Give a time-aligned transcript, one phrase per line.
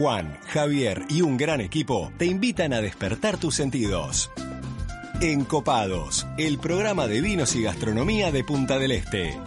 [0.00, 4.30] Juan, Javier y un gran equipo te invitan a despertar tus sentidos.
[5.20, 9.38] Encopados, el programa de vinos y gastronomía de Punta del Este.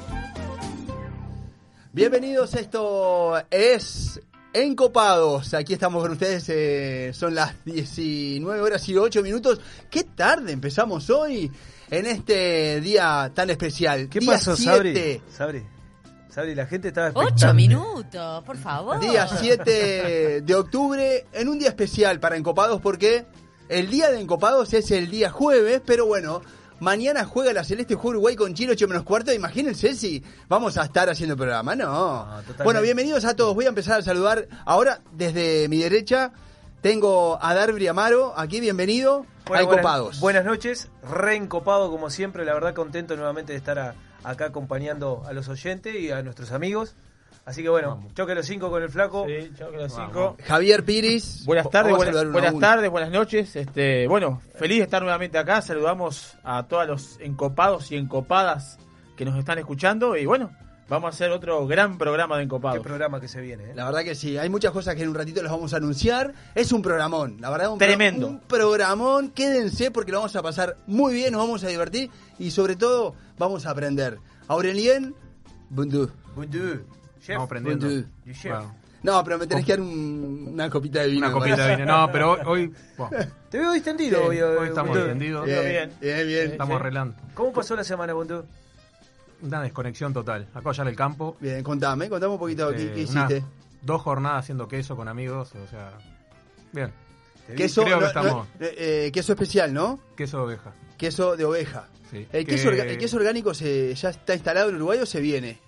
[1.91, 4.21] Bienvenidos, esto es
[4.53, 5.55] Encopados.
[5.55, 9.59] Aquí estamos con ustedes, eh, son las 19 horas y 8 minutos.
[9.89, 11.51] ¿Qué tarde empezamos hoy
[11.89, 14.07] en este día tan especial?
[14.07, 15.21] ¿Qué Día pasó, 7, Sabri?
[15.35, 15.72] Sabri,
[16.33, 17.53] Sabri, la gente estaba Ocho expectante.
[17.55, 18.99] minutos, por favor.
[18.99, 23.25] Día 7 de octubre, en un día especial para Encopados porque
[23.69, 26.41] el día de Encopados es el día jueves, pero bueno,
[26.79, 29.31] mañana juega la Celeste juega Uruguay con Chile 8 menos cuarto.
[29.31, 31.75] Imagínense si vamos a estar haciendo el programa.
[31.75, 32.23] No.
[32.25, 32.63] totalmente.
[32.63, 33.53] bueno, bienvenidos a todos.
[33.53, 36.31] Voy a empezar a saludar ahora desde mi derecha.
[36.81, 40.19] Tengo a Darby Amaro, aquí bienvenido Bueno, a buenas, Encopados.
[40.19, 45.33] buenas noches, reencopado como siempre, la verdad contento nuevamente de estar a- acá acompañando a
[45.33, 46.95] los oyentes y a nuestros amigos.
[47.45, 49.25] Así que bueno, choque los cinco con el flaco.
[49.27, 50.37] Sí, chao, que las cinco.
[50.45, 51.43] Javier Piris.
[51.45, 53.55] Buenas tardes, buenas, buenas tardes, buenas noches.
[53.55, 55.61] Este, bueno, feliz de estar nuevamente acá.
[55.61, 58.77] Saludamos a todos los encopados y encopadas
[59.17, 60.15] que nos están escuchando.
[60.15, 60.51] Y bueno,
[60.93, 62.79] vamos a hacer otro gran programa de Qué encopados.
[62.83, 63.63] programa que se viene.
[63.65, 63.73] ¿eh?
[63.75, 66.33] La verdad que sí, hay muchas cosas que en un ratito les vamos a anunciar.
[66.55, 68.27] Es un programón, la verdad, un pro- Tremendo.
[68.27, 69.29] un programón.
[69.31, 73.15] Quédense porque lo vamos a pasar muy bien, nos vamos a divertir y sobre todo
[73.37, 74.19] vamos a aprender.
[74.47, 75.15] Aurelien,
[75.69, 76.11] bonjour.
[76.35, 76.83] Bonjour.
[77.19, 77.29] Chef.
[77.29, 77.87] Estamos aprendiendo.
[78.31, 78.53] Chef.
[79.03, 81.25] No, pero me tenés que dar un- una copita de vino.
[81.27, 81.85] una copita de vino.
[81.85, 83.17] No, pero hoy, hoy, bueno,
[83.49, 84.41] Te veo distendido Sí, hoy.
[84.41, 85.45] hoy estamos entendidos.
[85.45, 85.91] Bien, bien.
[85.99, 86.51] bien, bien.
[86.51, 86.79] Estamos Sí.
[86.79, 87.15] arreglando.
[87.33, 88.45] ¿Cómo pasó la semana, Bonjour?
[89.43, 90.47] Una desconexión total.
[90.53, 91.35] Acá allá en el campo.
[91.39, 93.43] Bien, contame, contame un poquito qué, eh, qué una- hiciste.
[93.81, 95.53] dos jornadas haciendo queso con amigos.
[95.55, 95.91] O sea,
[96.71, 96.91] bien.
[97.57, 99.99] Queso, creo que no- estamos- no- eh, eh, queso especial, ¿no?
[100.15, 100.71] Queso de oveja.
[100.97, 101.87] Queso de oveja.
[102.09, 102.25] Sí.
[102.31, 105.19] ¿El, Que- queso, orga- el queso orgánico se, ya está instalado en Uruguay o se
[105.19, 105.59] viene?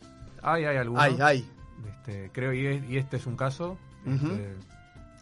[0.42, 1.04] Hay, hay algunos.
[1.04, 1.50] Ay, ay.
[1.90, 3.78] Este, creo y, es- y este es un caso.
[4.06, 4.54] Este,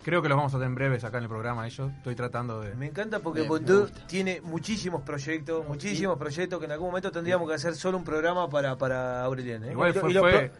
[0.03, 1.91] creo que los vamos a tener en breves acá en el programa ellos.
[1.97, 2.75] Estoy tratando de...
[2.75, 4.05] Me encanta porque gusta.
[4.07, 8.49] tiene muchísimos proyectos, muchísimos proyectos que en algún momento tendríamos que hacer solo un programa
[8.49, 9.63] para, para Aurelien.
[9.63, 9.71] ¿eh?
[9.71, 10.51] Igual fue- y lo fue-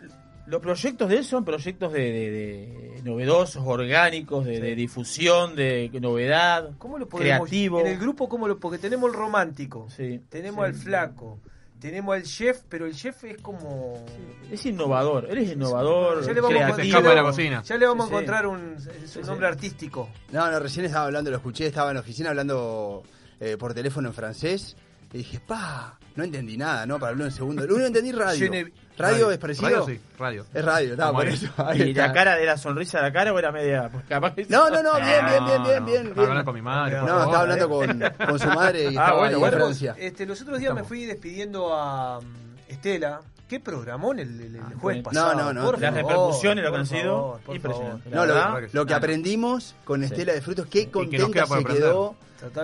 [0.45, 5.90] los proyectos de él son proyectos de, de- de novedosos, orgánicos, de, de difusión, de
[6.01, 7.79] novedad, ¿Cómo lo podemos creativo.
[7.79, 8.59] En el grupo, ¿cómo lo?
[8.59, 10.72] Porque tenemos el romántico, Sí, tenemos sí.
[10.72, 11.40] al flaco,
[11.83, 14.03] tenemos al chef, pero el chef es como.
[14.49, 16.88] Es innovador, él es innovador, Ya le vamos a- Se creativo.
[16.97, 17.63] escapa de la cocina.
[17.63, 18.23] Ya le vamos Sí, a sí.
[18.23, 18.75] encontrar un,
[19.07, 20.09] su nombre artístico.
[20.31, 23.03] No, no, recién estaba hablando, lo escuché, estaba en la oficina hablando
[23.39, 24.75] eh, por teléfono en francés.
[25.11, 26.97] Y dije, pa, no entendí nada, ¿no?
[26.99, 27.61] Para hablar en segundo.
[27.67, 28.49] Lo único que entendí radio.
[28.97, 29.69] Ne- ¿Radio es parecido?
[29.69, 30.45] Radio, sí, radio.
[30.53, 31.47] Es radio, Como por eso.
[31.75, 33.89] ¿Y la cara de la sonrisa de la cara o era media?
[34.49, 36.03] No, no, no, bien, bien, bien, bien, No, bien.
[36.09, 36.29] no, bien.
[36.29, 36.97] hablar con mi madre.
[36.97, 37.21] No, favor.
[37.23, 39.41] estaba hablando con, con su madre y Ah, estaba en.
[39.53, 39.95] Francia.
[39.97, 42.25] Este, los otros días me fui despidiendo a um,
[42.67, 43.21] Estela.
[43.49, 45.03] ¿Qué programón el, el, el jueves bueno.
[45.03, 45.33] pasado?
[45.35, 45.65] No, no, no.
[45.65, 48.09] Por Las favor, repercusiones lo que han sido, impresionante.
[48.09, 48.33] No, lo,
[48.71, 49.03] lo que Ah, no.
[49.03, 51.93] aprendimos con Estela de Frutos, qué contenta se aprender.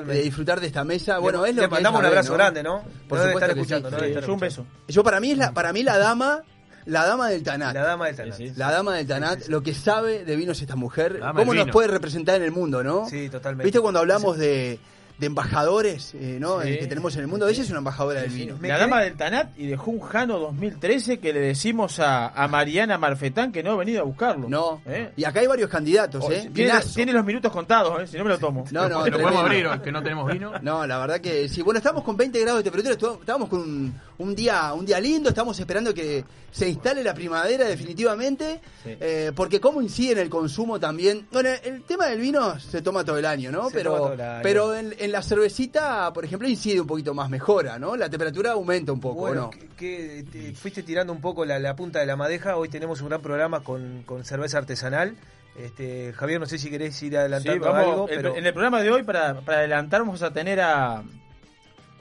[0.05, 1.19] De disfrutar de esta mesa.
[1.19, 2.83] Bueno, le, es lo le que mandamos es un abrazo grande, ¿no?
[3.07, 3.59] Por No debe estar sí.
[3.59, 4.65] escuchando, no Sí, debe estar yo un beso.
[4.87, 6.43] Yo para mí es la, para mí la dama,
[6.85, 7.73] la dama del Tanat.
[7.73, 8.37] La dama del Tanat.
[8.37, 8.53] Sí, sí.
[8.57, 12.35] La dama del Tanat, lo que sabe de vinos esta mujer, cómo nos puede representar
[12.35, 13.07] en el mundo, ¿no?
[13.09, 13.65] Sí, totalmente.
[13.65, 14.79] ¿Viste cuando hablamos de,
[15.19, 16.61] de embajadores eh, ¿no?
[16.61, 16.69] Sí.
[16.69, 17.47] Eh, que tenemos en el mundo?
[17.47, 18.57] Ella es una embajadora del vino.
[18.61, 22.97] La dama del Tanat y dejó un Jano 2013 que le decimos a, a Mariana
[22.97, 24.47] Marfetán que no ha venido a buscarlo.
[24.47, 24.81] No.
[24.85, 25.11] ¿Eh?
[25.17, 26.49] Y acá hay varios candidatos, Oh, ¿eh?
[26.53, 28.07] tiene, los minutos contados, ¿eh?
[28.07, 28.65] si no me lo tomo.
[28.71, 30.51] No, no, ¿Te lo podemos abrir, que no tenemos vino?
[30.61, 31.61] No, la verdad que sí.
[31.61, 35.29] Bueno, estamos con 20 grados de temperatura, estábamos con un, un día un día lindo,
[35.29, 38.95] estamos esperando que se instale la primavera definitivamente, Sí.
[38.99, 41.27] eh, porque cómo incide en el consumo también.
[41.31, 43.69] Bueno, el tema del vino se toma todo el año, ¿no?
[43.69, 44.39] Se pero toma todo el año.
[44.43, 47.95] pero en, en la cervecita, por ejemplo, incide un poquito más, mejora, ¿no?
[47.95, 49.49] La temperatura aumenta un poco, ¿o Bueno, ¿no?
[49.49, 52.55] que, que te fuiste tirando un poco la, la punta de la madeja.
[52.57, 55.15] Hoy tenemos un gran programa con, con cerveza artesanal.
[55.57, 58.81] Este, Javier, no sé si querés ir Sí, adelantando vamos, algo, pero En el programa
[58.81, 61.03] de hoy, para, para adelantar, vamos a tener a,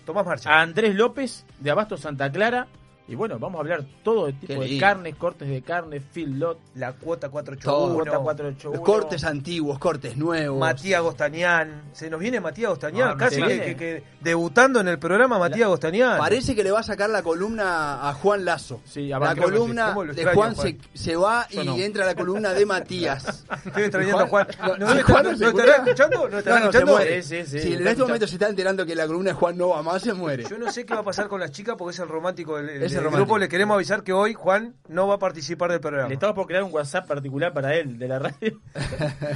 [0.05, 0.51] Tomás Marcha.
[0.51, 2.69] a Andrés López de Abasto Santa Clara.
[3.09, 6.93] Y bueno, vamos a hablar todo de tipo de carnes, cortes de carne, feedlot, la
[6.93, 7.33] cuota Todo.
[7.33, 7.95] 481.
[7.95, 8.77] cuota 481.
[8.77, 10.61] Los cortes antiguos, cortes nuevos.
[10.61, 11.85] Matías Gostañán.
[11.93, 13.65] Se nos viene Matías Gostañán, Ah, casi que, viene.
[13.65, 16.19] que- que debutando en el programa Matías Gostañán.
[16.19, 18.83] Parece que le va a sacar la columna a Juan Lazo.
[18.85, 20.79] Sí, la columna ¿Cómo lo de extraño, Juan, Juan?
[20.93, 21.77] Se, se va Yo y no.
[21.79, 23.45] entra la columna de Matías.
[23.65, 24.47] Estoy extrañando a Juan.
[24.61, 26.29] No, ¿No, debe Juan no ¿no estará escuchando?
[26.29, 26.93] ¿No estará No, no, se escuchando?
[26.93, 27.23] muere.
[27.23, 29.35] Sí, sí, sí, si en está este momento se está enterando que la columna de
[29.35, 30.45] Juan no va más, se muere.
[30.49, 32.83] Yo no sé qué va a pasar con las chicas porque es el romántico del,
[32.99, 33.39] el grupo.
[33.39, 36.09] Le queremos avisar que hoy Juan no va a participar del programa.
[36.09, 38.61] Le estamos por crear un WhatsApp particular para él, de la radio.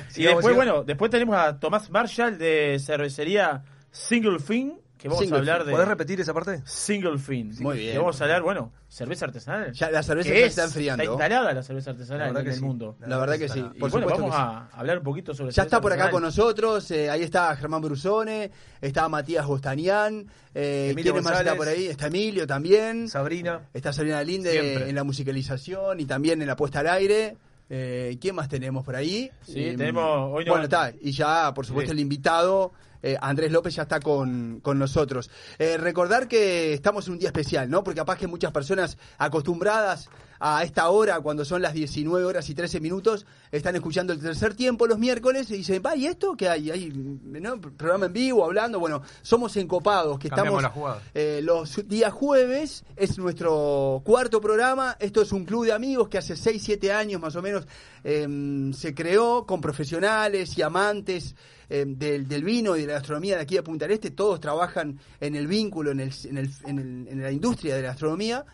[0.08, 5.20] Sí, y después, bueno, después tenemos a Tomás Marshall de cervecería Single Fin, que vamos
[5.20, 5.66] Single a hablar fin.
[5.66, 6.62] de ¿Podés repetir esa parte?
[6.64, 7.52] single fin.
[7.58, 7.92] Muy bien.
[7.92, 9.72] Que vamos a hablar, bueno, cerveza artesanal.
[9.72, 11.02] Ya la cerveza que ya es- está enfriando.
[11.02, 12.60] Está instalada la cerveza artesanal La en el sí.
[12.62, 12.96] mundo.
[13.00, 13.58] La verdad que sí.
[13.74, 16.88] Y bueno, vamos que a hablar un poquito sobre Ya está por acá con nosotros,
[16.92, 21.86] eh, ahí está Germán Brusone, está Matías Bostanián, eh, ¿quién más está por ahí?
[21.88, 23.62] Está Emilio también, Sabrina.
[23.74, 24.88] está Sabrina Linde Siempre.
[24.88, 27.36] en la musicalización y también en la puesta al aire.
[27.74, 29.30] Eh, ¿Quién más tenemos por ahí?
[29.46, 31.96] Sí, Eh, tenemos- hoy no- Bueno, está, y ya, por supuesto, Sí.
[31.96, 32.72] el invitado.
[33.04, 35.28] eh, Andrés López ya está con, con nosotros.
[35.58, 37.82] Eh, recordar que estamos en un día especial, ¿no?
[37.82, 40.08] Porque capaz que muchas personas acostumbradas
[40.44, 44.54] a esta hora, cuando son las 19 horas y 13 minutos, están escuchando el tercer
[44.54, 46.68] tiempo los miércoles y dicen, va, ¿y esto qué hay?
[46.72, 47.60] ¿Hay ¿no?
[47.60, 48.80] programa en vivo hablando?
[48.80, 55.22] Bueno, somos encopados, que Cambiamos estamos eh, los días jueves, es nuestro cuarto programa, esto
[55.22, 57.64] es un club de amigos que hace 6, 7 años más o menos
[58.02, 58.26] eh,
[58.74, 61.36] se creó con profesionales y amantes
[61.68, 64.40] eh, del, del vino y de la gastronomía de aquí de Punta del Este, todos
[64.40, 67.88] trabajan en el vínculo, en, el, en, el- en el- en la industria de la
[67.90, 68.44] gastronomía,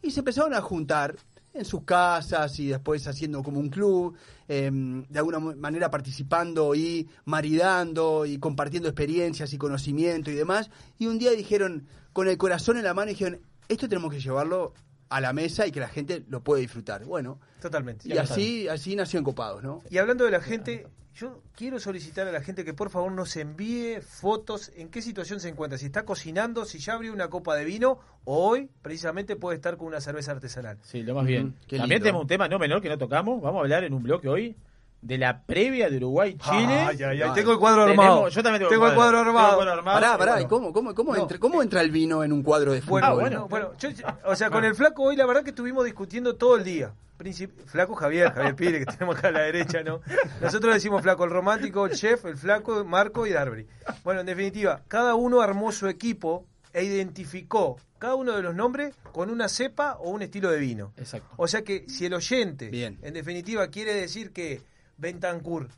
[0.00, 1.16] y se empezaron a juntar
[1.54, 4.16] en sus casas y después haciendo como un club,
[4.48, 10.70] eh, de alguna manera participando y maridando y compartiendo experiencias y conocimiento y demás.
[10.98, 14.74] Y un día dijeron, con el corazón en la mano, dijeron, esto tenemos que llevarlo
[15.08, 17.04] a la mesa y que la gente lo puede disfrutar.
[17.04, 18.08] Bueno, Totalmente.
[18.08, 19.82] y así, así nació en Copados, ¿no?
[19.90, 23.36] Y hablando de la gente, yo quiero solicitar a la gente que por favor nos
[23.36, 27.54] envíe fotos en qué situación se encuentra, si está cocinando, si ya abrió una copa
[27.56, 30.78] de vino, o hoy precisamente puede estar con una cerveza artesanal.
[30.82, 31.54] Sí, lo más bien.
[31.68, 31.98] También lindo.
[32.04, 33.42] tenemos un tema no menor que no tocamos.
[33.42, 34.56] Vamos a hablar en un bloque hoy
[35.02, 36.74] de la previa de Uruguay-Chile.
[36.80, 37.30] Ay, ay, ay, Ay.
[37.34, 38.28] tengo el cuadro Tenemos- armado.
[38.28, 39.34] yo también tengo, Tengo el cuadro armado.
[39.34, 40.00] Tengo el cuadro armado.
[40.00, 40.46] Pará, pará, Bueno.
[40.46, 41.22] ¿y cómo, cómo, cómo, No.
[41.22, 43.00] entra, cómo entra el vino en un cuadro de fútbol?
[43.00, 43.48] Bueno, Ah, bueno.
[43.48, 43.88] bueno, yo-
[44.24, 46.92] o sea, con el flaco hoy la verdad que estuvimos discutiendo todo el día.
[47.18, 50.00] Princip- flaco Javier, Javier Pire, que tenemos acá a la derecha, ¿no?
[50.40, 53.66] Nosotros decimos flaco, el romántico, el chef, el flaco, Marco y Darby.
[54.02, 58.94] Bueno, en definitiva, cada uno armó su equipo e identificó cada uno de los nombres
[59.12, 60.92] con una cepa o un estilo de vino.
[60.96, 61.28] Exacto.
[61.36, 62.98] O sea que si el oyente, Bien.
[63.02, 64.60] en definitiva, quiere decir que
[65.02, 65.68] Bentancur,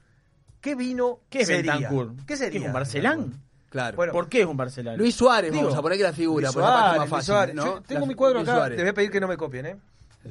[0.60, 1.72] ¿qué vino ¿Qué es sería?
[1.74, 2.12] Bentancur?
[2.26, 2.60] ¿Qué sería?
[2.60, 3.40] ¿Es un Barcelán?
[3.70, 3.96] Claro.
[3.96, 4.96] Bueno, ¿Por qué es un Barcelán?
[4.98, 7.08] Luis Suárez, Digo, vamos a poner que la figura, Luis por la parte Suárez, más
[7.08, 7.54] Luis fácil, Suárez.
[7.56, 7.64] ¿no?
[7.64, 8.76] Yo tengo La- mi cuadro Luis acá, Suárez.
[8.76, 9.76] les voy a pedir que no me copien, ¿eh?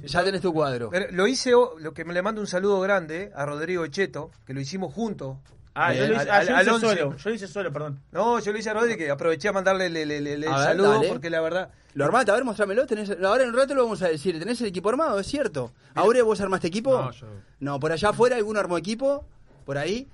[0.06, 0.90] Ya tenés tu cuadro.
[0.90, 4.54] Pero Lo hice, lo que me le mando un saludo grande a Rodrigo Echeto, que
[4.54, 5.38] lo hicimos juntos.
[5.76, 6.10] Ah, yo Bien.
[6.14, 7.18] lo hice, Al- ah, yo lo hice solo.
[7.18, 8.00] Yo lo hice solo, perdón.
[8.12, 10.58] No, yo lo hice a Rodrigo, que aproveché a mandarle el, el- el- el A
[10.58, 11.08] ver, saludo, dale.
[11.10, 11.70] porque la verdad...
[11.96, 12.86] Lo armaste, a ver, mostrámelo.
[12.86, 14.38] Tenés, ahora en un rato lo vamos a decir.
[14.40, 15.20] ¿Tenés el equipo armado?
[15.20, 15.72] ¿Es cierto?
[15.96, 16.92] ¿Ahora vos armaste equipo?
[17.00, 17.28] No, yo-
[17.60, 19.26] No, por allá afuera alguno armó equipo.
[19.66, 20.08] ¿Por ahí?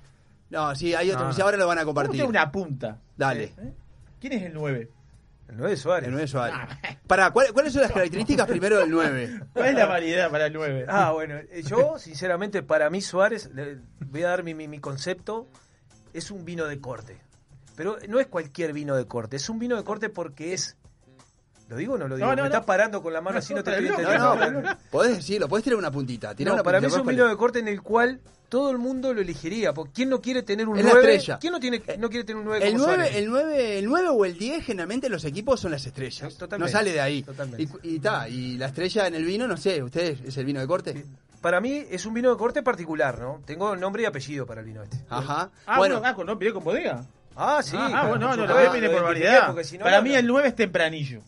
[0.50, 1.36] No, sí, hay otros.
[1.38, 2.12] No, ahora lo van a ¿Cómo compartir.
[2.12, 2.98] tiene una punta?
[3.16, 3.44] Dale.
[3.58, 3.72] ¿Eh?
[4.20, 4.88] ¿Quién es el 9?
[5.50, 6.06] El 9 Suárez.
[6.06, 6.56] El 9 Suárez.
[7.06, 9.40] Pará, ¿cuál- ¿cuáles son las características primero del 9?
[9.52, 10.86] ¿Cuál es la variedad para el 9?
[10.88, 14.78] Ah, bueno, eh, yo, sinceramente, para mí Suárez, le voy a dar mi, mi, mi
[14.78, 15.48] concepto,
[16.12, 17.20] es un vino de corte.
[17.76, 20.76] Pero no es cualquier vino de corte, es un vino de corte porque es...
[21.70, 22.26] ¿Lo digo o no lo digo?
[22.26, 22.54] No, no, Me no.
[22.54, 23.94] estás parando con la mano así, no te estoy No,
[24.34, 24.60] entendiendo.
[24.62, 26.34] no, podés decirlo, podés tirar una puntita.
[26.40, 29.14] una para mí es un ¿cuál vino de corte en el cual todo el mundo
[29.14, 29.72] lo elegiría.
[29.72, 31.14] Porque ¿quién no quiere tener un Es la 9?
[31.14, 31.38] estrella.
[31.38, 33.16] ¿Quién no, tiene, no quiere tener un 9 El como 9, Suárez?
[33.16, 36.34] el, 9, el 9 o el 10 generalmente los equipos son las estrellas.
[36.36, 37.22] Totalmente, no sale de ahí.
[37.22, 37.62] totalmente.
[37.84, 40.58] Y, y, ta, y la estrella en el vino, no sé, ¿ustedes es el vino
[40.58, 41.06] de corte?
[41.40, 43.40] Para mí es un vino de corte particular, ¿no?
[43.46, 44.98] Tengo nombre y apellido para el vino este.
[45.08, 45.50] Ajá.
[45.66, 47.04] Ah, bueno, bueno, ah, con no, miré con bodega.
[47.36, 47.76] Ah, sí.
[47.78, 49.46] ah, bueno, no, no, lo por variedad.
[49.46, 50.18] Porque si no, para no, mí no.
[50.18, 51.22] el 9 es tempranillo.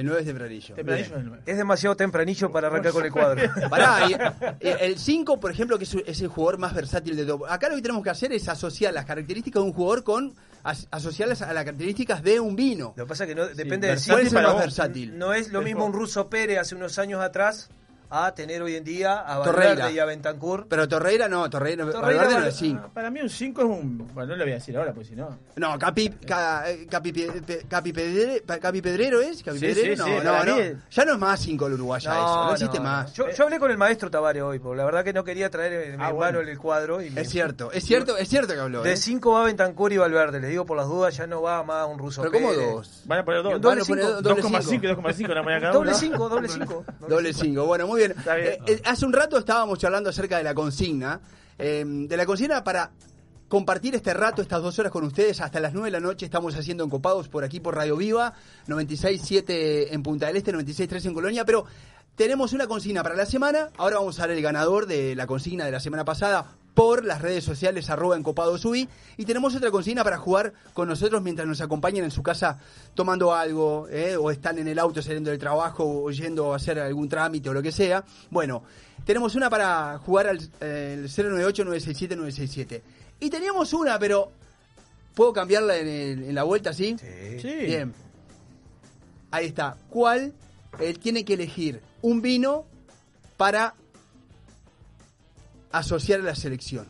[0.00, 0.26] El 9 es.
[0.26, 0.98] Tempranillo Bien.
[0.98, 1.42] es el 9.
[1.46, 3.42] Es demasiado tempranillo para arrancar con el cuadro.
[3.70, 4.12] Pará, y-
[4.66, 7.46] y el 5, por ejemplo, que es, es el jugador más versátil de todo.
[7.50, 10.86] Acá lo que tenemos que hacer es asociar las características de un jugador con as-
[10.90, 12.94] asociarlas a las características de un vino.
[12.96, 14.42] Lo que pasa es que no, depende del versátil ¿Cuál es el sitio.
[14.42, 14.60] más vos.
[14.62, 15.18] versátil?
[15.18, 17.70] No es lo mismo un ruso Pérez hace unos años atrás
[18.10, 19.70] a tener hoy en día a Torreira.
[19.74, 20.66] Valverde y a Bentancur.
[20.68, 22.82] Pero Torreira no, Torreira, Torreira Valverde no es 5.
[22.84, 23.98] Ah, para mí un 5 es un...
[24.12, 25.38] Bueno, no lo voy a decir ahora, pues si no...
[25.56, 29.98] No, Capi, ca- eh, Capi, Pe- Capi, Pedre- Capi Pedrero es, Capi Sí, Pedrero, sí,
[29.98, 30.56] no, sí, no, no.
[30.58, 33.08] es- Ya no es más 5 el uruguaya eso, no existe no, más.
[33.18, 33.26] no.
[33.26, 35.72] Yo, yo hablé con el maestro Tavares hoy, porque la verdad que no quería traer
[35.94, 36.38] en, Ah, en bueno.
[36.38, 37.00] mano el cuadro.
[37.02, 38.82] Y me- Es cierto, es cierto, es cierto que habló.
[38.82, 38.96] De ¿eh?
[38.96, 41.98] 5 va Bentancur y Valverde, les digo por las dudas, ya no va más un
[41.98, 43.02] ruso Pero ¿cómo dos?
[43.04, 43.52] Van a poner dos.
[43.60, 44.22] doble Van a poner cinco.
[44.22, 44.86] doble 2,5 y cinco.
[44.88, 45.98] 2,5 van a poner cada Doble uno.
[45.98, 46.84] 5, doble 5.
[47.08, 48.18] Doble 5, bueno, muy bien.
[48.18, 48.52] Está bien.
[48.52, 51.20] Eh, eh, hace un rato estábamos charlando acerca de la consigna.
[51.58, 52.90] eh, de la consigna para
[53.48, 55.40] compartir este rato, estas dos horas con ustedes.
[55.40, 58.32] Hasta las 9 de la noche estamos haciendo encopados por aquí por Radio Viva,
[58.68, 61.66] 96.7 en Punta del Este, 96.3 en Colonia, pero
[62.14, 63.70] tenemos una consigna para la semana.
[63.76, 67.20] Ahora vamos a ver el ganador de la consigna de la semana pasada por las
[67.20, 72.04] redes sociales arroba encopadosui y tenemos otra consigna para jugar con nosotros mientras nos acompañan
[72.04, 72.58] en su casa
[72.94, 76.78] tomando algo eh, o están en el auto saliendo del trabajo o yendo a hacer
[76.78, 78.04] algún trámite o lo que sea.
[78.30, 78.62] Bueno,
[79.04, 82.82] tenemos una para jugar al eh, el 098-967-967
[83.20, 84.32] y teníamos una pero
[85.14, 86.96] ¿Puedo cambiarla en, el- en la vuelta así?
[86.98, 87.40] Sí.
[87.42, 87.54] Sí.
[87.66, 87.92] Bien.
[89.32, 89.76] Ahí está.
[89.90, 90.32] ¿Cuál?
[90.78, 92.64] Él tiene que elegir un vino
[93.36, 93.74] para
[95.72, 96.86] asociar a la selección.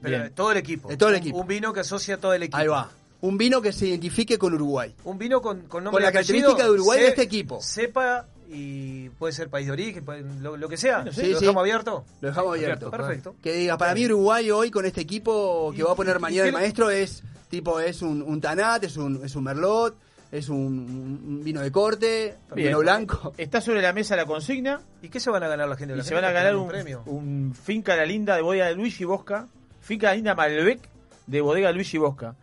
[0.00, 0.22] Pero Bien.
[0.24, 0.88] de todo el equipo.
[0.88, 1.38] De todo el Un- equipo.
[1.38, 2.56] Un vino que asocia a todo el equipo.
[2.56, 2.90] Ahí va.
[3.20, 4.92] Un vino que se identifique con Uruguay.
[5.04, 7.60] Un vino con, con nombre Con la característica de Uruguay de este equipo.
[7.62, 10.04] Sepa y puede ser país de origen,
[10.42, 11.02] lo, lo que sea.
[11.12, 11.44] Sí, ¿Lo sí.
[11.44, 12.04] dejamos abierto?
[12.20, 12.90] Lo dejamos abierto.
[12.90, 13.36] Perfecto.
[13.40, 16.48] Que diga, para mí Uruguay hoy con este equipo que ¿Y- va a poner mañana
[16.48, 19.94] el maestro es tipo es un, un tanat, es un, es un merlot,
[20.32, 22.68] es un, un vino de corte, Bien.
[22.68, 23.32] vino blanco.
[23.36, 25.94] Está sobre la mesa la consigna ¿Y qué se van a ganar la gente?
[25.94, 27.02] y La se gente van a ganar un, premio.
[27.06, 29.46] un Finca La Linda de bodega de Luigi Bosca.
[29.80, 30.80] Finca La Linda Malbec
[31.26, 32.34] de bodega Luigi Bosca.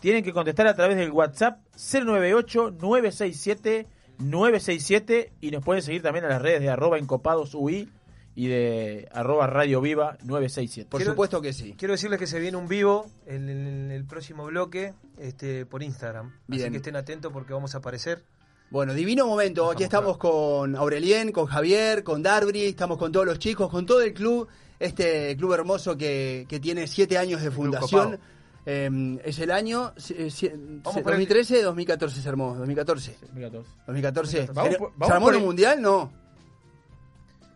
[0.00, 1.58] Tienen que contestar a través del WhatsApp
[4.20, 7.88] 098-967-967 y nos pueden seguir también a las redes de arroba encopadosui
[8.34, 10.88] y de arroba radio viva 967.
[10.88, 11.74] Por Quiero- supuesto que sí.
[11.76, 16.32] Quiero decirles que se viene un vivo en, en el próximo bloque este, por Instagram.
[16.46, 16.62] Bien.
[16.62, 18.24] Así que estén atentos porque vamos a aparecer.
[18.70, 19.68] Bueno, divino momento.
[19.70, 24.00] Aquí estamos con Aurelien, con Javier, con Darbri, estamos con todos los chicos, con todo
[24.00, 24.46] el club,
[24.78, 28.20] este club hermoso que, que tiene siete años de fundación.
[28.66, 33.16] Eh, es el año eh, si- Vamos por el- 2013, 2014 se armó, 2014.
[33.22, 33.70] 2014.
[33.86, 34.46] 2014.
[34.52, 35.82] Vamos ¿Se- por- ¿Se vamos armó el- mundial?
[35.82, 36.12] No.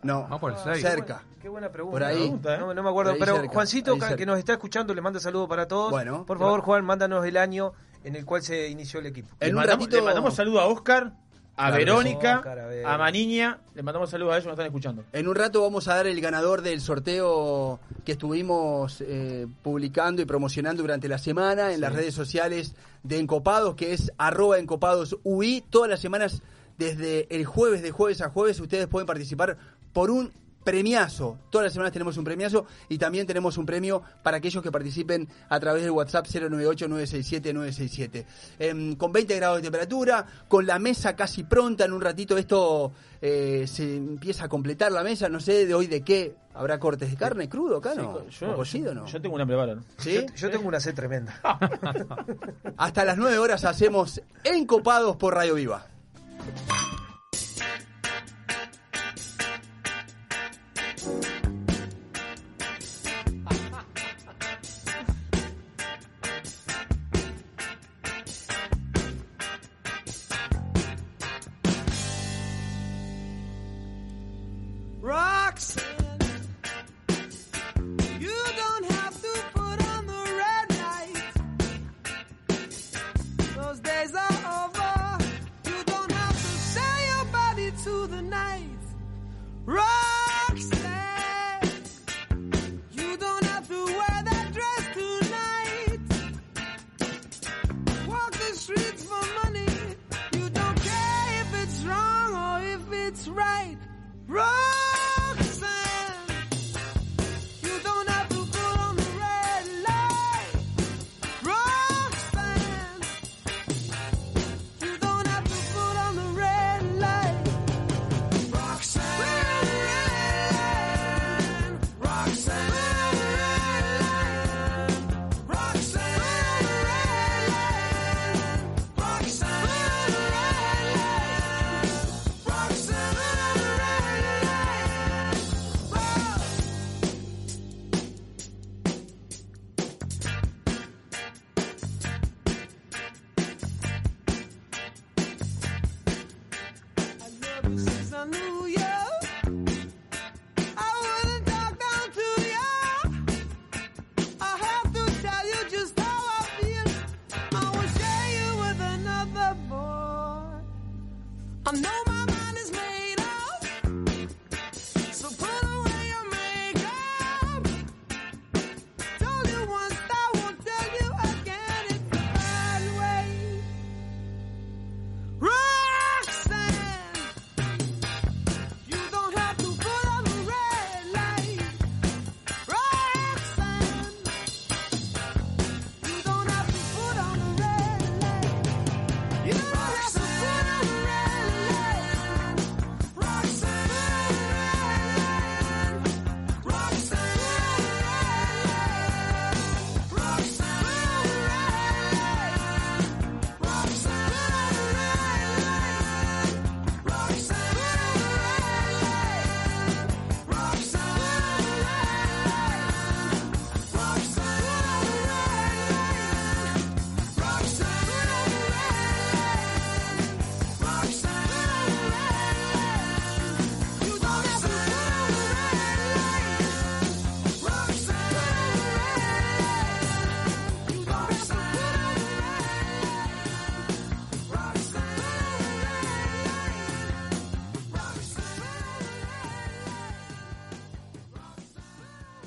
[0.05, 0.23] No.
[0.23, 0.77] Vamos por el Ah, 6.
[0.83, 1.23] qué Cerca.
[1.43, 1.93] Qué buena pregunta.
[1.95, 2.17] Por ahí.
[2.21, 2.59] Pregunta, ¿eh?
[2.59, 5.67] No, no me acuerdo, pero cerca, Juancito, que nos está escuchando, le manda saludos para
[5.69, 5.91] todos.
[5.91, 6.25] Bueno.
[6.25, 7.73] Por favor, Juan, mándanos el año
[8.05, 9.29] en el cual se inició el equipo.
[9.41, 11.13] En le, un mandamos, ratito- le mandamos saludos a Oscar,
[11.57, 12.87] a Claro Verónica, Oscar, a ver.
[12.87, 13.59] a Maniña.
[13.75, 15.05] Le mandamos saludos a ellos que nos están escuchando.
[15.13, 20.25] En un rato vamos a dar el ganador del sorteo que estuvimos eh, publicando y
[20.25, 25.63] promocionando durante la semana en las redes sociales de Encopados, que es arroba encopados UI.
[25.71, 26.43] Todas las semanas,
[26.79, 29.57] desde el jueves, de jueves a jueves, ustedes pueden participar
[29.95, 30.31] por un
[30.65, 31.39] premiazo.
[31.51, 35.29] Todas las semanas tenemos un premiazo y también tenemos un premio para aquellos que participen
[35.49, 38.25] a través del WhatsApp 098-967-967.
[38.59, 42.93] Em, con 20 grados de temperatura, con la mesa casi pronta, en un ratito esto
[43.21, 45.29] eh, se empieza a completar la mesa.
[45.29, 46.35] No sé de hoy de qué.
[46.55, 48.23] ¿Habrá cortes de carne crudo acá, no?
[48.31, 49.07] Sí, ¿O cocido, no?
[49.07, 49.83] yo tengo una preparada.
[49.99, 50.15] ¿Sí?
[50.15, 51.41] Yo, yo tengo una sed tremenda.
[52.77, 55.89] Hasta las 9 horas hacemos Encopados por Radio Viva.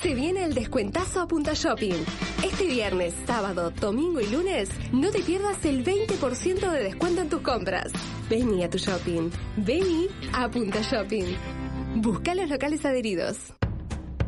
[0.00, 1.94] Se viene el descuentazo a Punta Shopping.
[2.44, 7.40] Este viernes, sábado, domingo y lunes, no te pierdas el 20% de descuento en tus
[7.40, 7.90] compras.
[8.30, 9.28] Vení a tu shopping.
[9.56, 11.24] Vení a Punta Shopping.
[11.96, 13.38] Busca los locales adheridos.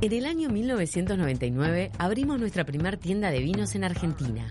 [0.00, 4.50] En el año 1999 abrimos nuestra primer tienda de vinos en Argentina.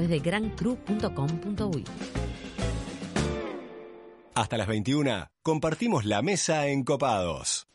[0.00, 1.84] de grancru.com.uy.
[4.34, 7.66] Hasta las 21 compartimos la mesa en Copados.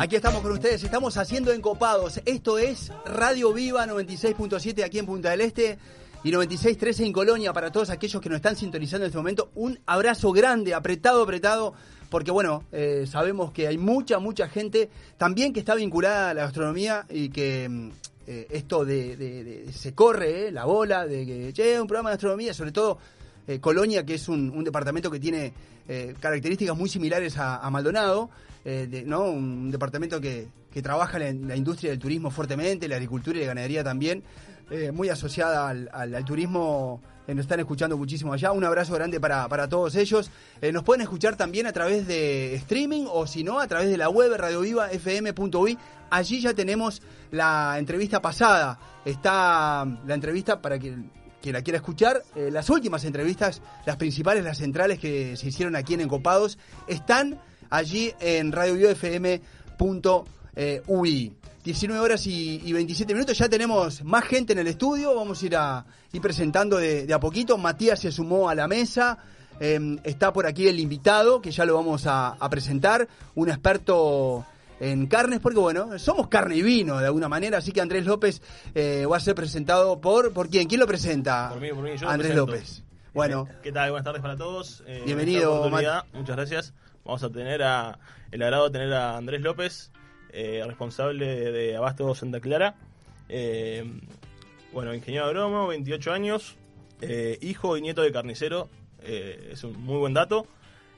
[0.00, 2.22] Aquí estamos con ustedes, estamos haciendo encopados.
[2.24, 5.76] Esto es Radio Viva 96.7 aquí en Punta del Este
[6.24, 9.50] y 96.13 en Colonia para todos aquellos que nos están sintonizando en este momento.
[9.56, 11.74] Un abrazo grande, apretado, apretado,
[12.08, 16.44] porque bueno, eh, sabemos que hay mucha, mucha gente también que está vinculada a la
[16.44, 17.90] gastronomía y que mm,
[18.26, 22.54] eh, esto de, se corre eh, la bola de que, che, un programa de gastronomía,
[22.54, 22.96] sobre todo
[23.60, 25.52] Colonia, que es un, departamento que tiene
[26.20, 28.30] características muy similares a Maldonado,
[28.64, 33.40] eh, un departamento que, que trabaja en la, industria del turismo fuertemente, la agricultura y
[33.42, 34.22] la ganadería también,
[34.70, 37.00] eh, muy asociada al, al- turismo.
[37.26, 38.52] eh, nos están escuchando muchísimo allá.
[38.52, 40.30] Un abrazo grande para, para todos ellos.
[40.72, 44.08] Nos pueden escuchar también a través de streaming o si no, a través de la
[44.08, 45.78] web radiovivafm.uy.
[46.10, 48.78] Allí ya tenemos la entrevista pasada.
[49.04, 50.96] Está la entrevista para que
[51.40, 55.94] quien la quiera escuchar, las últimas entrevistas, las principales, las centrales que se hicieron aquí
[55.94, 57.40] en Encopados, están
[57.70, 59.40] allí en radiovifm.ui.
[61.62, 65.46] 19 horas y, y 27 minutos, ya tenemos más gente en el estudio, vamos a
[65.46, 67.58] ir, a, ir presentando de, de a poquito.
[67.58, 69.18] Matías se sumó a la mesa,
[69.60, 74.46] eh, está por aquí el invitado, que ya lo vamos a, a presentar, un experto
[74.80, 78.40] en carnes, porque bueno, somos carne y vino de alguna manera, así que Andrés López
[78.74, 80.66] eh, va a ser presentado por, ¿por quién?
[80.66, 81.50] ¿Quién lo presenta?
[81.50, 82.34] Por mí, por mí, yo Andrés.
[82.34, 82.82] López.
[83.12, 83.90] Bueno, ¿Qué tal?
[83.90, 84.82] Buenas tardes para todos.
[84.86, 86.74] Eh, Bienvenido, oportunidad, Muchas gracias.
[87.10, 87.98] Vamos a tener a,
[88.30, 89.90] el agrado de tener a Andrés López,
[90.32, 92.76] eh, responsable de Abasto Santa Clara.
[93.28, 93.84] Eh,
[94.72, 96.56] bueno, ingeniero agrónomo, 28 años,
[97.00, 98.68] eh, hijo y nieto de carnicero.
[99.02, 100.46] eh, es un muy buen dato.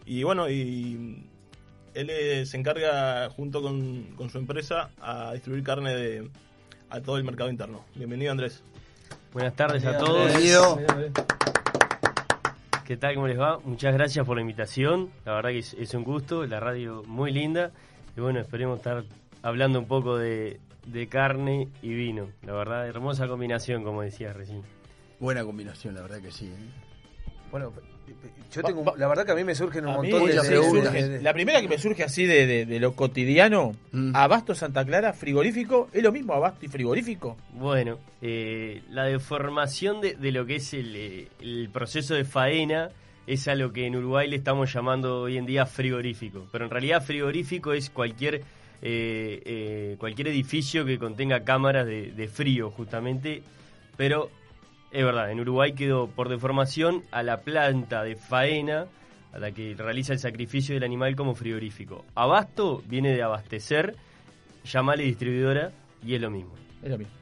[0.04, 1.24] Y bueno, y
[1.94, 6.30] él eh, se encarga junto con, con su empresa a distribuir carne de,
[6.90, 7.86] a todo el mercado interno.
[7.94, 8.62] Bienvenido Andrés.
[9.32, 10.26] Buenas tardes a todos.
[10.26, 10.78] Bienvenido.
[12.84, 13.14] ¿Qué tal?
[13.14, 13.60] ¿Cómo les va?
[13.60, 15.10] Muchas gracias por la invitación.
[15.24, 17.70] La verdad que es, un gusto, la radio muy linda.
[18.16, 19.04] Y bueno, esperemos estar
[19.42, 22.28] hablando un poco de, de carne y vino.
[22.42, 24.62] La verdad, hermosa combinación, como decía recién.
[25.20, 26.46] buena combinación, la verdad que sí.
[26.46, 27.32] ¿eh?
[27.52, 27.72] Bueno,
[28.52, 31.32] yo tengo, la verdad que a mí me surgen un A montón de, de- La
[31.32, 34.14] primera que me surge así de, de- de lo cotidiano, Mm.
[34.14, 37.36] Abasto Santa Clara, frigorífico, ¿es lo mismo Abasto y frigorífico?
[37.54, 42.90] Bueno, eh, la deformación de, de lo que es el, eh, el proceso de faena
[43.26, 46.46] es a lo que en Uruguay le estamos llamando hoy en día frigorífico.
[46.52, 48.36] Pero en realidad frigorífico es cualquier,
[48.82, 53.42] eh, eh, cualquier edificio que contenga cámaras de, de frío, justamente.
[53.96, 54.30] Pero
[54.92, 58.86] es verdad, en Uruguay quedó por deformación a la planta de faena
[59.32, 62.04] a la que realiza el sacrificio del animal como frigorífico.
[62.14, 63.96] Abasto viene de abastecer,
[64.64, 65.72] llamale distribuidora
[66.04, 66.52] y es lo mismo.
[66.82, 67.14] Es lo mismo.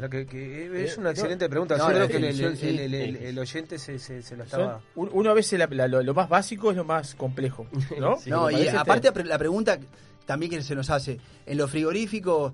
[0.00, 1.76] la que- que es una Eh, excelente pregunta.
[1.76, 2.68] no, yo creo que el, definición, el- sí.
[2.68, 4.80] el- el- el oyente se, se, se la Son- estaba...
[4.94, 7.66] un- uno a veces la- la- lo, lo más básico es lo más complejo,
[7.98, 8.16] ¿no?
[8.20, 8.30] Sí.
[8.30, 9.76] No, Me y aparte la pregunta
[10.24, 12.52] también que se nos hace, ¿en los frigoríficos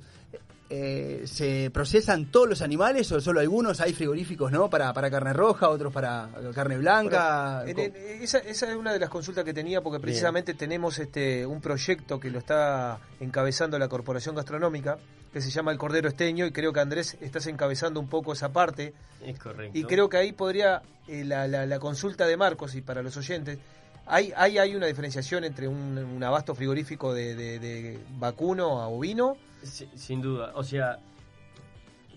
[0.76, 3.80] eh, se procesan todos los animales o solo algunos?
[3.80, 4.68] Hay frigoríficos, ¿no?
[4.68, 7.62] Para, para carne roja, otros para carne blanca.
[7.64, 10.98] Bueno, en- en- esa, esa es una de las consultas que tenía porque precisamente tenemos
[10.98, 14.98] este un proyecto que lo está encabezando la Corporación Gastronómica
[15.32, 18.52] que se llama El Cordero Esteño y creo que Andrés estás encabezando un poco esa
[18.52, 19.76] parte Es correcto.
[19.78, 23.16] y creo que ahí podría eh, la, la- la consulta de Marcos y para los
[23.16, 23.58] oyentes
[24.06, 28.88] hay hay, hay una diferenciación entre un, un abasto frigorífico de, de- de vacuno a
[28.88, 30.52] ovino Sí, sin duda.
[30.54, 30.98] O sea,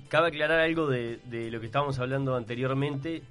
[0.10, 3.23] cabe aclarar algo de, de lo que estábamos hablando anteriormente.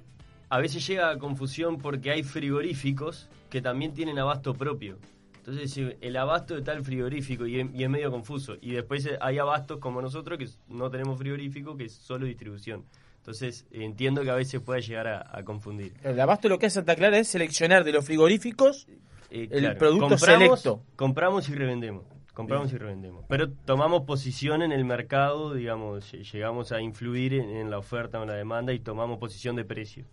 [0.49, 4.97] A veces llega a confusión porque hay frigoríficos que también tienen abasto propio.
[5.37, 8.55] Entonces, el abasto de tal frigorífico y es, y es medio confuso.
[8.61, 12.83] Y después hay abastos como nosotros que no tenemos frigorífico, que es solo distribución.
[13.19, 15.93] Entonces, entiendo que a veces puede llegar a, a confundir.
[16.03, 18.87] El Abasto lo que hace Santa Clara es seleccionar de los frigoríficos
[19.29, 20.81] Eh, el claro, producto compramos, selecto.
[20.95, 22.05] Compramos y revendemos.
[22.37, 23.25] Compramos y revendemos.
[23.27, 28.21] Pero tomamos posición en el mercado, digamos, lle- llegamos a influir en, la oferta o
[28.23, 30.05] en la demanda y tomamos posición de precio.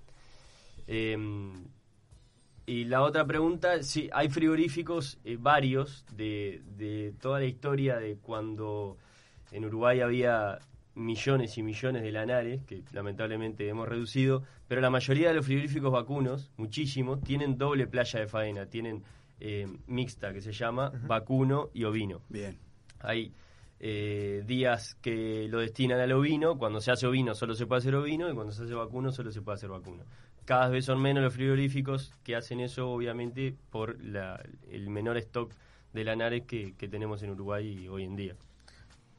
[0.86, 1.18] Eh,
[2.66, 8.16] y la otra pregunta, sí, hay frigoríficos eh, varios de, de toda la historia de
[8.16, 8.96] cuando
[9.52, 10.58] en Uruguay había
[10.94, 15.92] millones y millones de lanares, que lamentablemente hemos reducido, pero la mayoría de los frigoríficos
[15.92, 19.02] vacunos, muchísimos, tienen doble playa de faena, tienen
[19.40, 22.20] eh, mixta, que se llama vacuno y ovino.
[22.28, 22.58] Bien.
[23.00, 23.32] Hay
[23.80, 27.94] eh, días que lo destinan al ovino, cuando se hace ovino solo se puede hacer
[27.94, 30.04] ovino y cuando se hace vacuno solo se puede hacer vacuno.
[30.44, 35.52] Cada vez son menos los frigoríficos que hacen eso, obviamente, por la- el menor stock
[35.92, 38.34] de lanares que, que tenemos en Uruguay hoy en día.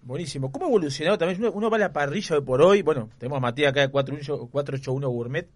[0.02, 0.52] Buenísimo.
[0.52, 1.40] ¿Cómo ha evolucionado también?
[1.42, 2.84] Uno, uno va a la parrilla de por hoy.
[2.84, 5.48] Bueno, tenemos a Matías acá de 481 481 Gourmet.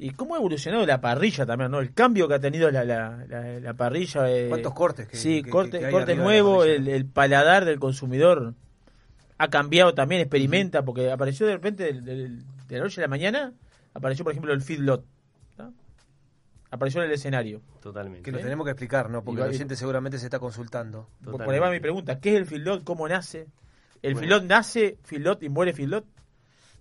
[0.00, 1.70] ¿Y cómo ha evolucionado la parrilla también?
[1.72, 1.80] ¿no?
[1.80, 4.30] El cambio que ha tenido la, la, la- la parrilla.
[4.30, 6.62] eh, ¿Cuántos cortes que- sí, que- corte, que hay corte nuevo.
[6.64, 8.54] El, el paladar del consumidor
[9.38, 13.08] ha cambiado también, experimenta, porque apareció de repente del- del- de la noche a la
[13.08, 13.52] mañana.
[13.94, 15.04] Apareció, por ejemplo, el feedlot.
[15.58, 15.72] ¿no?
[16.70, 17.60] Apareció en el escenario.
[17.82, 18.22] Totalmente.
[18.22, 21.54] que lo tenemos que explicar no porque el oyente seguramente se está consultando Por por
[21.54, 22.20] ahí va mi pregunta.
[22.20, 22.84] ¿Qué es el feedlot?
[22.84, 23.46] ¿Cómo nace?
[24.02, 24.20] ¿El Bueno.
[24.20, 26.04] feedlot nace, feedlot y muere feedlot?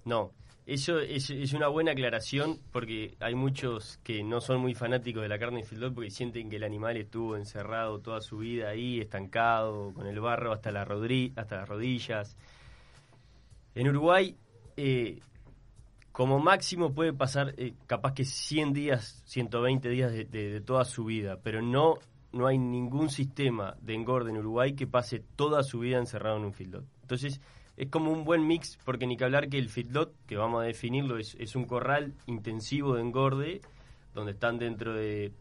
[0.05, 0.33] No,
[0.67, 5.29] eso es, es una buena aclaración porque hay muchos que no son muy fanáticos de
[5.29, 8.99] la carne de feedlot porque sienten que el animal estuvo encerrado toda su vida ahí,
[8.99, 12.35] estancado, con el barro hasta, la hasta las rodillas.
[13.75, 14.35] En Uruguay,
[14.75, 15.19] eh,
[16.11, 20.83] como máximo puede pasar eh, capaz que 100 días, 120 días de, de- de toda
[20.83, 21.95] su vida, pero no,
[22.33, 26.43] no hay ningún sistema de engorde en Uruguay que pase toda su vida encerrado en
[26.45, 26.83] un feedlot.
[27.03, 27.39] Entonces,
[27.77, 30.65] es como un buen mix, porque ni que hablar que el feedlot, que vamos a
[30.65, 33.61] definirlo, es, un corral intensivo de engorde,
[34.15, 35.31] donde están dentro de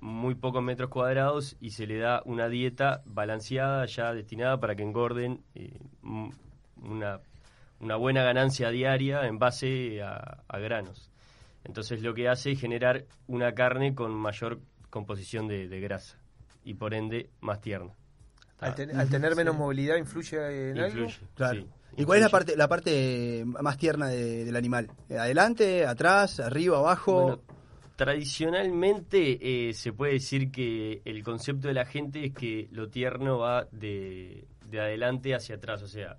[0.00, 4.82] muy pocos metros cuadrados y se le da una dieta balanceada ya destinada para que
[4.82, 5.78] engorden eh,
[6.82, 7.20] una,
[7.78, 11.12] una buena ganancia diaria en base a, granos.
[11.62, 16.18] Entonces lo que hace es generar una carne con mayor composición de grasa
[16.64, 17.94] y por ende más tierna.
[18.60, 21.00] Al, ten- al tener menos movilidad influye en algo.
[21.04, 21.60] Influye, Claro.
[21.60, 21.66] sí.
[21.96, 24.90] ¿Y cuál es la parte, la parte más tierna de- del animal?
[25.08, 27.22] Eh, ¿Adelante, atrás, arriba, abajo?
[27.22, 27.40] Bueno,
[27.96, 33.38] tradicionalmente eh, se puede decir que el concepto de la gente es que lo tierno
[33.38, 36.16] va de, de adelante hacia atrás, o sea,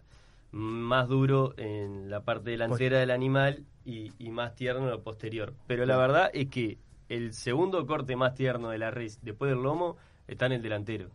[0.52, 5.54] más duro en la parte delantera del animal y, y más tierno en lo posterior.
[5.68, 6.78] Pero la verdad es que
[7.10, 11.10] el segundo corte más tierno de la res después del lomo está en el delantero.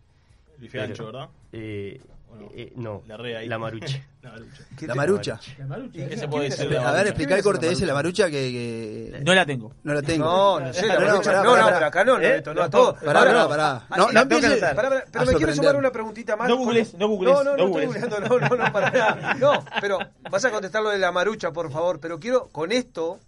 [0.61, 1.29] El ¿verdad?
[1.53, 2.01] Eh,
[2.55, 3.49] eh, no, La re ahí.
[3.49, 3.99] la marucha.
[4.21, 4.31] La
[4.95, 5.40] marucha.
[5.59, 6.09] La marucha.
[6.09, 6.69] ¿Qué se puede decir?
[6.69, 8.33] de la A ver, explicar el corte ese, la marucha que,
[9.12, 9.73] que- No la tengo.
[9.85, 10.25] No la tengo.
[10.25, 12.42] No, no sé, la No, no, marucha- no, no, pero acá no, no, ¿Eh?
[12.62, 12.95] a todo.
[12.97, 13.87] Pará, pará, pará.
[13.97, 14.77] No, no empieces anotar.
[14.77, 16.49] Pará, pará, pero a me quiero sumar una preguntita más.
[16.49, 19.35] No googlees, no googlees, No, no, no no, no, no, no, para nada.
[19.35, 19.99] No, pero
[20.31, 22.01] vas a contestar lo de la marucha, por favor.
[22.01, 23.19] Pero quiero, con esto,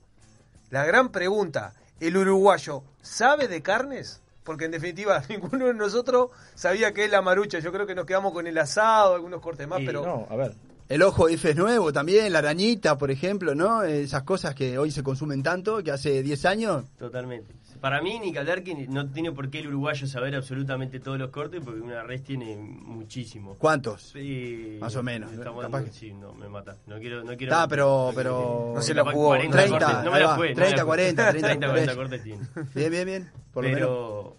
[0.70, 1.72] la gran pregunta.
[2.00, 4.20] ¿El uruguayo sabe de carnes?
[4.48, 7.58] Porque en definitiva ninguno de nosotros sabía qué es la marucha.
[7.58, 10.02] Yo creo que nos quedamos con el asado, algunos cortes más, Y pero...
[10.02, 10.54] No, a ver.
[10.88, 13.83] El ojo de Ife es nuevo también, la arañita, por ejemplo, ¿no?
[13.83, 16.85] Esas cosas que hoy se consumen tanto, que hace 10 años.
[16.98, 17.53] Totalmente.
[17.81, 21.29] Para mí, ni hablar que no tiene por qué el uruguayo saber absolutamente todos los
[21.31, 23.55] cortes, porque una res tiene muchísimo.
[23.59, 24.03] ¿Cuántos?
[24.14, 26.77] Sí, Más o menos, Estamos Capaz que- sí, no, me mata.
[26.87, 27.55] No quiero, no quiero.
[27.55, 28.72] Ah, pero, pero...
[28.74, 29.27] No se la Capaz jugó.
[29.29, 30.05] 40 30, cortes.
[30.05, 30.48] No me la jugué.
[30.48, 30.87] no 30, me la jugué.
[30.87, 32.42] 40, 30, 30, 40 cortes tiene.
[32.74, 33.31] Bien, bien, bien.
[33.53, 33.81] Por lo menos.
[33.88, 34.37] Pero,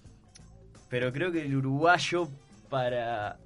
[0.89, 2.27] pero creo que el uruguayo,
[2.69, 3.37] para,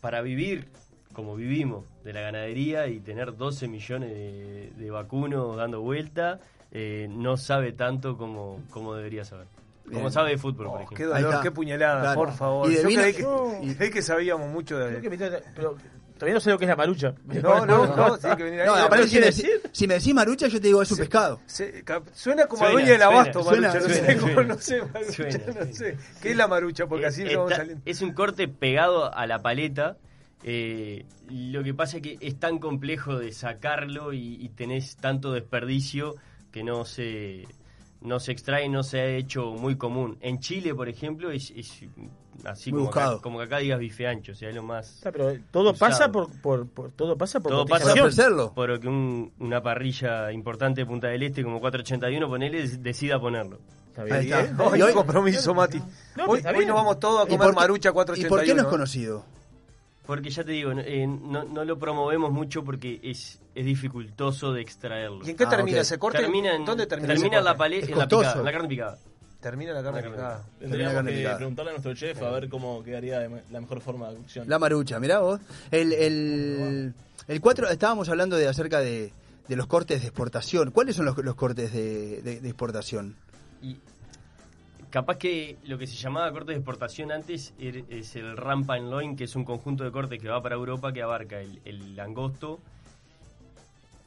[0.00, 0.66] para vivir
[1.14, 7.06] como vivimos de la ganadería y tener 12 millones de, de vacunos dando vuelta, eh,
[7.10, 9.46] no sabe tanto como, como debería saber.
[9.92, 10.96] Como sabe de fútbol, por Oh, ejemplo.
[10.96, 12.20] qué Ahí dolor, qué puñalada, Claro.
[12.20, 12.70] por favor.
[12.70, 13.24] Y de Yo vino- creí que,
[13.62, 14.98] y- creí que sabíamos mucho de...
[15.00, 15.10] Que
[15.54, 15.76] pero
[16.16, 17.14] todavía no sé lo que es la marucha.
[17.26, 18.66] No, no, no, tiene que venir ahí.
[18.66, 21.40] No, aparte, si, me, decís- si me decís marucha, yo te digo es un pescado.
[21.44, 23.88] Se- suena como Suena, a dueña del abasto, suena, Marucha.
[23.88, 24.54] no, suena, sé, cómo- suena.
[24.54, 25.96] no sé, Marucha, Suena, no sé.
[26.22, 26.86] ¿Qué es la Marucha?
[26.86, 27.82] Porque así Eh, vamos saliendo.
[27.84, 29.98] es un corte pegado a la paleta.
[30.44, 35.32] Eh, lo que pasa es que es tan complejo de sacarlo y, y tenés tanto
[35.32, 36.14] desperdicio
[36.52, 37.48] que no se,
[38.02, 40.18] no se extrae, no se ha hecho muy común.
[40.20, 41.84] En Chile, por ejemplo, es, es
[42.44, 43.22] así como, acá, buscado.
[43.22, 44.96] como que acá digas bife ancho, o sea, es lo más...
[44.96, 45.78] Está, pero todo Usado.
[45.90, 47.94] pasa por, por, por- todo pasa por Todo pasa por
[48.78, 53.58] que un- una parrilla importante de Punta del Este como 481, ponele, decida ponerlo.
[53.88, 54.16] Está bien.
[54.16, 54.76] Ahí está.
[54.76, 55.78] Y hoy- qué compromiso, Mati.
[56.16, 58.28] No, hoy, hoy nos vamos todos a ¿Y comer por qué- Marucha ¿Y 481.
[58.28, 59.24] por qué no es conocido?
[60.06, 64.60] Porque ya te digo, eh, no, no lo promovemos mucho porque es, es dificultoso de
[64.60, 65.24] extraerlo.
[65.26, 66.18] ¿Y en qué Ah, termina ese corte?
[66.18, 68.98] Termina en, ¿Dónde termina, termina en la paleta, en la picada, en la carne picada.
[69.40, 70.44] Termina la carne La carne picada.
[70.58, 71.36] Tendríamos carne que picada.
[71.36, 74.48] preguntarle a nuestro chef a ver cómo quedaría de la mejor forma de cocción.
[74.48, 75.40] La marucha, mirá vos.
[75.70, 76.94] El, el,
[77.28, 79.12] el 4, estábamos hablando de acerca de,
[79.48, 80.70] de los cortes de exportación.
[80.70, 83.16] ¿Cuáles son los, los cortes de, de- de exportación?
[83.62, 83.78] Y
[84.94, 88.88] capaz que lo que se llamaba corte de exportación antes er- es el ramp and
[88.92, 92.60] loin, que es un conjunto de cortes que va para Europa que abarca el, angosto,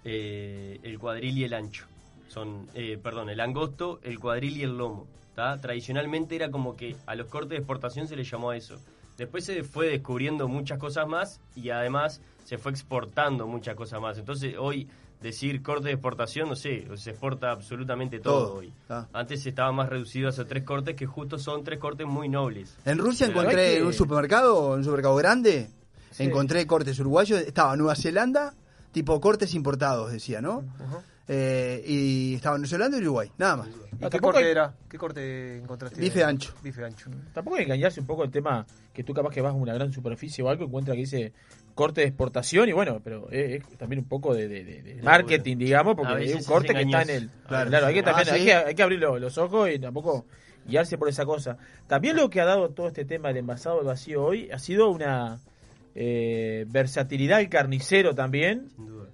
[0.05, 1.87] eh, el cuadril y el ancho.
[2.29, 5.07] Son, eh, perdón, el angosto, el cuadril y el lomo.
[5.35, 8.79] Tradicionalmente era como que a los cortes de exportación se les llamó eso.
[9.17, 14.17] Después se fue descubriendo muchas cosas más y además se fue exportando muchas cosas más.
[14.17, 14.87] Entonces hoy
[15.21, 18.73] decir corte de exportación, no sé, se exporta absolutamente todo, Todo, hoy.
[18.89, 19.07] ah.
[19.13, 22.75] Antes estaba más reducido a esos tres cortes que justo son tres cortes muy nobles.
[22.85, 25.69] En Rusia Pero encontré que- en un supermercado, en un supermercado grande,
[26.11, 26.23] Sí.
[26.23, 27.41] encontré cortes uruguayos.
[27.41, 28.53] Estaba Nueva Zelanda,
[28.91, 30.63] tipo cortes importados, decía, ¿no?
[30.79, 31.01] Ajá.
[31.29, 33.67] Eh, y estaba Nueva Zelanda y Uruguay, nada más.
[33.99, 34.73] ¿Y Ah, qué corte hay- era?
[34.87, 35.99] ¿Qué corte encontraste?
[35.99, 36.53] Bife ancho.
[36.63, 37.09] Bife ancho.
[37.33, 39.73] Tampoco hay que engañarse un poco el tema que tú capaz que vas a una
[39.73, 41.33] gran superficie o algo, encuentra que dice
[41.77, 45.95] corte de exportación y bueno, pero es, es también un poco de, de- marketing, digamos,
[45.95, 47.29] porque hay veces un es corte que está en el...
[47.47, 47.69] Claro.
[47.69, 50.25] Claro, hay que, Ah, también, hay que, hay que abrir los, los ojos y tampoco
[50.65, 51.57] guiarse por esa cosa.
[51.87, 54.89] También lo que ha dado todo este tema del envasado al vacío hoy ha sido
[54.89, 55.39] una
[55.95, 58.69] eh, versatilidad del carnicero también,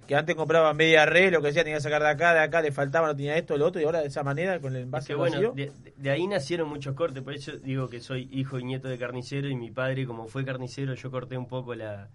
[0.08, 2.60] que antes compraba media red, lo que sea, tenía que sacar de acá, de acá,
[2.60, 4.84] le faltaba, no tenía esto, lo otro, y ahora de esa manera, con el Es
[4.84, 5.52] envase que al bueno, vacío...
[5.54, 8.98] de, de ahí nacieron muchos cortes, por eso digo que soy hijo y nieto de
[8.98, 12.08] carnicero y mi padre como fue carnicero yo corté un poco la,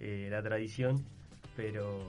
[0.00, 1.04] eh, la tradición,
[1.56, 2.00] pero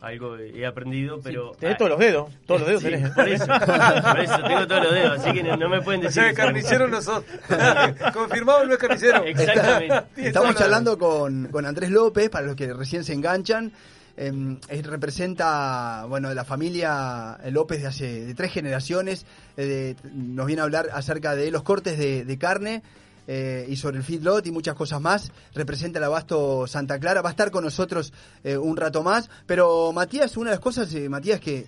[0.00, 1.52] algo he aprendido, pero...
[1.58, 3.10] tenés ah, todos los dedos, todos los dedos sí, tenés.
[3.10, 6.04] por eso, por eso tengo todos los dedos, así que no, no me pueden O
[6.04, 6.22] decir...
[6.22, 7.24] sea, que soy- carnicero no sos.
[8.12, 9.24] Confirmado no es carnicero.
[9.24, 10.04] Exactamente.
[10.28, 13.72] Estamos charlando con, con Andrés López, para los que recién se enganchan.
[14.16, 14.32] Eh,
[14.68, 19.26] él representa, bueno, la familia López de hace de tres generaciones.
[19.56, 19.64] eh,
[20.02, 22.82] de- nos viene a hablar acerca de los cortes de, de carne
[23.28, 25.30] eh, y sobre el feedlot y muchas cosas más.
[25.54, 27.22] Representa el abasto Santa Clara.
[27.22, 28.12] Va a estar con nosotros
[28.42, 29.30] eh, un rato más.
[29.46, 31.66] Pero Matías, una de las cosas, eh, Matías, que,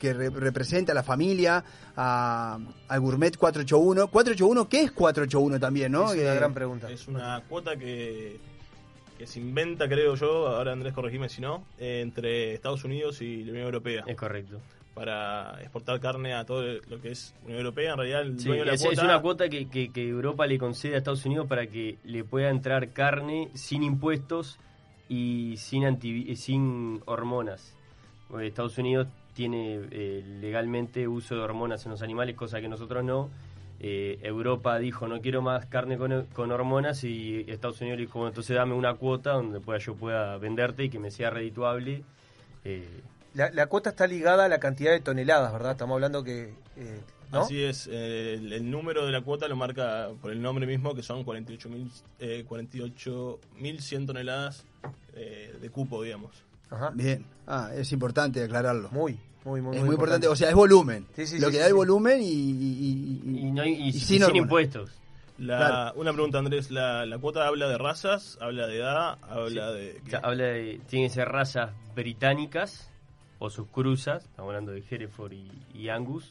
[0.00, 1.62] que re- representa a la familia,
[1.96, 4.08] a, al Gourmet 481.
[4.08, 6.12] 481, ¿qué es 481 también, no?
[6.12, 6.90] Es una Eh, gran pregunta.
[6.90, 8.40] Es una cuota que
[9.18, 13.44] que se inventa, creo yo, ahora Andrés corregime si no, eh, entre Estados Unidos y
[13.44, 14.02] la Unión Europea.
[14.04, 14.60] Es correcto.
[14.94, 17.92] Para exportar carne a todo lo que es Unión Europea.
[17.92, 18.94] En realidad, el Sí, dueño de la es, cuota...
[19.00, 22.24] es una cuota que, que- que Europa le concede a Estados Unidos para que le
[22.24, 24.58] pueda entrar carne sin impuestos
[25.08, 27.74] y sin, antivi- eh, sin hormonas.
[28.28, 33.02] Porque Estados Unidos tiene eh, legalmente uso de hormonas en los animales, cosa que nosotros
[33.02, 33.30] no.
[33.80, 38.28] Eh, Europa dijo no quiero más carne con, con hormonas y Estados Unidos dijo bueno,
[38.28, 42.02] entonces dame una cuota donde pueda, yo pueda venderte y que me sea redituable.
[42.64, 42.86] Eh,
[43.34, 45.72] La, la cuota está ligada a la cantidad de toneladas, ¿verdad?
[45.72, 46.54] Estamos hablando que...
[46.76, 47.00] eh,
[47.32, 47.40] ¿no?
[47.42, 50.94] Así es, eh, el, el número de la cuota lo marca por el nombre mismo,
[50.94, 54.64] que son 48.100 eh, 48.100 toneladas
[55.14, 56.30] eh, de cupo, digamos.
[56.94, 57.24] Bien.
[57.46, 58.88] Ah, es importante aclararlo.
[58.90, 60.26] Muy, muy, muy, Es muy importante.
[60.28, 61.06] O sea, es volumen.
[61.14, 63.74] Sí, sí, Lo sí, que sí, da el volumen y, y, y- y no hay-
[63.74, 64.90] y y sin impuestos.
[65.38, 66.00] La, Claro.
[66.00, 66.70] Una pregunta, Andrés.
[66.70, 70.00] La, la cuota habla de razas, habla de edad, habla de...
[70.06, 72.90] O sea, habla de, tienen que ser razas británicas
[73.42, 76.30] o sus cruzas, estamos hablando de Hereford y, y Angus.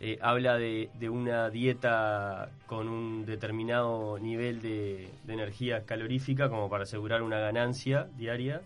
[0.00, 6.68] Eh, habla de, de una dieta con un determinado nivel de, de energía calorífica como
[6.68, 8.60] para asegurar una ganancia diaria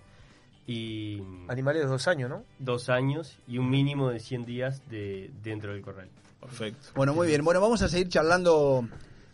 [0.67, 2.45] y Animales de dos años, ¿no?
[2.59, 6.09] dos años y un mínimo de 100 días de dentro del corral.
[6.41, 6.89] Perfecto.
[6.95, 7.45] Bueno, muy bien.
[7.45, 8.89] Bueno, vamos a seguir charlando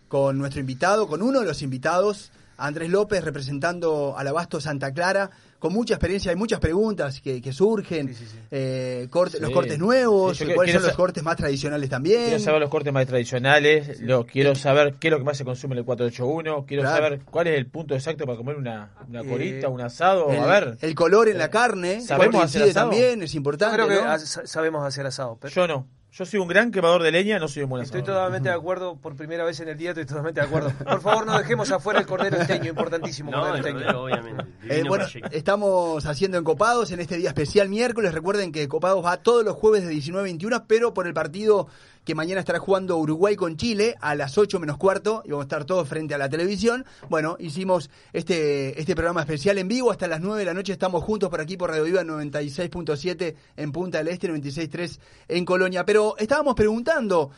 [0.09, 5.31] con nuestro invitado, con uno de los invitados, Andrés López, representando al Abasto Santa Clara,
[5.63, 6.31] con mucha experiencia.
[6.33, 8.13] Hay muchas preguntas que, que surgen.
[8.51, 12.25] Eh, corte- Los cortes nuevos, Sí, yo cuáles son los cortes más tradicionales también.
[12.25, 15.45] Quiero saber los cortes más tradicionales, lo, quiero saber qué es lo que más se
[15.45, 16.97] consume en el 481, quiero Claro.
[17.05, 20.41] saber cuál es el punto exacto para comer una, una Eh, colita, un asado, el,
[20.41, 20.79] a ver.
[20.81, 22.91] el color en la carne, ¿Sabemos hacer asado?
[22.91, 23.77] también, es Yo importante.
[23.77, 24.11] creo que ¿no?
[24.11, 25.39] ha- sa- sabemos hacer asado.
[25.41, 25.87] Pero Yo no.
[26.15, 28.97] Yo soy un gran quemador de leña, no soy un buen Estoy totalmente de acuerdo,
[28.97, 30.71] por primera vez en el día estoy totalmente de acuerdo.
[30.85, 33.79] Por favor, no dejemos afuera el cordero esteño, importantísimo No, cordero esteño.
[33.79, 34.45] cordero, obviamente.
[34.69, 38.13] Eh, bueno, estamos haciendo Encopados en este día especial miércoles.
[38.13, 41.69] Recuerden que Copados va todos los jueves de 19 a 21, pero por el partido
[42.05, 45.47] que mañana estará jugando Uruguay con Chile a las 8 menos cuarto y vamos a
[45.47, 46.85] estar todos frente a la televisión.
[47.09, 50.73] Bueno, hicimos este, este programa especial en vivo hasta las 9 de la noche.
[50.73, 55.85] Estamos juntos por aquí por Radio Viva 96.7 en Punta del Este, 96.3 en Colonia.
[55.85, 57.31] Pero estábamos preguntando.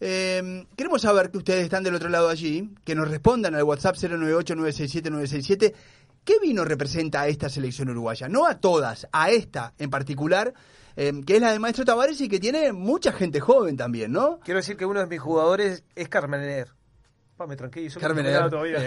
[0.00, 3.96] Eh, queremos saber que ustedes están del otro lado allí, que nos respondan al WhatsApp
[3.96, 5.74] 098-967-967.
[6.24, 8.28] ¿Qué vino representa a esta selección uruguaya?
[8.28, 10.54] No a todas, a esta en particular,
[10.96, 14.40] eh, que es la de Maestro Tavares y que tiene mucha gente joven también, ¿no?
[14.44, 16.68] Quiero decir que uno de mis jugadores es Carmener.
[17.36, 18.78] Pa, me tranqué, eso Carmen no todavía.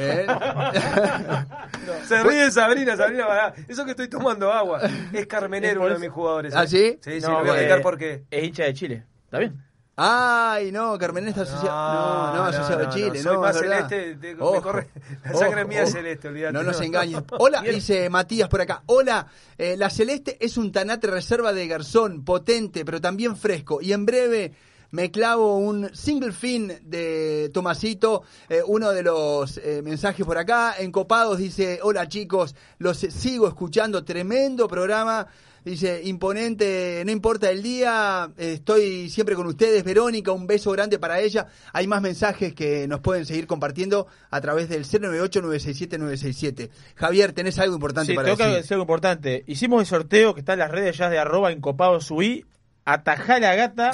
[2.06, 3.54] Se ríe Sabrina, Sabrina, pará.
[3.68, 4.82] Eso que estoy tomando agua.
[5.12, 6.56] Es Carmenero uno de mis jugadores.
[6.56, 6.68] ¿Ah, ¿eh?
[6.68, 7.00] sí?
[7.02, 8.24] Sí, sí, No, le voy a eh, explicar por qué.
[8.32, 9.04] Es hincha de Chile.
[9.26, 9.67] ¿Está bien?
[10.00, 11.72] Ay, no, Carmen está asociado.
[11.72, 13.90] No, no, asociado a Chile, Soy no, más es verdad.
[13.90, 14.90] celeste, te- me corre-
[15.24, 16.54] la sangre ojo, mía es celeste, olvídate.
[16.54, 17.24] No nos engañes.
[17.40, 18.84] Hola, dice Matías por acá.
[18.86, 19.26] Hola,
[19.58, 23.82] eh, la Celeste es un tanate reserva de garzón, potente, pero también fresco.
[23.82, 24.54] Y en breve
[24.92, 28.22] me clavo un single fin de Tomasito.
[28.50, 30.76] Eh, uno de los eh, mensajes por acá.
[30.78, 34.06] Encopados dice, hola chicos, los sigo escuchando.
[34.06, 35.26] Tremendo programa.
[35.66, 39.84] Dice, imponente, no importa el día, estoy siempre con ustedes.
[39.84, 41.48] Verónica, un beso grande para ella.
[41.74, 46.70] Hay más mensajes que nos pueden seguir compartiendo a través del 098-967-967.
[46.96, 48.58] Javier, tenés algo importante Sí, para tengo que decir.
[48.62, 49.44] decir algo importante.
[49.48, 52.46] Hicimos el sorteo que está en las redes ya de arroba encopado subí.
[52.86, 53.92] Atajá la gata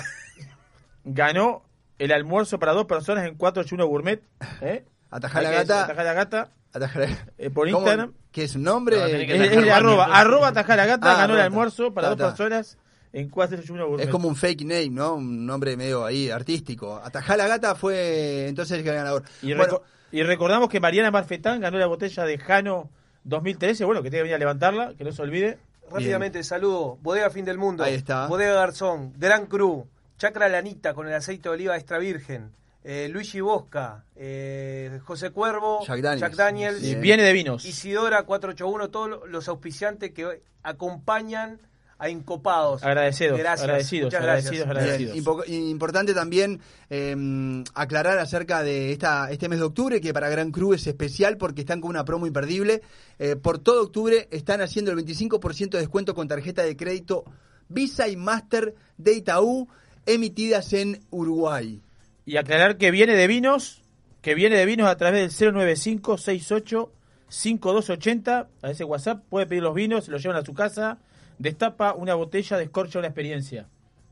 [1.03, 1.63] ganó
[1.99, 4.21] el almuerzo para dos personas en 481 Gourmet.
[4.61, 4.85] ¿eh?
[5.15, 5.83] Atajá la que gata.
[5.85, 6.49] Atajá la gata.
[6.73, 7.79] Atajá la- eh, por ¿Cómo?
[7.79, 8.13] Instagram.
[8.31, 8.97] ¿Qué es un nombre?
[8.97, 12.15] No, que Es, atajar arroba, arroba atajá la gata Ah, ganó el almuerzo para Ta,
[12.15, 12.77] dos personas
[13.11, 14.05] en 481 Gourmet.
[14.05, 15.15] Es como un fake name, ¿no?
[15.15, 16.99] Un nombre medio ahí artístico.
[17.03, 19.23] Atajá la gata fue entonces el ganador.
[19.43, 22.89] Y, Bueno, reco- y recordamos que Mariana Marfetán ganó la botella de Jano
[23.23, 23.85] 2013.
[23.85, 25.59] Bueno, que tiene que venir a levantarla, que no se olvide.
[25.91, 26.97] Rápidamente, saludo.
[27.03, 27.83] Bodega Fin del Mundo.
[27.83, 28.25] Ahí está.
[28.27, 29.13] Bodega Garzón.
[29.17, 29.87] Gran Cru.
[30.17, 32.51] Chacra Lanita con el aceite de oliva extra virgen.
[32.83, 34.03] Eh, Luigi Bosca.
[34.15, 35.85] eh, José Cuervo.
[35.85, 36.35] Jack Daniels.
[36.35, 36.79] Daniels.
[36.81, 36.95] Sí.
[36.95, 37.65] Viene de vinos.
[37.65, 38.89] Isidora 481.
[38.89, 41.59] Todos lo- los auspiciantes que hoy acompañan
[41.99, 42.83] a Incopados.
[42.83, 43.63] Agradecidos, Gracias.
[43.63, 44.93] agradecidos, Muchas agradecidos, gracias.
[44.95, 45.13] agradecidos.
[45.47, 46.59] Bien, impo- importante también
[46.89, 51.37] eh, aclarar acerca de esta, este mes de octubre, que para Gran Cru es especial
[51.37, 52.81] porque están con una promo imperdible.
[53.19, 57.23] Eh, por todo octubre están haciendo el 25% de descuento con tarjeta de crédito
[57.69, 59.69] Visa y Master de Itaú
[60.05, 61.81] emitidas en Uruguay.
[62.25, 63.81] Y aclarar que viene de vinos,
[64.21, 70.03] que viene de vinos a través del 095-68-5280, a ese WhatsApp, puede pedir los vinos,
[70.05, 70.97] se los llevan a su casa,
[71.37, 73.67] destapa una botella, descorcha una experiencia.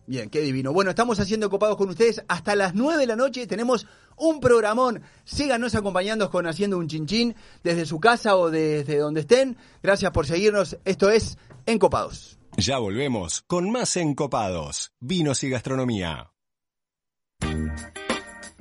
[0.08, 0.74] Bien, qué divino.
[0.74, 3.48] Bueno, estamos haciendo copados con ustedes hasta las 9 de la noche.
[3.48, 3.88] Tenemos
[4.18, 5.02] un programón.
[5.24, 9.58] Síganos acompañando con Haciendo un Chinchín desde su casa o desde donde estén.
[9.82, 10.78] Gracias por seguirnos.
[10.84, 12.38] Esto es Encopados.
[12.58, 16.32] Ya volvemos con más Encopados, vinos y gastronomía.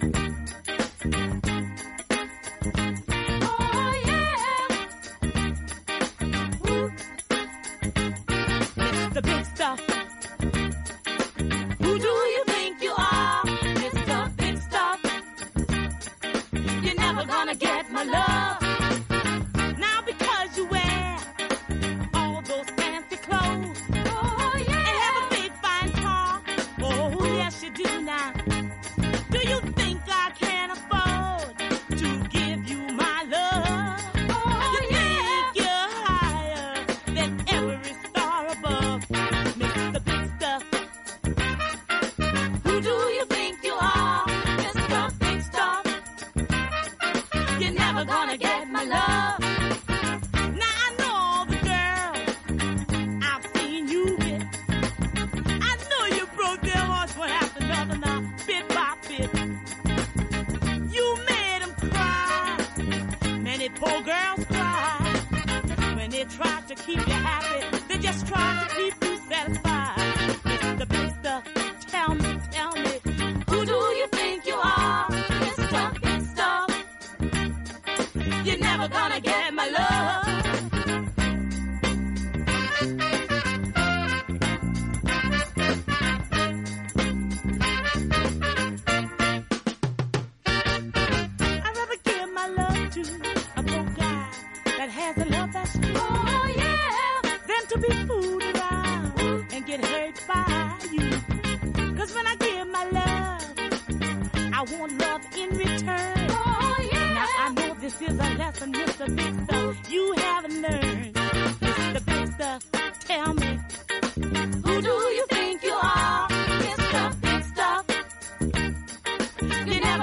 [0.01, 0.30] Thank you.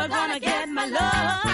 [0.10, 1.47] Gonna get my love,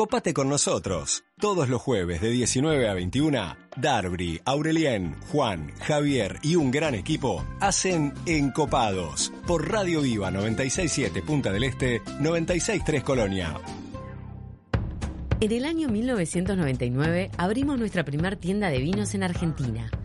[0.00, 1.24] Cópate con nosotros.
[1.38, 7.44] Todos los jueves de 19 a 21, Darby, Aurelien, Juan, Javier y un gran equipo
[7.60, 13.60] hacen Encopados por Radio Viva 967 Punta del Este, 963 Colonia.
[15.38, 19.90] En el año 1999 abrimos nuestra primer tienda de vinos en Argentina.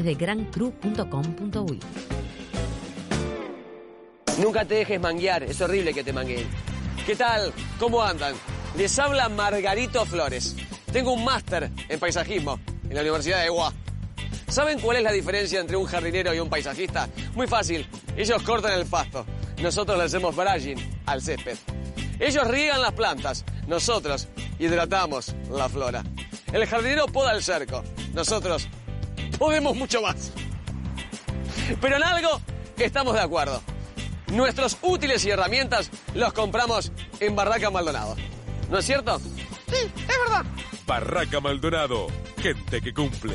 [0.00, 1.80] de grancru.com.uy.
[4.38, 6.48] Nunca te dejes manguear, es horrible que te mangueen.
[7.04, 7.52] ¿Qué tal?
[7.78, 8.34] ¿Cómo andan?
[8.76, 10.56] Les habla Margarito Flores.
[10.92, 13.72] Tengo un máster en paisajismo en la Universidad de Gua.
[14.48, 17.08] ¿Saben cuál es la diferencia entre un jardinero y un paisajista?
[17.34, 17.86] Muy fácil.
[18.16, 19.26] Ellos cortan el pasto.
[19.62, 20.76] Nosotros le hacemos brushing
[21.06, 21.56] al césped.
[22.18, 23.44] Ellos riegan las plantas.
[23.66, 24.28] Nosotros
[24.58, 26.02] hidratamos la flora.
[26.52, 27.82] El jardinero poda el cerco.
[28.12, 28.68] Nosotros
[29.42, 30.30] podemos mucho más.
[31.80, 32.40] Pero en algo
[32.78, 33.60] estamos de acuerdo.
[34.28, 38.14] Nuestros útiles y herramientas los compramos en Barraca Maldonado.
[38.70, 39.18] ¿No es cierto?
[39.18, 40.44] Sí, es verdad.
[40.86, 42.06] Barraca Maldonado,
[42.40, 43.34] gente que cumple.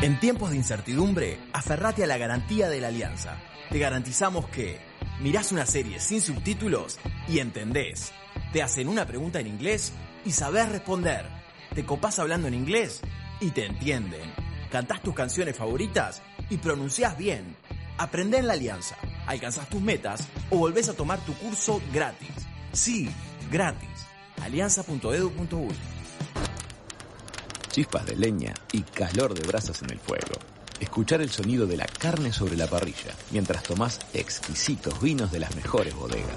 [0.00, 3.36] En tiempos de incertidumbre, aferrate a la garantía de la Alianza.
[3.68, 4.78] Te garantizamos que
[5.20, 8.12] mirás una serie sin subtítulos y entendés.
[8.52, 9.92] Te hacen una pregunta en inglés
[10.24, 11.26] y sabes responder.
[11.74, 13.00] Te copás hablando en inglés
[13.40, 14.32] y te entienden.
[14.70, 17.56] Cantás tus canciones favoritas y pronunciás bien.
[17.96, 18.96] Aprende en la Alianza,
[19.26, 22.46] alcanzás tus metas o volvés a tomar tu curso gratis.
[22.72, 23.10] Sí,
[23.50, 24.06] gratis.
[24.40, 25.74] alianza.edu.uy
[27.70, 30.38] Chispas de leña y calor de brasas en el fuego.
[30.80, 35.54] Escuchar el sonido de la carne sobre la parrilla mientras tomás exquisitos vinos de las
[35.56, 36.36] mejores bodegas.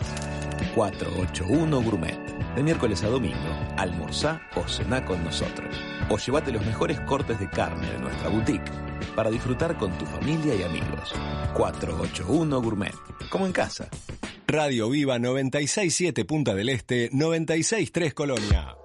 [0.76, 2.20] 481 Gourmet.
[2.56, 3.38] De miércoles a domingo,
[3.78, 5.74] almorzá o cená con nosotros.
[6.10, 8.72] O llévate los mejores cortes de carne de nuestra boutique
[9.16, 11.14] para disfrutar con tu familia y amigos.
[11.56, 12.96] 481 Gourmet.
[13.30, 13.90] Como en casa.
[14.48, 18.81] Radio Viva 967 Punta del Este, 963 Colonia.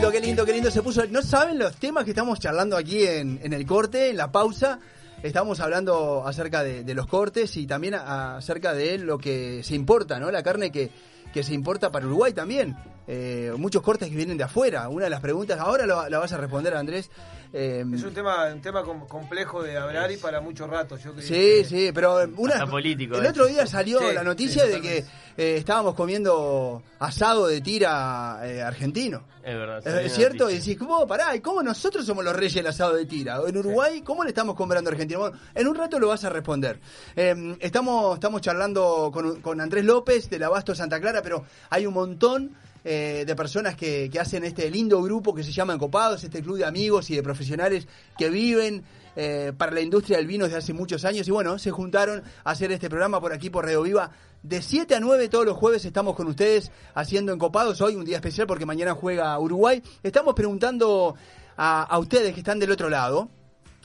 [0.00, 1.04] Lindo, qué lindo, qué lindo se puso.
[1.10, 4.80] No saben los temas que estamos charlando aquí en, el corte, en la pausa.
[5.22, 10.30] Estamos hablando acerca de, los cortes y también acerca de lo que se importa, ¿no?
[10.30, 10.90] La carne que,
[11.34, 12.78] que se importa para Uruguay también.
[13.06, 14.88] Eh, muchos cortes que vienen de afuera.
[14.88, 17.10] Una de las preguntas, ahora la vas a responder, Andrés.
[17.52, 20.96] Eh, Es un tema, un tema com- complejo de hablar y para mucho rato.
[20.96, 24.14] Yo creo Sí, que- sí, pero una, Hasta político, el de otro día salió Sí,
[24.14, 24.98] la sí, noticia de que
[25.36, 29.24] eh, estábamos comiendo asado de tira eh, argentino.
[29.42, 29.78] Es verdad.
[29.86, 31.06] Es, una cierto, y decís, ¿cómo?
[31.06, 33.40] Pará, ¿y cómo nosotros somos los reyes del asado de tira?
[33.46, 35.18] En Uruguay, ¿cómo le estamos comprando a Argentina?
[35.18, 36.78] Bueno, en un rato lo vas a responder.
[37.16, 41.94] Eh, estamos, estamos charlando con, con Andrés López del Abasto Santa Clara, pero hay un
[41.94, 46.42] montón eh, de personas que, que hacen este lindo grupo que se llama Encopados, este
[46.42, 48.84] club de amigos y de profesionales que viven
[49.16, 52.50] eh, para la industria del vino desde hace muchos años y bueno, se juntaron a
[52.50, 54.10] hacer este programa por aquí por Radio Viva.
[54.42, 57.80] De 7 a 9 todos los jueves estamos con ustedes haciendo Encopados.
[57.80, 59.82] Hoy un día especial porque mañana juega Uruguay.
[60.02, 61.16] Estamos preguntando
[61.56, 63.28] a, a ustedes que están del otro lado,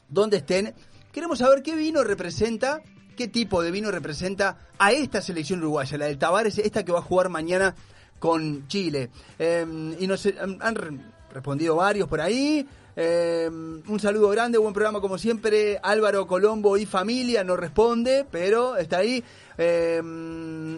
[0.07, 0.73] donde estén,
[1.11, 2.81] queremos saber qué vino representa,
[3.17, 6.99] qué tipo de vino representa a esta selección uruguaya, la del Tavares, esta que va
[6.99, 7.75] a jugar mañana
[8.25, 9.11] con Chile.
[9.37, 10.97] Eh, y nos han han re-
[11.31, 12.67] respondido varios por ahí.
[12.95, 15.79] Eh, un saludo grande, buen programa como siempre.
[15.83, 19.23] Álvaro Colombo y familia no responde, pero está ahí.
[19.59, 20.01] Eh,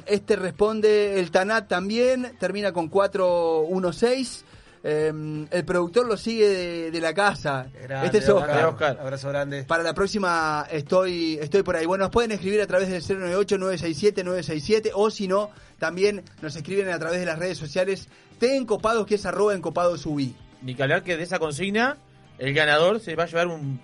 [0.07, 4.43] este responde el Tanat también, termina con 416.
[4.89, 7.67] Eh, el productor lo sigue de, de la casa.
[7.83, 8.65] Grande, este es Oscar.
[8.67, 8.97] Oscar.
[9.01, 9.63] Abrazo grande.
[9.65, 11.85] Para la próxima estoy estoy por ahí.
[11.85, 16.99] Bueno, nos pueden escribir a través del 098-967-967 o si no, también nos escriben a
[16.99, 18.07] través de las redes sociales
[18.39, 20.33] T Encopados, que es arroba encopados UBI.
[20.61, 21.97] Ni que hablar que de esa consigna,
[22.39, 23.79] el ganador se va a llevar un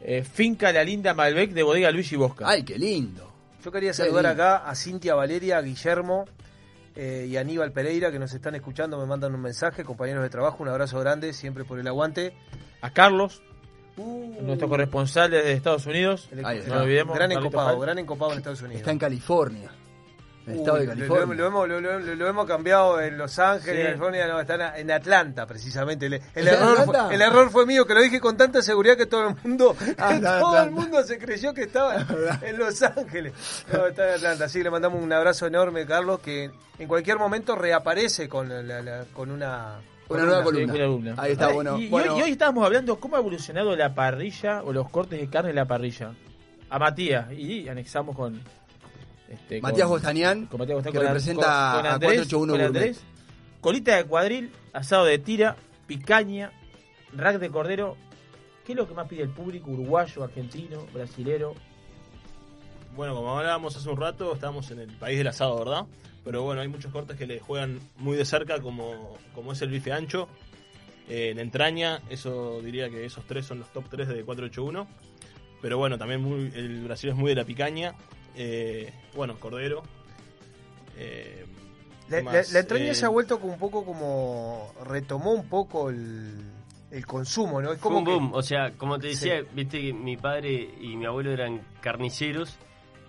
[0.00, 2.48] eh, Finca La Linda Malbec de bodega Luigi Bosca.
[2.48, 3.30] ¡Ay, qué lindo!
[3.62, 4.42] Yo quería Qué saludar lindo.
[4.42, 6.24] acá a Cintia Valeria, a Guillermo
[7.02, 10.28] eh, y a Aníbal Pereira que nos están escuchando, me mandan un mensaje, compañeros de
[10.28, 12.34] trabajo, un abrazo grande, siempre por el aguante.
[12.82, 13.42] A Carlos,
[13.96, 16.28] Uh, nuestro corresponsal desde Estados Unidos.
[16.30, 17.14] el- No olvidemos.
[17.14, 18.78] gran encopado, gran encopado en Estados Unidos.
[18.80, 19.70] Está en California.
[20.50, 21.26] En el Uy, estado de lo- California.
[21.26, 23.86] Lo, lo hemos, lo- lo- lo hemos cambiado en Los Ángeles, Sí.
[23.86, 26.06] California, no, está en, Atlanta precisamente.
[26.06, 27.06] El, el ¿En error Atlanta?
[27.06, 29.76] fue, el error fue mío, que lo dije con tanta seguridad que todo el mundo,
[29.98, 32.04] Ah, que todo el mundo se creyó que estaba
[32.42, 33.32] en Los Ángeles.
[33.72, 34.44] No, está en Atlanta.
[34.46, 38.82] Así que le mandamos un abrazo enorme, Carlos, que en cualquier momento reaparece con, la-
[38.82, 39.76] la- con una...
[40.08, 41.14] Una nueva Sí, columna.
[41.18, 41.78] Ahí está, Ah, bueno.
[41.78, 42.14] Y, y bueno.
[42.14, 45.50] hoy, y hoy estábamos hablando cómo ha evolucionado la parrilla o los cortes de carne
[45.50, 46.10] en la parrilla.
[46.68, 47.30] A Matías.
[47.30, 48.40] Y anexamos con.
[49.30, 52.66] Este, Matías Bostanian, que con- representa con- con a Andrés, 481 con Gourmet.
[52.66, 53.00] Andrés.
[53.60, 55.56] Colita de cuadril, asado de tira,
[55.86, 56.50] picaña,
[57.14, 57.96] rack de cordero.
[58.66, 59.70] ¿Qué es lo que más pide el público?
[59.70, 61.54] Uruguayo, argentino, brasilero.
[62.96, 65.86] bueno, como hablábamos hace un rato, estamos en el país del asado, ¿verdad?
[66.24, 69.70] Pero bueno, hay muchos cortes que le juegan muy de cerca, como, como es el
[69.70, 70.28] bife ancho.
[71.08, 74.86] Eh, en entraña, eso diría que esos tres son los top 3 de 481.
[75.62, 77.94] Pero bueno, también muy, el Brasil es muy de la picaña.
[78.36, 79.82] Eh, bueno, cordero.
[80.96, 81.46] Eh,
[82.08, 84.72] La, entraña Eh, se ha vuelto como un poco como.
[84.84, 86.34] retomó un poco el,
[86.90, 87.72] el consumo, ¿no?
[87.72, 88.32] Es como un que- boom.
[88.34, 89.46] O sea, como te decía, Sí.
[89.54, 92.58] viste que mi padre y mi abuelo eran carniceros.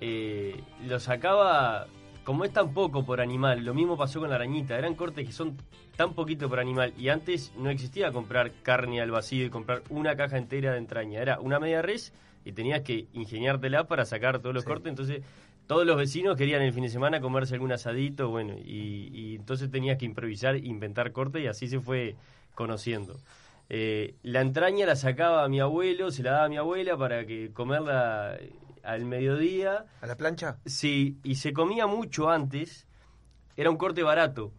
[0.04, 1.86] eh, lo sacaba,
[2.24, 4.76] como es tan poco por animal, lo mismo pasó con la arañita.
[4.76, 5.58] Eran cortes que son
[5.96, 6.92] tan poquito por animal.
[6.98, 11.22] Y antes no existía comprar carne al vacío y comprar una caja entera de entraña.
[11.22, 12.14] Era una media res
[12.46, 14.89] y tenías que ingeniártela para sacar todos los cortes.
[14.89, 15.22] Entonces,
[15.68, 19.70] todos los vecinos querían el fin de semana comerse algún asadito, bueno, y, y entonces
[19.72, 22.16] tenías que improvisar, inventar cortes y así se fue
[22.56, 23.18] conociendo.
[23.70, 27.52] Eh, la entraña la sacaba mi abuelo, se la daba a mi abuela para que
[27.54, 28.38] comerla
[28.84, 29.86] al mediodía.
[30.02, 30.58] ¿A la plancha?
[30.66, 32.86] Sí, y se comía mucho antes.
[33.56, 34.52] Era un corte barato.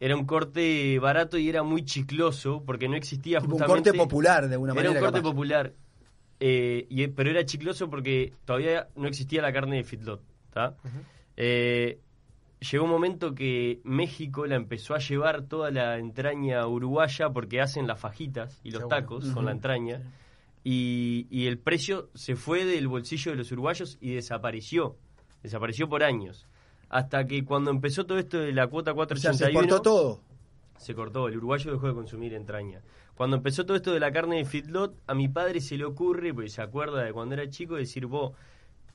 [0.00, 3.90] Era un corte barato y era muy chicloso porque no existía Tipo un justamente...
[3.90, 5.30] corte popular, de alguna Era manera, un corte capaz.
[5.30, 5.72] popular.
[6.46, 10.18] Eh, y, pero era chicloso porque todavía no existía la carne de.
[10.52, 10.76] ¿tá?
[11.38, 12.00] Eh,
[12.60, 17.86] llegó un momento que México la empezó a llevar toda la entraña uruguaya porque hacen
[17.86, 18.94] las fajitas y los Seguro.
[18.94, 20.02] tacos con la entraña.
[20.62, 24.96] Y, y el precio se fue del bolsillo de los uruguayos y desapareció.
[25.42, 26.46] Desapareció por años.
[26.90, 29.46] Hasta que cuando empezó todo esto de la cuota O sea, 481...
[29.48, 30.20] se cortó todo.
[30.76, 32.82] Se cortó, el uruguayo dejó de consumir entraña.
[33.14, 36.34] Cuando empezó todo esto de la carne de feedlot, a mi padre se le ocurre,
[36.34, 38.32] porque se acuerda de cuando era chico, decir, vos,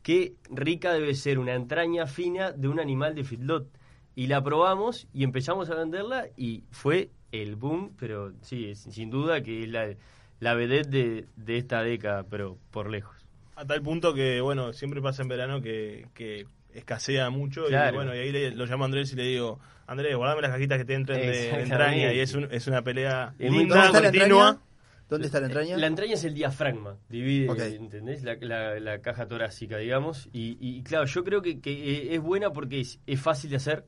[0.03, 3.67] qué rica debe ser una entraña fina de un animal de feedlot.
[4.15, 9.41] Y la probamos y empezamos a venderla y fue el boom, pero sí, sin duda
[9.41, 9.95] que es la,
[10.41, 13.15] la vedette de, de esta década, pero por lejos.
[13.55, 17.69] A tal punto que, bueno, siempre pasa en verano que, que escasea mucho.
[17.69, 20.51] Y bueno, y ahí le- lo llamo a Andrés y le digo, Andrés, guardame las
[20.51, 22.13] cajitas que te entren de, entraña.
[22.13, 24.61] Y es, un- es una pelea Es muy linda, ¿Dónde está la continua.
[25.09, 25.75] ¿Dónde está la entraña?
[25.77, 27.59] La entraña es el diafragma, divide, Ok.
[27.59, 28.23] ¿entendés?
[28.23, 30.29] La, la- la caja torácica, digamos.
[30.31, 33.83] Y, y, claro, yo creo que, que es buena porque es, es fácil de hacer.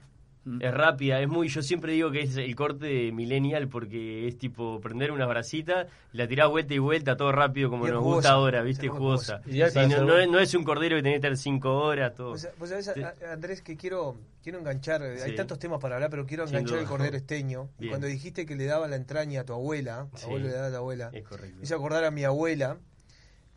[0.59, 1.47] Es rápida, es muy.
[1.49, 5.87] Yo siempre digo que es el corte de millennial porque es tipo prender unas brasitas,
[6.13, 8.87] la tirás vuelta y vuelta, todo rápido como nos jugosa, gusta ahora, ¿viste?
[8.87, 9.41] Jugosa.
[9.45, 12.31] Sí, no, es, no es un cordero que tenés que estar cinco horas, todo.
[12.31, 12.91] Vos, vos sabés,
[13.31, 17.15] Andrés, que quiero quiero enganchar, hay tantos temas para hablar, pero quiero enganchar el cordero
[17.15, 17.69] esteño.
[17.77, 17.89] Y Bien.
[17.91, 20.25] cuando dijiste que le daba la entraña a tu abuela, Sí.
[20.25, 21.59] abuelo le daba a tu abuela, Es correcto.
[21.61, 22.77] hizo acordar a mi abuela,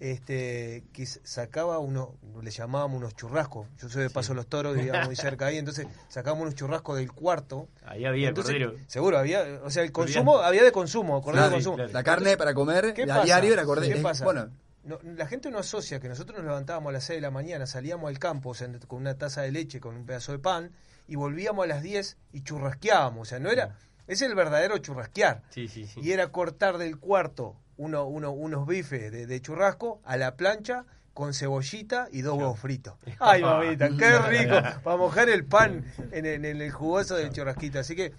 [0.00, 2.08] este que sacaba unos,
[2.42, 3.66] le llamábamos unos churrascos.
[3.80, 7.12] Yo soy de Paso Los Toros, vivíamos muy cerca ahí, entonces sacábamos unos churrascos del
[7.12, 7.68] cuarto.
[7.84, 8.74] Ahí había Entonces, cordero.
[8.86, 11.76] Seguro, había, o sea, el consumo, había de consumo, cordero de consumo.
[11.76, 11.92] claro.
[11.92, 13.22] La carne para comer ¿Qué a pasa?
[13.24, 13.92] diario era cordero.
[13.92, 14.24] ¿Qué Es- pasa?
[14.24, 14.50] Bueno,
[14.84, 17.66] No, la gente no asocia que nosotros nos levantábamos a las 6 de la mañana,
[17.66, 20.72] salíamos al campo o sea, con una taza de leche, con un pedazo de pan,
[21.08, 23.22] y volvíamos a las 10 y churrasqueábamos.
[23.22, 23.78] O sea, no era.
[24.06, 25.40] Es el verdadero churrasquear.
[25.48, 26.00] Sí, sí, sí.
[26.02, 30.84] Y era cortar del cuarto uno, uno, unos bifes de, de churrasco a la plancha
[31.12, 32.94] con cebollita y dos huevos fritos.
[33.20, 34.56] Ay, mamita, qué rico.
[34.82, 37.78] Para mojar el pan en, el- en el jugoso del churrasquito.
[37.78, 38.12] Así que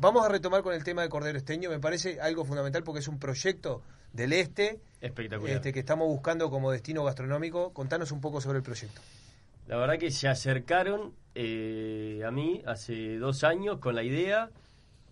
[0.00, 1.68] vamos a retomar con el tema de Cordero Esteño.
[1.70, 5.56] Me parece algo fundamental porque es un proyecto del Este, Espectacular.
[5.56, 7.72] este que estamos buscando como destino gastronómico.
[7.74, 9.00] Contanos un poco sobre el proyecto.
[9.66, 14.48] La verdad que se acercaron eh, a mí hace dos años con la idea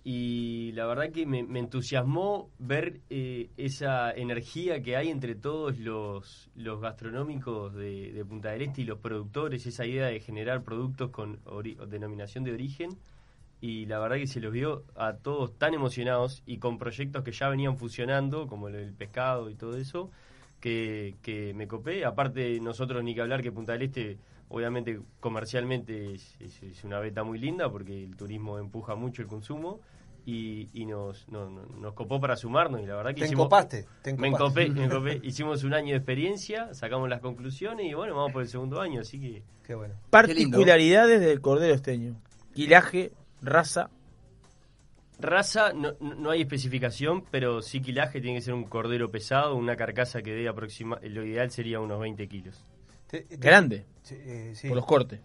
[0.08, 6.48] y la verdad que me, entusiasmó ver eh, esa energía que hay entre todos los,
[6.54, 11.40] los gastronómicos de, Punta del Este y los productores, esa idea de generar productos con
[11.88, 12.90] denominación de origen
[13.60, 17.32] y la verdad que se los vio a todos tan emocionados y con proyectos que
[17.32, 20.12] ya venían fusionando, como el pescado y todo eso,
[20.60, 22.04] que, que me copé.
[22.04, 24.18] Aparte, nosotros ni que hablar que Punta del Este,
[24.50, 29.80] obviamente comercialmente es una beta muy linda porque el turismo empuja mucho el consumo.
[30.28, 33.44] Y, y nos, no- no- nos copó para sumarnos y la verdad que Te hicimos-
[33.44, 35.20] encopaste, te me encopé, me encopé.
[35.22, 39.00] hicimos un año de experiencia sacamos las conclusiones y bueno vamos por el segundo año
[39.02, 42.16] así que Qué bueno Particularidades del cordero esteño.
[42.54, 43.88] Quilaje, raza.
[45.18, 49.54] Raza, no, no no hay especificación, pero sí quilaje tiene que ser un cordero pesado,
[49.56, 52.64] una carcasa que dé aproxima, lo ideal sería unos 20 kilos.
[53.06, 53.86] Te- te- Grande.
[54.10, 54.68] Eh, sí.
[54.68, 55.20] Por los cortes.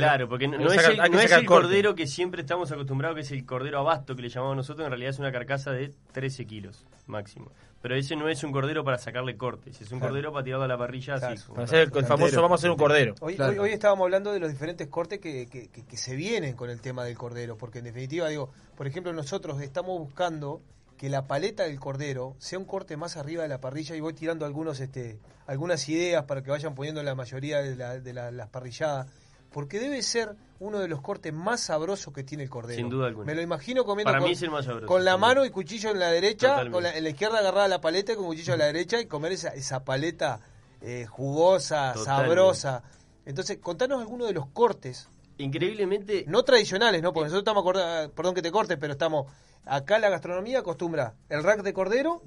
[0.00, 3.30] Claro, porque no, es el, no es el cordero que siempre estamos acostumbrados, que es
[3.30, 6.84] el cordero abasto que le llamamos nosotros, en realidad es una carcasa de 13 kilos
[7.06, 7.50] máximo.
[7.82, 10.12] Pero ese no es un cordero para sacarle cortes, es un Claro.
[10.12, 11.34] cordero para tirarlo a la parrilla Claro.
[11.34, 11.48] así.
[11.50, 13.14] Para hacer el, el famoso vamos a hacer un cordero.
[13.20, 13.52] Hoy, Claro.
[13.52, 16.68] hoy, hoy estábamos hablando de los diferentes cortes que, que- que- que se vienen con
[16.68, 20.60] el tema del cordero, porque en definitiva, digo, por ejemplo, nosotros estamos buscando
[20.98, 24.12] que la paleta del cordero sea un corte más arriba de la parrilla y voy
[24.12, 28.30] tirando algunos este algunas ideas para que vayan poniendo la mayoría de, la- de la-
[28.30, 29.06] las parrilladas
[29.52, 32.76] porque debe ser uno de los cortes más sabrosos que tiene el cordero.
[32.76, 33.26] Sin duda alguna.
[33.26, 35.50] Me lo imagino comiendo Para con, mí es el más sabroso, con la mano y
[35.50, 38.52] cuchillo en la derecha, con la, en la izquierda agarrada la paleta y con cuchillo
[38.52, 40.40] en la derecha y comer esa, esa paleta
[40.82, 42.28] eh, jugosa, Totalmente.
[42.28, 42.82] sabrosa.
[43.24, 45.08] Entonces, contanos algunos de los cortes.
[45.38, 46.24] Increíblemente.
[46.28, 47.12] No tradicionales, ¿no?
[47.12, 49.26] Porque nosotros estamos, acorda- perdón que te cortes, pero estamos.
[49.64, 52.22] Acá la gastronomía acostumbra el rack de cordero.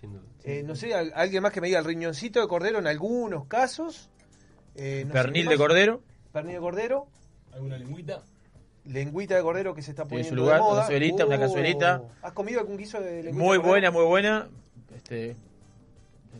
[0.00, 0.22] Sin duda.
[0.44, 3.46] eh, no sé, al- alguien más que me diga el riñoncito de cordero en algunos
[3.46, 4.10] casos.
[4.74, 6.02] eh, no Pernil ¿qué de cordero.
[6.38, 7.06] Pernil de cordero.
[7.52, 8.22] ¿Alguna lengüita?
[8.84, 10.80] Lengüita de cordero que se está poniendo su lugar, de moda.
[10.82, 12.02] cazuelita, una Oh, cazuelita.
[12.22, 14.48] ¿Has comido algún guiso de lengüita Muy de buena, muy buena.
[14.94, 15.34] Este,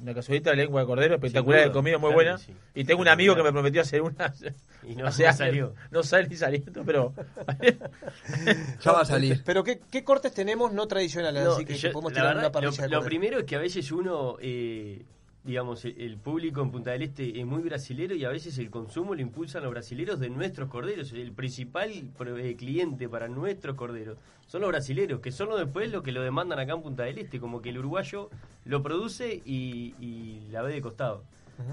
[0.01, 2.39] una cazuelita de lengua de cordero espectacular de comida, muy claro buena.
[2.39, 2.55] sí.
[2.77, 4.33] Y tengo un amigo que me prometió hacer una.
[4.85, 5.39] Y no- hace no años.
[5.39, 5.75] salió.
[5.91, 7.13] No sale ni saliendo, pero.
[8.85, 9.43] Ya va a salir.
[9.45, 11.43] Pero ¿qué, qué cortes tenemos no tradicionales?
[11.45, 13.09] No, así que, yo- podemos tirar verdad, una parrilla lo, de lo cordero?
[13.09, 15.03] primero es que a veces uno, eh,
[15.49, 19.15] digamos, el- público en Punta del Este es muy brasilero y a veces el consumo
[19.15, 21.11] lo impulsan los brasileros de nuestros corderos.
[21.15, 26.03] El principal eh, cliente para nuestros corderos son los brasileros, que son los después los
[26.03, 28.29] que lo demandan acá en Punta del Este, como que el uruguayo
[28.67, 31.25] lo produce y, y la ve de costado.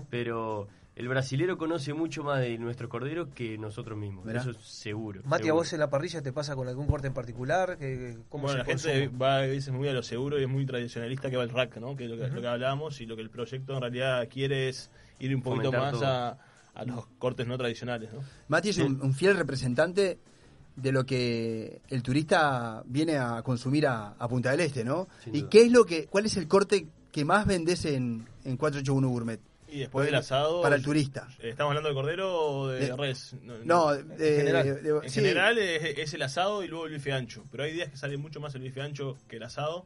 [0.10, 5.22] Pero el brasilero conoce mucho más de nuestros corderos que nosotros mismos, eso es seguro.
[5.26, 7.78] Mati, ¿a vos en la parrilla te pasa con algún corte en particular?
[7.78, 10.50] ¿Qué- ¿Cómo Bueno, se la gente va a veces muy a lo seguro y es
[10.50, 11.96] muy tradicionalista que va el rack, ¿no?
[11.98, 14.70] Que es lo que, lo que hablábamos y lo que el proyecto en realidad quiere
[14.70, 14.90] es
[15.20, 16.38] ir un poquito Fomentar más a,
[16.74, 18.20] a los cortes no tradicionales, ¿no?
[18.48, 20.18] Mati es un, un fiel representante
[20.78, 25.08] de lo que el turista viene a consumir a, a Punta del Este, ¿no?
[25.24, 25.50] Sin ¿Y duda.
[25.50, 29.40] qué es lo que, cuál es el corte que más vendes en, en 481 Gourmet?
[29.68, 30.62] Y después del asado...
[30.62, 31.28] Para el turista.
[31.40, 33.36] ¿Estamos hablando de cordero o de, De- res?
[33.64, 35.20] no, de- en general, de- de- En sí.
[35.22, 37.44] general es, es el asado y luego el bife ancho.
[37.52, 39.86] Pero hay días que sale mucho más el bife ancho que el asado.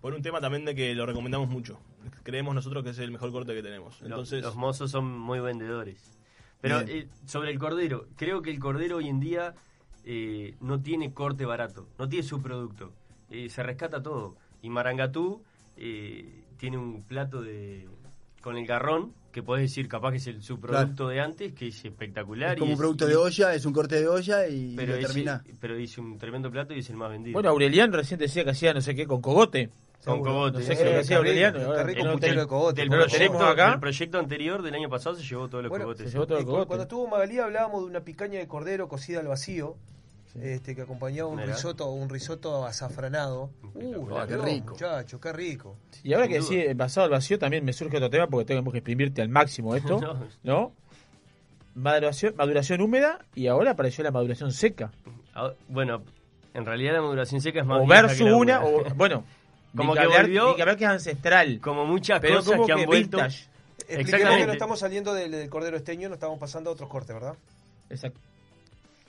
[0.00, 1.80] Por un tema también de que lo recomendamos mucho.
[2.22, 4.00] Creemos nosotros que es el mejor corte que tenemos.
[4.02, 6.18] Entonces, los mozos son muy vendedores.
[6.60, 9.54] Pero eh, sobre el cordero, creo que el cordero hoy en día
[10.04, 12.92] eh, no tiene corte barato, no tiene su producto.
[13.30, 14.36] Eh, se rescata todo.
[14.62, 15.42] Y Marangatú
[15.76, 17.86] eh, tiene un plato de
[18.44, 21.84] con el garrón, que podés decir capaz que es el subproducto de antes, que es
[21.84, 22.52] espectacular.
[22.52, 24.92] Es como y un producto y- de olla, es un corte de olla y pero
[24.92, 25.42] lo es- termina.
[25.60, 27.32] pero hice un tremendo plato y es el más vendido.
[27.32, 29.70] Bueno, Aurelian recién decía que hacía no sé qué con cogote.
[30.04, 30.32] Con Seguro.
[30.32, 30.58] cogote.
[30.58, 31.58] No sé qué hacía Aureliano.
[31.84, 32.80] rico ten- de cogote.
[32.82, 33.80] Del proyecto, acá.
[34.18, 36.06] anterior del año pasado se llevó todos los Bueno, cogotes.
[36.06, 36.66] se llevó todo el Y cu- cogote.
[36.68, 39.76] Cuando estuvo Magalí hablábamos de una picaña de cordero cocida al vacío,
[40.40, 41.52] este, que acompañaba un Mirá.
[41.54, 43.50] risotto, un risotto azafranado.
[43.74, 44.70] Uh, qué rico.
[44.72, 45.76] Muchacho, qué rico.
[46.02, 48.72] Y ahora que sí, el pasado al vacío también me surge otro tema porque tenemos
[48.72, 50.18] que exprimirte al máximo esto, No.
[50.42, 50.72] ¿no?
[51.74, 54.92] Maduración, maduración húmeda y ahora apareció la maduración seca.
[55.68, 56.02] Bueno,
[56.52, 59.24] en realidad la maduración seca es más O versus una, o bueno,
[59.76, 61.58] como que hablar, volvió ni que hablar que es ancestral.
[61.60, 63.16] como muchas pero cosas como que han que vuelto.
[63.16, 63.48] vintage.
[63.76, 64.46] Expliquemos que Exactamente.
[64.46, 67.34] no estamos saliendo del, del cordero esteño, no estamos pasando a otros cortes, ¿verdad?
[67.90, 68.20] Exacto.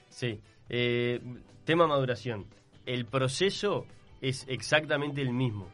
[0.09, 0.41] Sí.
[0.69, 1.21] Eh,
[1.63, 2.45] tema maduración.
[2.85, 3.85] El proceso
[4.21, 5.69] es exactamente el mismo.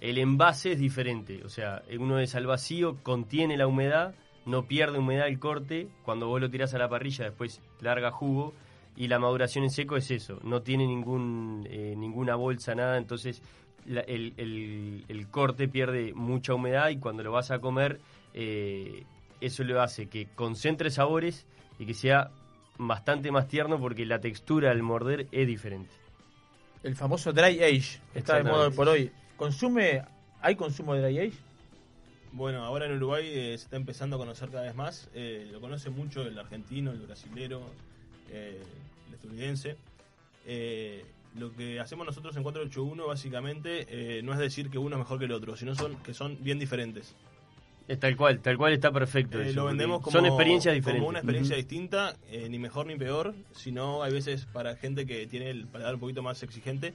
[0.00, 1.42] El envase es diferente.
[1.44, 5.88] O sea, uno es al vacío, contiene la humedad, no pierde humedad el corte.
[6.04, 8.52] Cuando vos lo tirás a la parrilla, después larga jugo.
[8.96, 10.38] Y la maduración en seco es eso.
[10.44, 12.96] No tiene ningún, eh, ninguna bolsa, nada.
[12.98, 13.42] Entonces
[13.86, 18.00] el, el- corte pierde mucha humedad y cuando lo vas a comer,
[18.34, 19.04] eh,
[19.40, 21.46] eso le hace que concentre sabores
[21.78, 22.30] y que sea
[22.78, 25.90] bastante más tierno porque la textura al morder es diferente.
[26.82, 29.10] El famoso dry age está de moda por hoy.
[29.36, 30.02] ¿Consume,
[30.40, 31.38] hay consumo de dry age?
[32.32, 35.08] Bueno, ahora en Uruguay eh, se está empezando a conocer cada vez más.
[35.14, 37.62] Eh, lo conoce mucho el argentino, el brasilero,
[38.30, 38.60] eh,
[39.08, 39.76] el estadounidense.
[40.46, 41.04] Eh,
[41.36, 45.18] lo que hacemos nosotros en 481 básicamente eh, no es decir que uno es mejor
[45.18, 47.14] que el otro, sino son que son bien diferentes.
[47.86, 49.38] Es tal cual, tal cual está perfecto.
[49.40, 51.00] Eh, eso, lo vendemos como, son experiencias diferentes.
[51.02, 55.26] como una experiencia distinta, eh, ni mejor ni peor, sino hay veces para gente que
[55.26, 56.94] tiene el paladar un poquito más exigente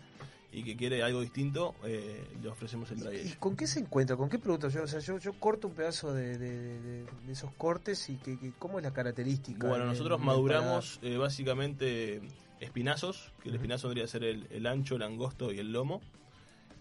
[0.51, 4.15] y que quiere algo distinto, eh, le ofrecemos el dry ¿Y con qué se encuentra?
[4.17, 4.73] ¿Con qué productos?
[4.73, 8.15] Yo, o sea, yo, yo corto un pedazo de, de- de- de esos cortes y
[8.15, 9.67] que, que- ¿cómo es la característica?
[9.67, 12.19] Bueno, nosotros maduramos eh, básicamente
[12.59, 16.01] espinazos, que el espinazo vendría a ser el, el ancho, el angosto y el lomo.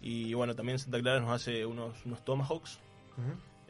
[0.01, 2.79] Y bueno, también Santa Clara nos hace unos, unos tomahawks.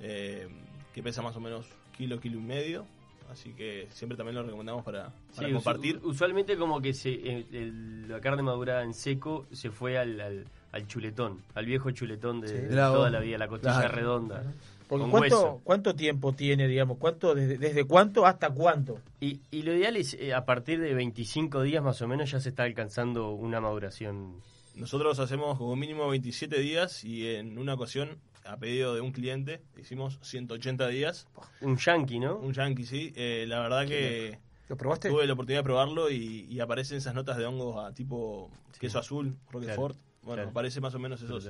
[0.01, 0.49] Eh,
[0.95, 2.87] que pesa más o menos kilo, kilo y medio.
[3.31, 6.01] Así que siempre también lo recomendamos para, para Sí, usu- compartir.
[6.03, 10.47] usualmente como que se, el- el- la carne madurada en seco se fue al, al,
[10.73, 12.55] al chuletón, al viejo chuletón de, Sí.
[12.55, 12.95] de Claro.
[12.95, 13.95] toda la vida, la costilla Claro.
[13.95, 14.43] redonda.
[14.89, 15.61] Porque con ¿cuánto, hueso.
[15.63, 16.97] ¿cuánto tiempo tiene, digamos?
[16.97, 18.99] ¿Cuánto, desde, desde cuánto hasta cuánto?
[19.21, 22.41] Y, y lo ideal es, eh, a partir de 25 días más o menos ya
[22.41, 24.37] se está alcanzando una maduración
[24.75, 28.17] Nosotros hacemos como mínimo 27 días y en una ocasión,
[28.49, 31.29] a pedido de un cliente, hicimos 180 días.
[31.61, 32.37] Un yankee, ¿no?
[32.37, 33.13] Un yankee, sí.
[33.15, 34.39] Eh, la verdad que
[34.69, 35.11] ¿Lo probaste?
[35.11, 38.99] tuve la oportunidad de probarlo y, y aparecen esas notas de hongos a tipo queso
[38.99, 39.97] azul, Roquefort.
[40.23, 40.51] Bueno, claro.
[40.51, 41.49] aparece más o menos esos.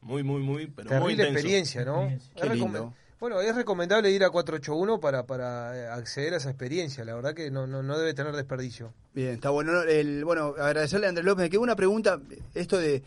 [0.00, 1.32] Muy, muy, muy, pero Terrible muy intenso.
[1.32, 2.10] experiencia, ¿no?
[2.40, 2.92] Qué lindo.
[3.20, 7.04] Bueno, es recomendable ir a 481 para, para eh, acceder a esa experiencia.
[7.06, 8.92] La verdad que no, no, no debe tener desperdicio.
[9.14, 9.72] Bien, está bueno.
[9.72, 9.82] ¿no?
[9.82, 11.44] El, bueno, agradecerle a Andrés López.
[11.44, 12.20] Me quedó una pregunta,
[12.54, 13.02] esto de,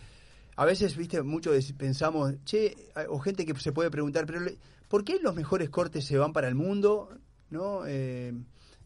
[0.57, 2.75] a veces, viste, mucho de- pensamos, che,
[3.09, 4.39] o gente que se puede preguntar, pero
[4.87, 7.09] ¿por qué los mejores cortes se van para el mundo?
[7.51, 7.85] ¿No?
[7.85, 8.33] Eh,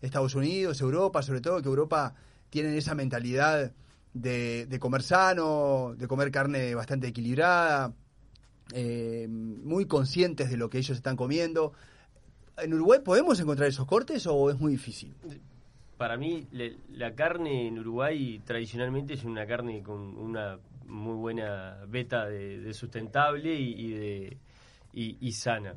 [0.01, 2.13] Estados Unidos, Europa, sobre todo, que Europa
[2.49, 3.71] tienen esa mentalidad
[4.13, 7.93] de, comer sano, de comer carne bastante equilibrada,
[8.73, 11.71] eh, muy conscientes de lo que ellos están comiendo.
[12.57, 15.15] ¿En Uruguay podemos encontrar esos cortes o es muy difícil?
[15.97, 16.47] Para mí,
[16.89, 22.73] la carne en Uruguay tradicionalmente es una carne con una muy buena beta de, de
[22.73, 24.37] sustentable y, y de
[24.93, 25.75] y, y sana.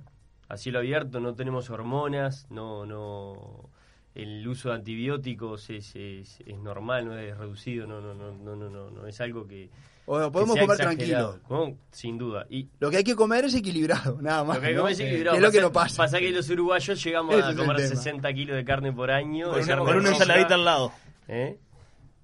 [0.48, 3.70] A cielo abierto no tenemos hormonas, no no
[4.14, 8.54] el uso de antibióticos es, es, es normal, no es reducido, no no no no
[8.56, 9.70] no no, no es algo que
[10.06, 11.40] O que podemos sea comer exagerado.
[11.48, 11.76] tranquilo.
[11.90, 12.46] Sin duda.
[12.50, 14.56] Y Lo que hay que comer es equilibrado, nada más.
[14.56, 14.82] lo que hay que ¿no?
[14.82, 15.32] comer es equilibrado.
[15.32, 15.96] Que es lo que Pasa- no pasa.
[16.04, 17.88] Pasa que los uruguayos llegamos Ese a comer tema.
[17.88, 19.46] 60 kilos de carne por año.
[19.50, 20.22] Con de una- carne con una roja.
[20.22, 20.92] ensaladita al lado.
[21.26, 21.58] ¿Eh?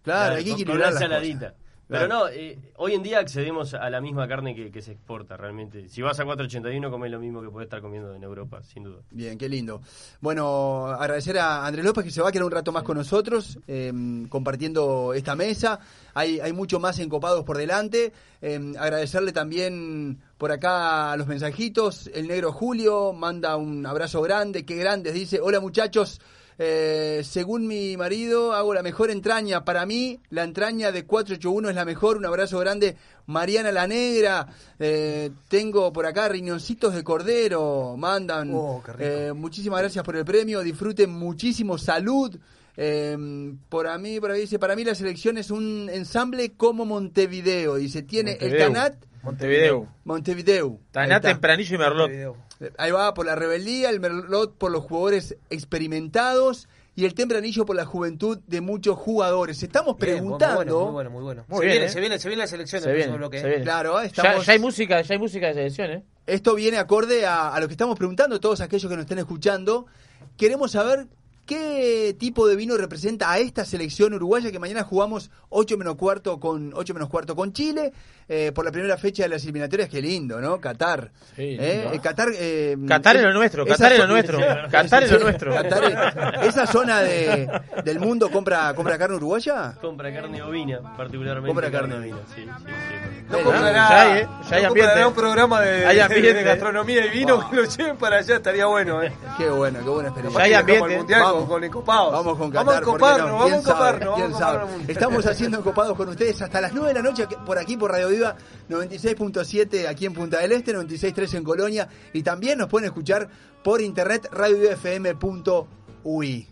[0.02, 1.54] Claro, hay que con- con equilibrar una las ensaladita.
[1.90, 5.36] Pero no, eh, hoy en día accedemos a la misma carne que, que se exporta
[5.36, 5.88] realmente.
[5.88, 9.00] Si vas a 481 comes lo mismo que puedes estar comiendo en Europa, sin duda.
[9.10, 9.82] Bien, qué lindo.
[10.20, 13.58] Bueno, agradecer a Andrés López que se va a quedar un rato más con nosotros,
[13.66, 13.92] eh,
[14.28, 15.80] compartiendo esta mesa.
[16.14, 18.12] Hay, hay mucho más encopados por delante.
[18.40, 22.08] Eh, agradecerle también por acá a los mensajitos.
[22.14, 25.12] El negro Julio manda un abrazo grande, qué grandes.
[25.12, 26.20] Dice, hola muchachos.
[26.62, 29.64] Eh, según mi marido, hago la mejor entraña.
[29.64, 32.18] Para mí, la entraña de 481 es la mejor.
[32.18, 32.96] Un abrazo grande.
[33.24, 34.46] Mariana la Negra.
[34.78, 37.94] Eh, tengo por acá riñoncitos de cordero.
[37.96, 38.50] Mandan.
[38.52, 39.04] Oh, qué rico.
[39.04, 40.60] Eh, muchísimas gracias por el premio.
[40.60, 41.78] Disfruten muchísimo.
[41.78, 42.38] Salud.
[42.76, 43.16] Eh,
[43.70, 47.76] por a mí, por ahí dice, para mí la selección es un ensamble como Montevideo.
[47.76, 48.58] Dice, tiene el.
[48.58, 48.96] Tanat.
[49.22, 49.88] Montevideo.
[50.04, 50.78] Montevideo.
[50.92, 51.20] Está.
[51.22, 52.10] Tempranillo y Merlot.
[52.78, 57.76] Ahí va, por la rebeldía, el Merlot por los jugadores experimentados y el Tempranillo por
[57.76, 59.62] la juventud de muchos jugadores.
[59.62, 60.84] Estamos Bien, preguntando.
[60.84, 61.44] Muy bueno, muy bueno.
[61.48, 61.88] Muy se, bien, viene, ¿eh?
[61.88, 63.40] se, viene, se viene la selección Se del viene, próximo bloque.
[63.40, 63.48] se ¿eh?
[63.50, 63.64] viene.
[63.64, 64.46] Claro, Ya, estamos.
[64.46, 66.04] ya hay música, ya hay música de selección, ¿eh?
[66.26, 69.86] Esto viene acorde a, a lo que estamos preguntando, todos aquellos que nos estén escuchando.
[70.36, 71.06] Queremos saber
[71.50, 76.38] qué tipo de vino representa a esta selección uruguaya que mañana jugamos 8 menos cuarto
[76.38, 77.92] con 8 menos cuarto con Chile
[78.28, 79.88] eh, por la primera fecha de las eliminatorias.
[79.88, 80.60] Qué lindo, ¿no?
[80.60, 81.10] Qatar.
[81.34, 84.38] Sí, Eh, Qatar, eh, Qatar es lo nuestro, Qatar es lo nuestro.
[84.70, 85.52] Qatar es lo nuestro.
[86.42, 87.48] Esa zona de,
[87.84, 89.74] del mundo compra compra carne uruguaya.
[89.80, 91.48] Compra carne ovina, particularmente.
[91.48, 93.24] Compra carne ovina, sí, sí, sí.
[93.28, 94.28] No comprará, ya hay, ¿eh?
[94.48, 96.34] Ya hay no comprará un programa de, Hay de- ambiente.
[96.34, 99.02] de gastronomía y vino que lo lleven para allá, estaría bueno.
[99.02, 99.12] ¿eh?
[99.36, 100.38] Qué bueno, qué buena experiencia.
[100.40, 101.14] Ya hay ambiente.
[101.18, 101.39] Vamos.
[101.40, 102.12] Con, con encopados.
[102.12, 103.30] Vamos con Vamos a Qatar, vamos a encoparnos.
[103.30, 104.92] vamos a ¿Quién encoparnos sabe?
[104.92, 108.08] Estamos haciendo encopados con ustedes hasta las 9 de la noche por aquí por Radio
[108.08, 108.36] Viva
[108.68, 113.28] 96.7 aquí en Punta del Este, 96.3 en Colonia y también nos pueden escuchar
[113.62, 116.48] por internet radiovivafm.ui.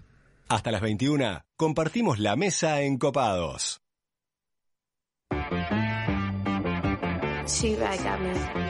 [0.49, 3.80] Hasta las 21 compartimos la mesa en Copados.
[7.49, 8.67] She right got me.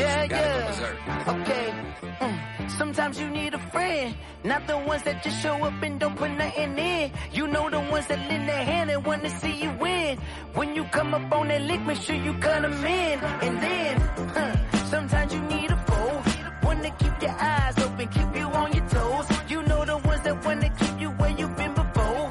[0.00, 1.32] Yeah, yeah.
[1.34, 1.74] Okay.
[2.20, 2.70] Mm.
[2.70, 4.14] Sometimes you need a friend,
[4.44, 7.10] not the ones that just show up and don't put nothing in.
[7.32, 10.18] You know the ones that lend a hand and wanna see you win.
[10.54, 13.18] When you come up on that lick, make sure you cut 'em in.
[13.46, 14.00] And then,
[14.36, 14.54] huh,
[14.86, 16.22] sometimes you need a foe,
[16.68, 19.26] one to keep your eyes open, keep you on your toes.
[19.48, 22.30] You know the ones that wanna keep you where you've been before.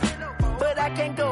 [0.60, 1.30] But I can't go,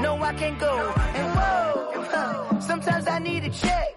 [0.00, 0.74] no, I can't go.
[1.18, 3.90] And whoa, huh, sometimes I need a check.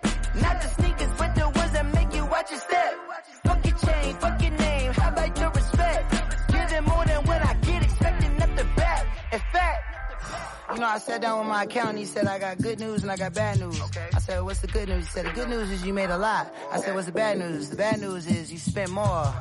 [10.73, 11.99] You know, I sat down with my accountant.
[11.99, 13.81] He said, I got good news and I got bad news.
[14.13, 15.05] I said, what's the good news?
[15.05, 16.53] He said, the good news is you made a lot.
[16.71, 17.69] I said, what's the bad news?
[17.69, 19.33] The bad news is you spent more.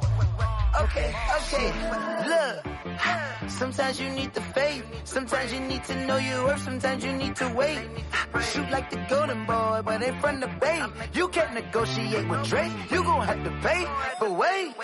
[0.80, 1.72] Okay, okay,
[2.28, 2.66] look.
[3.48, 4.84] Sometimes you need the faith.
[5.04, 6.60] Sometimes you need to know your worth.
[6.62, 7.80] Sometimes you need to wait.
[8.52, 10.82] Shoot like the golden boy, but ain't from the bay.
[11.14, 12.72] You can't negotiate with Drake.
[12.90, 13.86] You gon' have to pay.
[14.20, 14.74] But wait,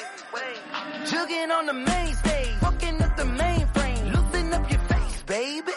[1.05, 5.72] jugging on the main stage, fucking up the mainframe, loosen up your face, baby.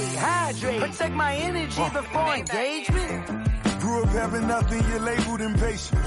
[0.00, 3.26] A vacate, hydrate, protect my energy before engagement.
[3.80, 6.02] Grew up having nothing, you're labeled impatient.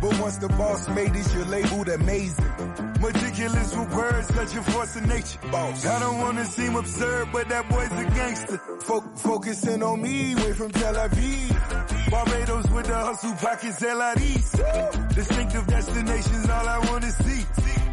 [0.00, 2.52] But once the boss made it, you're labeled amazing.
[3.00, 5.38] Meticulous with words, such a force of nature.
[5.52, 5.86] Boss.
[5.86, 8.58] I don't wanna seem absurd, but that boy's a gangster.
[8.80, 12.10] Fo- focusing on me, way from Tel Aviv.
[12.10, 15.14] Barbados with the hustle pockets, LIDs.
[15.14, 17.42] Distinctive destinations, all I wanna see.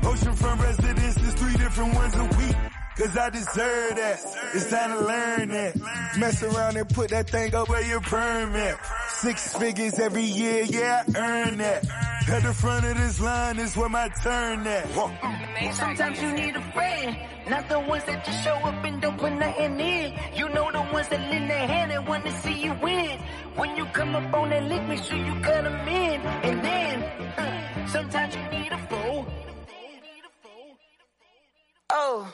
[0.02, 2.56] Oceanfront residences, three different ones a week.
[3.00, 4.20] Cause I deserve that.
[4.54, 6.18] It's time to learn that.
[6.18, 8.76] Mess around and put that thing up where your permit.
[9.08, 11.88] Six figures every year, yeah, I earn that.
[12.28, 15.74] At the front of this line is where my turn at.
[15.76, 17.18] Sometimes you need a friend,
[17.50, 20.14] not the ones that just show up and don't put nothing in.
[20.36, 23.18] You know the ones that lend their hand and want to see you win.
[23.56, 26.20] When you come up on that lick, make sure you cut them in.
[26.20, 27.04] And then,
[27.40, 29.26] uh, sometimes you need a fool.
[31.92, 32.34] Oh.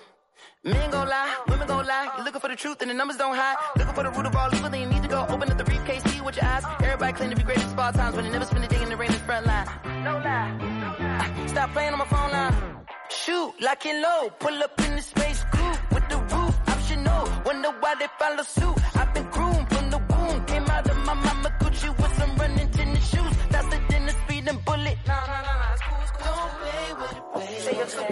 [0.66, 2.12] Men gon' lie, women gon' lie.
[2.16, 3.56] You're looking for the truth and the numbers don't hide.
[3.78, 5.64] Looking for the root of all evil, then you need to go open up the
[5.64, 6.64] briefcase, see with your eyes.
[6.82, 8.90] Everybody claim to be great at small times, but they never spend a day in
[8.90, 9.68] the rain in the front line.
[10.04, 12.56] No lie, Stop playing on my phone line.
[13.10, 17.30] Shoot, lock and low, pull up in the space coupe with the roof optional.
[17.46, 18.76] Wonder why they follow suit.
[18.96, 22.72] I've been groomed from the womb, came out of my mama Gucci with some running
[22.72, 24.98] tennis shoes, faster than a speeding bullet.
[25.06, 26.36] No, no, no, no, it's cool, it's cool.
[26.36, 27.60] Don't play with it, play.
[27.60, 28.12] Say it,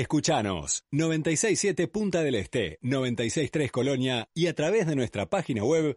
[0.00, 0.84] Escuchanos.
[0.92, 5.96] 967 Punta del Este, 963 Colonia y a través de nuestra página web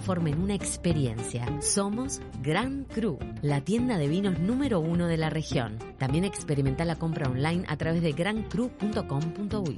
[0.07, 1.45] en una experiencia.
[1.61, 5.77] Somos Gran Cru, la tienda de vinos número uno de la región.
[5.99, 9.77] También experimenta la compra online a través de grancru.com.uy.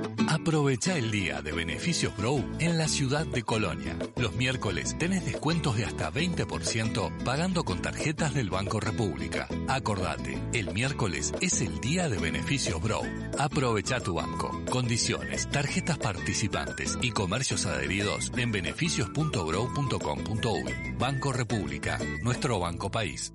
[0.41, 3.95] Aprovecha el día de Beneficios Grow en la ciudad de Colonia.
[4.15, 9.47] Los miércoles tenés descuentos de hasta 20% pagando con tarjetas del Banco República.
[9.67, 13.03] Acordate, el miércoles es el día de Beneficios Grow.
[13.37, 14.49] Aprovecha tu banco.
[14.71, 20.95] Condiciones, tarjetas participantes y comercios adheridos en beneficios.grow.com.uy.
[20.97, 23.31] Banco República, nuestro banco país.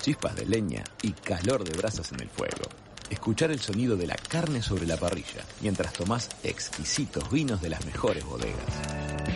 [0.00, 2.85] Chispas de leña y calor de brasas en el fuego.
[3.10, 7.84] Escuchar el sonido de la carne sobre la parrilla mientras tomás exquisitos vinos de las
[7.86, 8.56] mejores bodegas.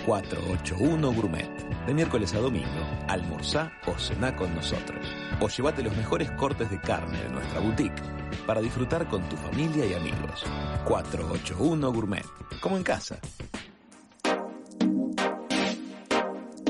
[0.07, 1.49] 481 Gourmet.
[1.87, 2.67] De miércoles a domingo,
[3.07, 5.07] almorzá o cená con nosotros.
[5.41, 8.03] O llévate los mejores cortes de carne de nuestra boutique
[8.45, 10.45] para disfrutar con tu familia y amigos.
[10.87, 12.27] 481 Gourmet.
[12.61, 13.21] Como en casa.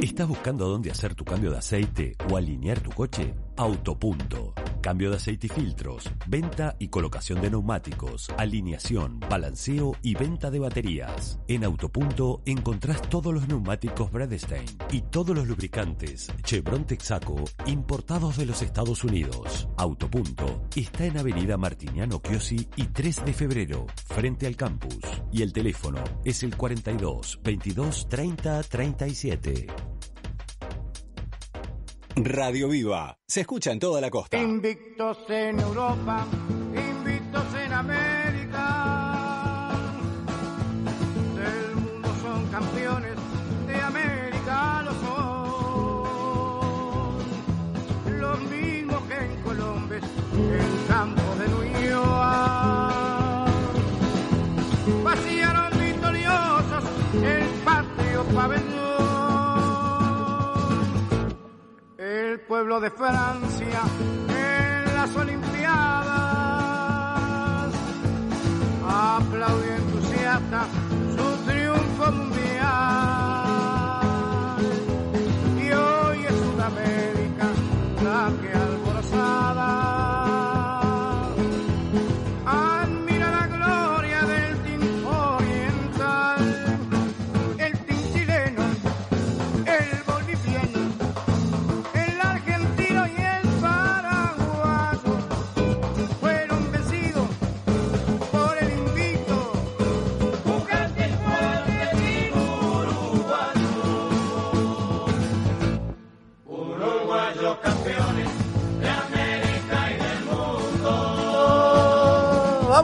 [0.02, 3.34] ¿Estás buscando dónde hacer tu cambio de aceite o alinear tu coche?
[3.56, 4.54] Autopunto.
[4.80, 10.58] Cambio de aceite y filtros, venta y colocación de neumáticos, alineación, balanceo y venta de
[10.58, 11.38] baterías.
[11.48, 18.46] En Autopunto encontrás todos los neumáticos Bradstein y todos los lubricantes Chevron Texaco importados de
[18.46, 19.68] los Estados Unidos.
[19.76, 24.98] Autopunto está en Avenida Martiniano Chiosi y 3 de febrero, frente al campus.
[25.32, 29.89] Y el teléfono es el 42 22 30 37.
[32.24, 33.18] Radio Viva.
[33.26, 34.38] Se escucha en toda la costa.
[34.38, 36.26] Invictos en Europa,
[36.74, 39.70] invictos en América.
[41.34, 43.16] Del mundo son campeones,
[43.66, 45.98] de América lo son.
[48.20, 50.00] Los mismos que en Colombia,
[50.34, 51.48] en campo de
[51.88, 53.50] York.
[55.04, 56.84] Vaciaron victoriosos
[57.22, 58.69] el patrio pabellón.
[62.50, 63.80] Pueblo de Francia
[64.28, 65.70] en las Olimpiadas.
[68.84, 70.66] Aplaudió entusiasta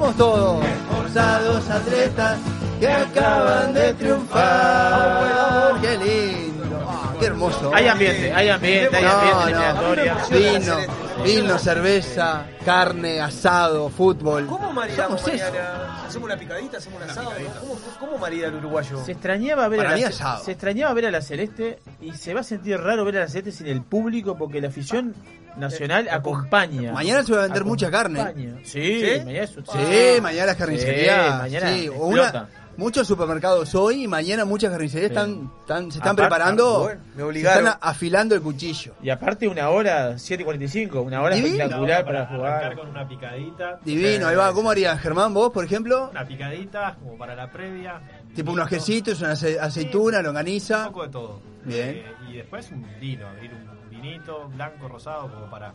[0.07, 0.65] Vamos todos.
[0.65, 2.39] Esforzados atletas
[2.79, 5.81] que acaban de triunfar.
[5.81, 6.46] Qué lindo.
[7.37, 7.71] Hermoso.
[7.75, 10.77] Hay ambiente, hay ambiente, hay No, ambiente en no.
[10.79, 10.79] Vino,
[11.23, 14.47] vino, cerveza, carne, asado, fútbol.
[14.47, 16.05] ¿Cómo maridamos mañana?
[16.07, 16.79] ¿Hacemos una picadita?
[16.79, 17.33] ¿Hacemos un asado?
[17.61, 19.05] ¿Cómo, cómo marida el uruguayo?
[19.05, 20.45] Se extrañaba ver Para a la, asado.
[20.45, 23.29] se extrañaba ver a la Celeste y se va a sentir raro ver a la
[23.29, 25.15] Celeste sin el público porque la afición
[25.59, 26.93] nacional acompaña.
[26.93, 28.33] Mañana se va a vender mucha carne.
[28.65, 29.23] Sí, ¿Sí?
[29.27, 30.55] mañana es un- Sí, mañana.
[30.55, 32.49] Sí, mañana sí, o una-.
[32.77, 36.81] Muchos supermercados hoy y mañana muchas carnicerías están, están- se están Aparte- preparando.
[36.81, 37.67] bueno, me se obligaron.
[37.67, 38.95] están a- afilando el cuchillo.
[39.03, 41.55] Y aparte una hora, 7.45, una hora Divino.
[41.57, 42.53] espectacular para jugar.
[42.53, 43.81] Arrancar con una picadita.
[43.85, 44.53] Divino, ahí va.
[44.53, 46.11] ¿Cómo harías, Germán, vos, por ejemplo?
[46.11, 48.01] Una picadita, como para la previa.
[48.35, 50.81] Tipo unos quesitos, una ace- aceituna, longaniza.
[50.89, 51.41] Un poco de todo.
[51.65, 51.89] Bien.
[51.97, 55.73] Eh, y después un vino, abrir un vinito blanco, rosado, como para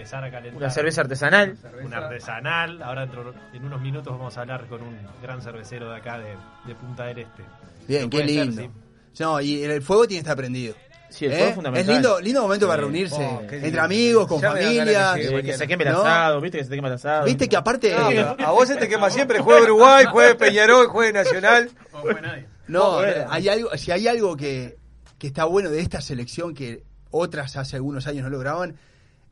[0.00, 0.56] empezar a calentar.
[0.56, 1.56] Una cerveza artesanal.
[1.84, 2.82] Un artesanal.
[2.82, 6.34] Ahora dentro, en unos minutos vamos a hablar con un gran cervecero de acá de,
[6.66, 7.42] de Punta del Este.
[7.86, 8.62] Bien, No qué ser, lindo.
[8.62, 8.70] sí.
[9.22, 10.74] No, y el fuego tiene que estar prendido.
[11.10, 11.34] Sí, el ¿Eh?
[11.34, 11.90] fuego es fundamental.
[11.90, 13.16] Es lindo, lindo momento para reunirse.
[13.16, 15.12] Oh, entre amigos, con Ya familia.
[15.16, 16.00] que llegue Sí, que se queme el ¿no?
[16.00, 17.24] asado, viste que se te quema el asado.
[17.26, 17.94] Viste que aparte.
[17.94, 19.40] No, a vos se te quema siempre.
[19.40, 21.70] Juegue Uruguay, juegue Peñarol, juegue Nacional.
[22.68, 24.76] No, eh, hay algo, si hay algo que,
[25.18, 28.76] que está bueno de esta selección que otras hace algunos años no lograban,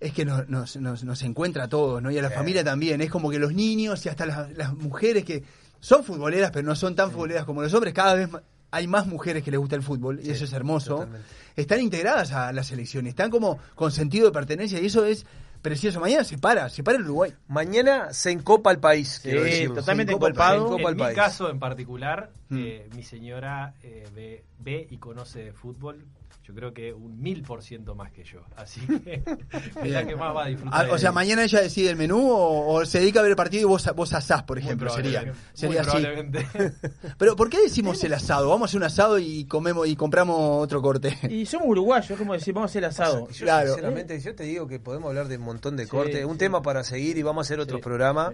[0.01, 2.11] es que nos, nos, nos, nos encuentra a todos, ¿no?
[2.11, 3.01] Y a la familia también.
[3.01, 5.43] Es como que los niños y hasta las, las mujeres que
[5.81, 8.29] son futboleras, pero no son tan futboleras como los hombres, cada vez
[8.71, 11.09] hay más mujeres que les gusta el fútbol, y eso es hermoso.
[11.57, 15.25] Están integradas a la selección, están como con sentido de pertenencia, y eso es
[15.69, 16.01] precioso.
[16.01, 17.33] Mañana se para, se para el Uruguay.
[17.49, 19.21] Mañana se encopa el país.
[19.23, 19.75] decirlo.
[19.77, 21.17] totalmente Se encopa el país, se encopa En mi país.
[21.17, 22.59] caso en particular, Mm.
[22.65, 26.05] eh, mi señora eh, ve, ve y conoce de fútbol.
[26.45, 28.41] Yo creo que un mil por ciento más que yo.
[28.57, 29.23] Así que
[29.85, 30.87] es la que más va a disfrutar.
[30.89, 33.37] Ah, o sea, mañana ella decide el menú o, o se dedica a ver el
[33.37, 34.89] partido y vos, vos asás, por ejemplo.
[34.89, 35.91] Sería, sería muy así.
[36.03, 36.49] probablemente.
[37.19, 38.49] Pero ¿por qué decimos el asado?
[38.49, 41.19] Vamos a hacer un asado y comemos y compramos otro corte.
[41.29, 43.29] Y somos uruguayos, como decir, vamos a hacer asado.
[43.29, 43.67] Yo, Claro.
[43.69, 46.39] sinceramente, yo te digo que podemos hablar de un montón de Sí, cortes, un sí.
[46.39, 48.33] tema para seguir y vamos a hacer otro programa.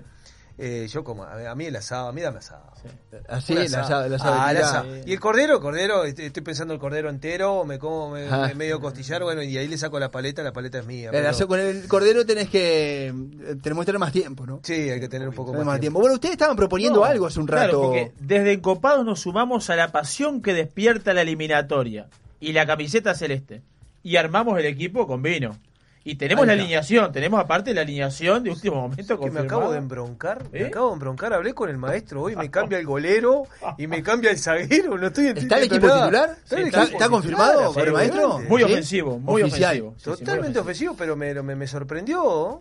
[0.56, 2.62] Eh, yo como, a mí el asado, a mí dame asado.
[3.28, 4.68] Así, Un el asado, el asado Ah, el tira.
[4.68, 4.96] asado.
[5.04, 8.46] Y el cordero, cordero, estoy estoy pensando el cordero entero, o me como me- Ah.
[8.46, 11.08] me- medio costillar, bueno, y ahí le saco la paleta, la paleta es mía.
[11.10, 13.12] Pero- con el cordero tenés que eh,
[13.64, 14.60] tenemos que tener más tiempo, ¿no?
[14.62, 15.80] Sí, hay que tener un poco más más tiempo.
[15.80, 15.98] tiempo.
[15.98, 17.82] Bueno, ustedes estaban proponiendo No, algo hace un claro, rato.
[17.82, 22.06] porque desde Encopados nos sumamos a la pasión que despierta la eliminatoria
[22.38, 23.62] y la camiseta celeste.
[24.04, 25.58] Y armamos el equipo con vino.
[26.06, 29.78] Y tenemos la alineación, tenemos aparte la alineación de último momento que me acabo de
[29.78, 30.66] embroncar, me ¿Eh?
[30.66, 33.44] acabo de embroncar, hablé con el maestro hoy, me cambia el golero
[33.78, 36.04] y me cambia el zaguero, no estoy ¿Está el entendiendo equipo nada.
[36.04, 36.28] titular?
[36.28, 38.38] el ¿Está- equipo está titular, confirmado por el maestro?
[38.40, 38.70] Muy ¿Sí?
[38.70, 39.70] ofensivo, muy Oficial.
[39.70, 39.94] ofensivo.
[39.96, 42.60] Sí, sí, muy Totalmente ofensivo, pero me, me, me sorprendió.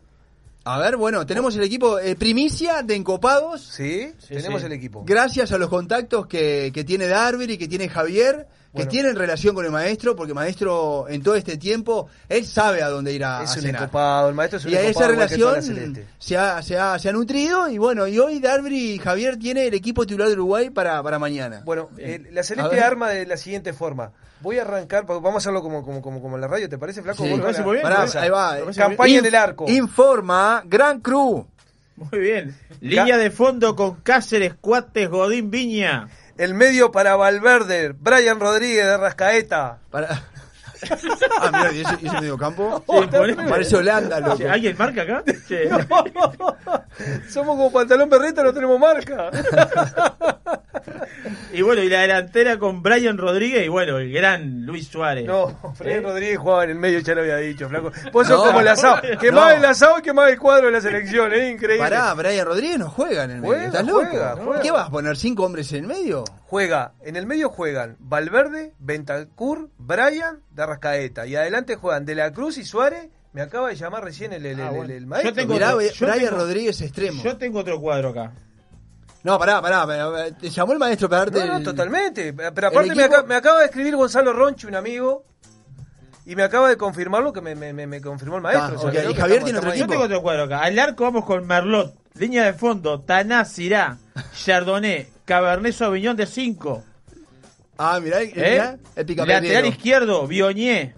[0.66, 3.62] A ver, bueno, tenemos el equipo eh, primicia de Encopados.
[3.62, 5.04] Sí, tenemos el equipo.
[5.06, 8.90] Gracias a los contactos que, que tiene Darby y que tiene Javier, que Bueno.
[8.92, 12.90] tienen relación con el maestro, porque el maestro en todo este tiempo, él sabe a
[12.90, 13.82] dónde ir a, Es a un cenar.
[13.84, 17.12] encopado, el maestro es un y a esa relación se ha, se, ha, se ha
[17.12, 21.02] nutrido y bueno, y hoy Darby y Javier tiene el equipo titular de Uruguay para,
[21.04, 21.62] para mañana.
[21.66, 24.12] Bueno, eh, la Celeste arma de la siguiente forma.
[24.42, 27.02] Voy a arrancar, vamos a hacerlo como, como, como, como en la radio, ¿te parece,
[27.04, 27.24] Flaco?
[27.24, 27.30] Sí.
[27.30, 28.58] Vos parece muy bien, Pará, ahí va.
[28.60, 29.70] parece Campaña en el arco.
[29.70, 31.46] Informa Gran Cruz.
[31.96, 32.58] Muy bien.
[32.82, 36.10] Línea de fondo con Cáceres, Cuates, Godín, Viña.
[36.38, 39.80] El medio para Valverde, Brian Rodríguez de Rascaeta.
[39.92, 40.24] Para...
[41.42, 42.84] Ah, mira, ¿y ese, y ese medio campo?
[42.94, 43.36] Sí, ponele.
[43.50, 44.44] Parece Holanda, loco.
[44.50, 45.24] ¿Alguien marca acá?
[45.48, 45.70] Che.
[47.30, 49.30] Somos como pantalón berreta, no tenemos marca.
[51.54, 55.26] Y bueno, y la delantera con Brian Rodríguez y bueno, el gran Luis Suárez.
[55.26, 57.92] No, Brian Rodríguez jugaba en el medio, ya lo había dicho, Flaco.
[58.12, 58.46] Vos sos No.
[58.48, 59.02] como el asado.
[59.20, 59.42] Que No.
[59.42, 61.78] más el asado que más el cuadro de la selección, es increíble.
[61.84, 63.56] Pará, Brian Rodríguez no juega en el medio.
[63.56, 64.00] ¿Estás loco?
[64.10, 64.62] juega, juega.
[64.62, 66.24] ¿Qué vas a poner cinco hombres en el medio?
[66.48, 71.26] Juega, en el medio juegan Valverde, Bentancur, Brian, de Rascaeta.
[71.28, 73.08] Y adelante juegan De la Cruz y Suárez.
[73.34, 74.94] Me acaba de llamar recién el, el, Ah, el- bueno.
[74.94, 75.32] el maestro.
[75.32, 77.24] Yo tengo Mirá, otro- yo Brian tengo- Rodríguez extremo.
[77.24, 78.32] Yo tengo otro cuadro acá.
[79.24, 81.40] No, pará, pará, pará, Te llamó el maestro para darte.
[81.40, 82.34] No, no, el- totalmente.
[82.34, 85.24] Pero aparte me, acaba, me acaba de escribir Gonzalo Ronchi, un amigo,
[86.26, 88.66] y me acaba de confirmar lo que me, me, me- me confirmó el maestro.
[88.66, 88.96] Ah, O sea, ok.
[88.98, 90.60] creo ¿Y que Javier estamos- tiene otro Yo tengo otro cuadro acá.
[90.62, 91.96] Al arco vamos con Merlot.
[92.16, 93.98] Línea de fondo, Taná, Sirá,
[94.36, 96.84] Chardonnay, Cabernet Sauvignon de 5.
[97.78, 98.32] Ah, mirá, ¿Eh?
[98.36, 99.42] mirá, el picapedrero.
[99.44, 100.94] Lateral izquierdo, Bionier.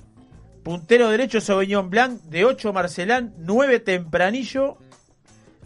[0.63, 2.21] Puntero derecho, Sauvignon Blanc.
[2.23, 3.33] De 8, Marcelán.
[3.39, 4.77] 9, Tempranillo.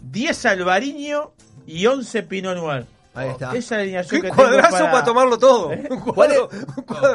[0.02, 1.32] 10, Alvariño.
[1.66, 2.86] Y 11, Pinot Noir.
[3.14, 3.48] Ahí está.
[3.50, 4.92] Esa es la alineación Qué que cuadrazo para...
[4.92, 5.72] para tomarlo todo.
[5.72, 5.88] ¿Eh?
[5.90, 6.40] Un ¿Cuál es,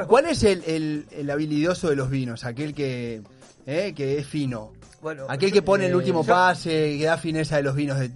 [0.08, 2.44] cuál es el, el, el habilidoso de los vinos?
[2.44, 3.22] Aquel que,
[3.66, 3.94] ¿eh?
[3.96, 4.74] que es fino.
[5.02, 8.00] Bueno, Aquel que pone el eh, último yo- pase, que da fineza de los vinos.
[8.00, 8.12] De,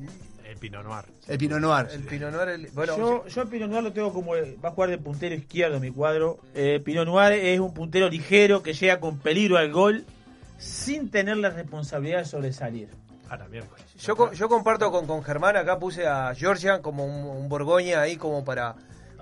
[0.60, 1.06] Pinot Noir.
[1.28, 1.88] el Pinot Noir.
[1.92, 4.36] El Pinot Noir, el- bueno, yo, yo el Pinot Noir lo tengo como.
[4.36, 6.40] eh, Va a jugar de puntero izquierdo en mi cuadro.
[6.54, 10.06] Eh, Pinot Noir es un puntero ligero que llega con peligro al gol
[10.58, 12.90] sin tener la responsabilidad de sobresalir.
[13.30, 13.86] Ahora, miércoles.
[14.00, 18.02] Yo, co- yo comparto con, con Germán, acá puse a Georgian como un, un Borgoña
[18.02, 18.76] ahí como para,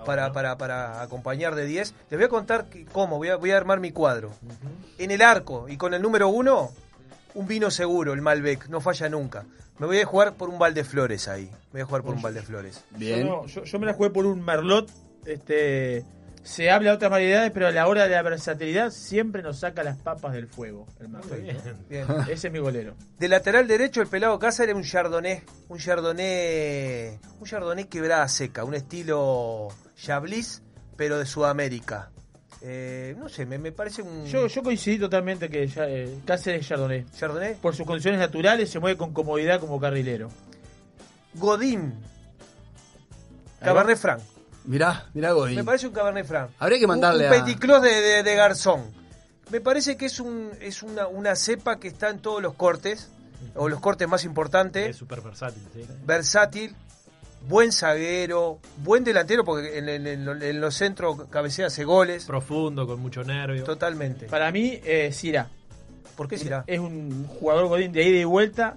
[0.06, 1.94] para, para, para acompañar de 10.
[2.10, 4.32] Les voy a contar que- cómo, voy a, voy a armar mi cuadro.
[4.98, 6.70] En el arco y con el número uno,
[7.34, 9.44] un vino seguro, el Malbec, no falla nunca.
[9.78, 11.50] Me voy a jugar por un Valdeflores ahí.
[11.72, 12.84] Voy a jugar por un Valdeflores.
[12.98, 14.90] Yo, no, yo, yo me la jugué por un Merlot.
[15.24, 16.04] Este,
[16.42, 19.84] se habla de otras variedades, pero a la hora de la versatilidad siempre nos saca
[19.84, 20.86] las papas del fuego.
[20.98, 21.42] El Merlot.
[21.88, 22.06] Bien.
[22.28, 22.94] Ese es mi golero.
[23.18, 25.42] De lateral derecho, el pelado Casa era un Chardonnay.
[25.68, 27.18] Un Chardonnay.
[27.38, 28.64] Un Chardonnay quebrada seca.
[28.64, 30.62] Un estilo Chablis,
[30.96, 32.10] pero de Sudamérica.
[32.60, 34.26] Eh, no sé, me, me parece un.
[34.26, 37.06] Yo, yo coincidí totalmente que ya, eh, Cáceres es Chardonnay.
[37.16, 37.54] ¿Chardonnay?
[37.54, 40.28] Por sus condiciones naturales se mueve con comodidad como carrilero.
[41.34, 41.94] Godín.
[43.60, 44.20] Cabernet Franc.
[44.64, 45.56] Mirá, mirá Godín.
[45.56, 46.50] Me parece un Cabernet Franc.
[46.58, 48.82] Habría que mandarle un, un a- Petit Clos de, de- de Garzón.
[49.50, 53.08] Me parece que es, un, es una, una cepa que está en todos los cortes,
[53.54, 54.90] o los cortes más importantes.
[54.90, 55.86] Es súper versátil, sí.
[56.04, 56.74] Versátil,
[57.46, 62.24] buen zaguero, buen delantero, porque en, en- en- en los centros cabecea hace goles.
[62.24, 63.64] Profundo, con mucho nervio.
[63.64, 64.26] Totalmente.
[64.26, 65.48] Para mí, eh, Sira.
[66.16, 66.64] ¿Por qué Sira?
[66.66, 68.76] Es un jugador Godín de ida y vuelta.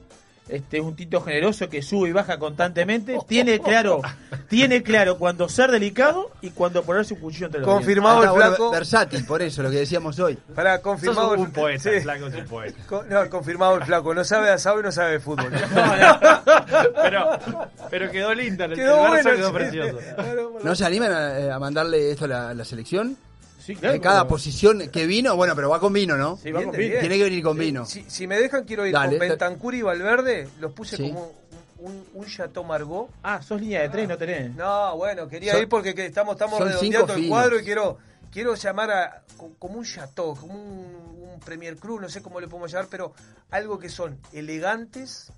[0.50, 3.18] Este es un tito generoso que sube y baja constantemente.
[3.28, 4.02] Tiene claro,
[4.50, 8.48] tiene claro cuando ser delicado y cuando ponerse un cuchillo entre los Confirmado el bueno,
[8.48, 8.72] flaco.
[8.72, 10.38] versátil, por eso, lo que decíamos hoy.
[10.54, 11.90] Para confirmado Sos el un poeta, sí.
[11.90, 12.78] el flaco es un poeta.
[12.88, 14.14] Co- No, confirmado el flaco.
[14.14, 15.52] No sabe de asado y no sabe de fútbol.
[17.02, 17.30] pero,
[17.90, 19.54] pero quedó lindo, el, Quedó el bueno, quedó sí.
[19.54, 19.98] precioso.
[20.64, 23.16] ¿No se animan a, eh, a mandarle esto a la, a la selección?
[23.64, 26.38] Sí, De cada posición que vino, bueno, pero va con vino, ¿no?
[26.38, 26.90] Sí, va con Bien, vino.
[26.90, 27.00] bien.
[27.02, 27.86] Tiene que venir con vino.
[27.86, 30.50] Si, si me dejan, quiero ir Dale, con Bentancur y Valverde.
[30.60, 31.10] Los puse Sí.
[31.10, 31.32] como
[31.80, 33.12] un, un, Chateau Margaux.
[33.24, 34.54] Ah, sos línea de tres, no tenés.
[34.56, 37.98] No, bueno, quería Son- ir porque que estamos, estamos redondeando el cuadro y quiero,
[38.32, 42.40] quiero llamar a co- como un Chateau, como un, un Premier Cruz, no sé cómo
[42.40, 43.14] le podemos llamar, pero
[43.52, 45.32] algo que son elegantes,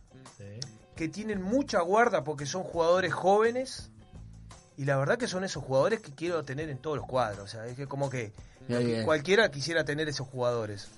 [0.96, 3.90] que tienen mucha guarda porque son jugadores jóvenes.
[4.78, 7.46] Y la verdad que son esos jugadores que quiero tener en todos los cuadros.
[7.46, 8.32] O sea, es que como que,
[8.68, 10.90] que cualquiera quisiera tener esos jugadores.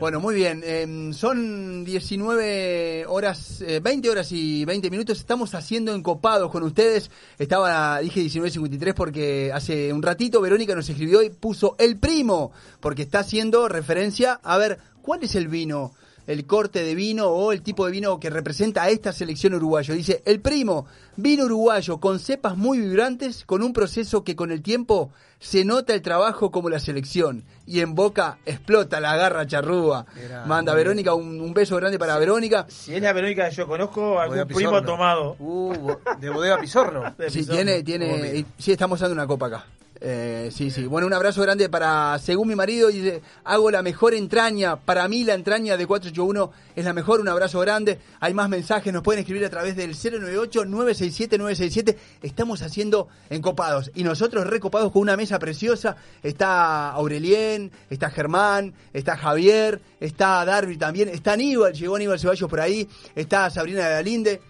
[0.00, 0.62] Bueno, muy bien.
[0.64, 5.18] eh, son 19 horas, eh, 20 horas y 20 minutos.
[5.18, 7.10] Estamos haciendo encopados con ustedes.
[7.38, 13.02] Estaba, dije 19.53 porque hace un ratito Verónica nos escribió y puso el primo, porque
[13.02, 15.94] está haciendo referencia a ver cuál es el vino,
[16.26, 19.94] el corte de vino o el tipo de vino que representa a esta selección uruguayo.
[19.94, 20.86] Dice, el primo,
[21.16, 25.92] vino uruguayo con cepas muy vibrantes, con un proceso que con el tiempo se nota
[25.92, 30.06] el trabajo como la selección y en boca explota la garra charrúa.
[30.46, 32.66] Manda Verónica, un, un beso grande para Verónica.
[32.68, 35.36] Si es la Verónica que yo conozco, algún Bodega primo tomado.
[35.40, 37.14] Uh, de bodega Pisorno.
[37.18, 39.66] De Sí, tiene, tiene, sí, estamos dando una copa acá.
[40.04, 40.84] Eh, sí, sí.
[40.86, 44.74] Bueno, un abrazo grande para, según mi marido, dice, hago la mejor entraña.
[44.74, 47.20] Para mí la entraña de 481 es la mejor.
[47.20, 48.00] Un abrazo grande.
[48.18, 51.96] Hay más mensajes, nos pueden escribir a través del 098-967-967.
[52.20, 53.92] Estamos haciendo encopados.
[53.94, 55.94] Y nosotros recopados con una mesa preciosa.
[56.24, 62.60] Está Aurelien, está Germán, está Javier, está Darby también, está Aníbal, llegó Aníbal Ceballos por
[62.60, 64.40] ahí, está Sabrina de la Linde.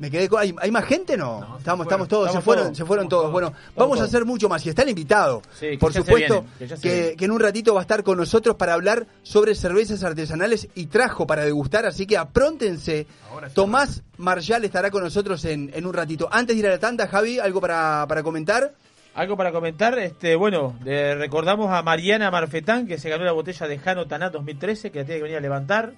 [0.00, 0.40] Me quedé con...
[0.40, 1.58] ¿Hay, hay más gente no?
[1.58, 3.22] estamos, estamos todos, estamos se fueron, todos, se fueron todos.
[3.24, 4.64] todos, Bueno, estamos vamos a hacer mucho más.
[4.64, 5.42] Y está el invitado.
[5.52, 8.56] Sí, Por supuesto vienen, que que, que en un ratito va a estar con nosotros
[8.56, 11.84] para hablar sobre cervezas artesanales y trajo para degustar.
[11.84, 13.06] Así que apróntense.
[13.52, 16.30] Tomás Marshall estará con nosotros en, en un ratito.
[16.32, 18.72] Antes de ir a la tanda, Javi, ¿algo para, para comentar?
[19.12, 23.76] Algo para comentar, este, bueno, recordamos a Mariana Marfetán que se ganó la botella de
[23.78, 25.92] Jano Tanat 2013, que la tiene que venir a levantar.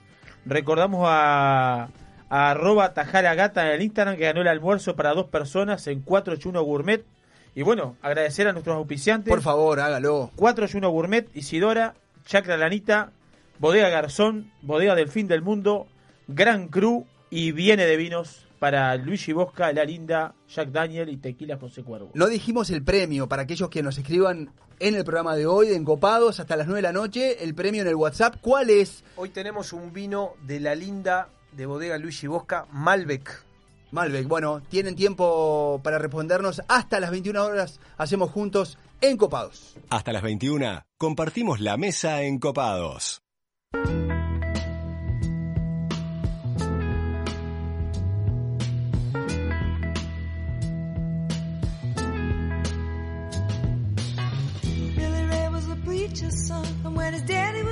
[0.46, 1.88] Recordamos a,
[2.32, 6.00] a arroba Tajara Gata en el Instagram que ganó el almuerzo para dos personas en
[6.00, 7.04] 481 Gourmet.
[7.54, 9.30] Y bueno, agradecer a nuestros auspiciantes.
[9.30, 10.30] Por favor, hágalo.
[10.36, 11.92] 481 Gourmet, Isidora,
[12.24, 13.12] Chacra Lanita,
[13.58, 15.86] Bodega Garzón, Bodega del Fin del Mundo,
[16.26, 21.58] Gran Cru y Viene de Vinos para Luigi Bosca, La Linda, Jack Daniel y Tequila
[21.58, 22.12] José Cuervo.
[22.14, 25.76] No dijimos el premio para aquellos que nos escriban en el programa de hoy de
[25.76, 27.44] Encopados hasta las 9 de la noche.
[27.44, 29.04] El premio en el WhatsApp, ¿cuál es?
[29.16, 33.44] Hoy tenemos un vino de la linda de bodega Luigi Bosca, Malbec.
[33.90, 36.62] Malbec, bueno, tienen tiempo para respondernos.
[36.68, 39.74] Hasta las 21 horas hacemos juntos Encopados.
[39.90, 43.20] Hasta las 21 compartimos la mesa en Copados.
[54.96, 57.71] Billy Ray was a preacher's son, and when his daddy would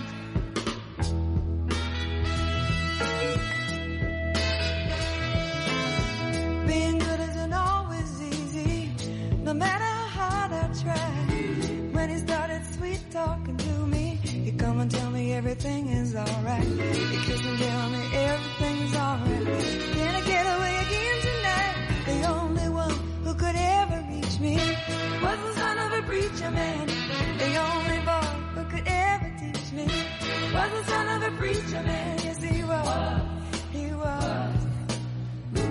[9.51, 11.09] No matter how hard I try.
[11.91, 16.63] When he started sweet talking to me, he come and tell me everything is alright.
[16.63, 19.45] He kiss and tell me everything's alright.
[19.97, 21.75] Can I get away again tonight?
[22.05, 22.95] The only one
[23.25, 24.55] who could ever reach me
[25.21, 26.87] was the son of a preacher man.
[27.43, 29.85] The only boy who could ever teach me
[30.55, 32.19] was the son of a preacher man.
[32.23, 33.21] Yes, he was.
[33.73, 34.55] He was.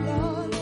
[0.07, 0.60] Lord,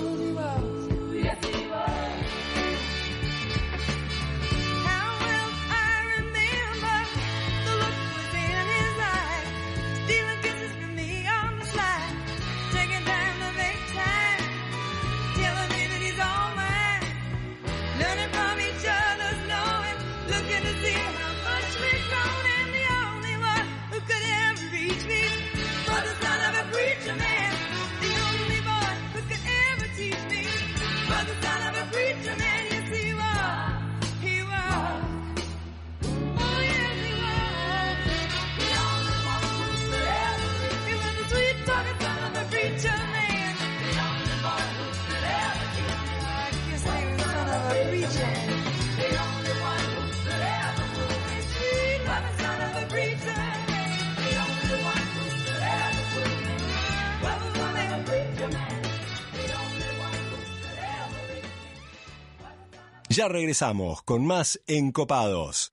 [63.19, 65.73] Ya regresamos con más Encopados.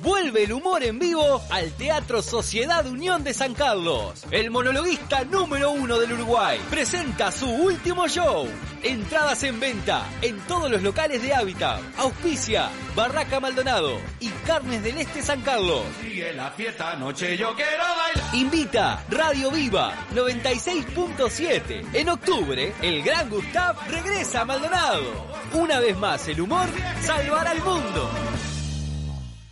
[0.00, 4.24] Vuelve el humor en vivo al Teatro Sociedad Unión de San Carlos.
[4.30, 8.48] El monologuista número uno del Uruguay presenta su último show.
[8.84, 11.80] Entradas en venta en todos los locales de Hábitat.
[11.98, 15.82] Auspicia Barraca Maldonado y Carnes del Este San Carlos.
[16.00, 18.34] Sigue la fiesta, noche yo quiero bailar.
[18.34, 21.86] Invita Radio Viva 96.7.
[21.92, 25.26] En octubre, el gran Gustav regresa a Maldonado.
[25.54, 26.68] Una vez más, el humor
[27.02, 28.10] salvará al mundo.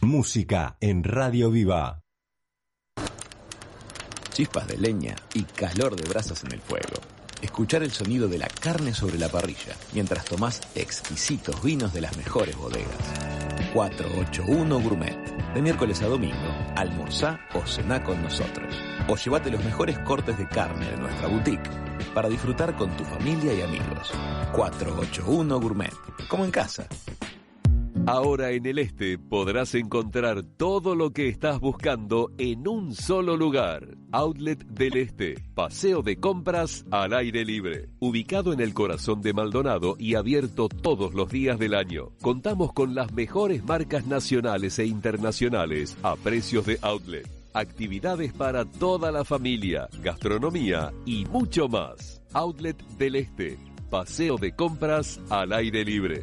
[0.06, 2.04] Música en Radio Viva.
[4.30, 7.00] Chispas de leña y calor de brasas en el fuego.
[7.42, 12.16] Escuchar el sonido de la carne sobre la parrilla mientras tomás exquisitos vinos de las
[12.16, 12.94] mejores bodegas.
[13.74, 15.54] 481 Gourmet.
[15.54, 18.80] De miércoles a domingo, almorzá o cená con nosotros.
[19.08, 21.68] O llévate los mejores cortes de carne de nuestra boutique
[22.14, 24.12] para disfrutar con tu familia y amigos.
[24.52, 25.92] 481 Gourmet.
[26.28, 26.86] Como en casa.
[28.06, 33.96] Ahora en el este podrás encontrar todo lo que estás buscando en un solo lugar.
[34.12, 37.88] Outlet del Este, paseo de compras al aire libre.
[37.98, 42.10] Ubicado en el corazón de Maldonado y abierto todos los días del año.
[42.22, 47.28] Contamos con las mejores marcas nacionales e internacionales a precios de outlet.
[47.54, 52.22] Actividades para toda la familia, gastronomía y mucho más.
[52.34, 53.58] Outlet del Este,
[53.90, 56.22] paseo de compras al aire libre.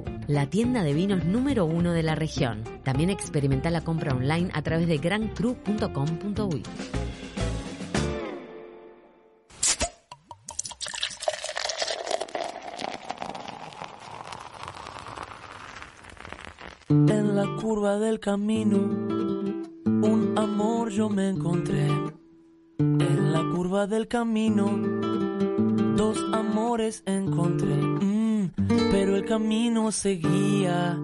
[0.27, 2.63] La tienda de vinos número uno de la región.
[2.83, 6.63] También experimenta la compra online a través de grancru.com.uy.
[16.89, 21.87] En la curva del camino, un amor yo me encontré
[22.79, 24.65] en la curva del camino.
[25.95, 27.75] Dos amores encontré,
[28.91, 30.97] pero el camino seguía.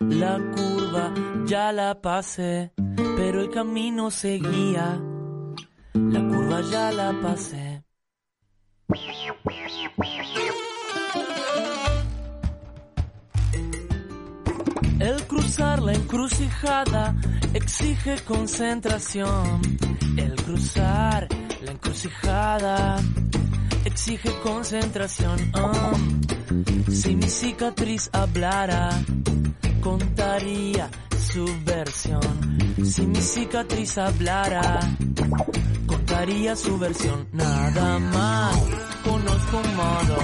[0.00, 1.14] La curva
[1.46, 2.72] ya la pasé,
[3.16, 5.00] pero el camino seguía.
[5.94, 7.82] La curva ya la pasé.
[15.00, 17.14] El cruzar la encrucijada
[17.52, 19.60] exige concentración.
[20.16, 21.28] El cruzar
[21.62, 22.96] la encrucijada
[23.94, 25.38] exige concentración.
[25.54, 26.20] Um,
[26.90, 28.90] si mi cicatriz hablara,
[29.80, 30.90] contaría
[31.32, 32.20] su versión.
[32.84, 34.80] Si mi cicatriz hablara,
[35.86, 37.28] contaría su versión.
[37.32, 38.56] Nada más
[39.04, 40.16] conozco un modo.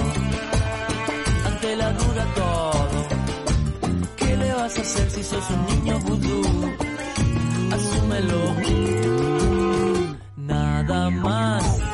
[1.45, 3.07] Ante la duda todo.
[4.17, 6.41] ¿Qué le vas a hacer si sos un niño vudú?
[7.71, 8.41] Asúmelo.
[10.35, 11.90] Nada más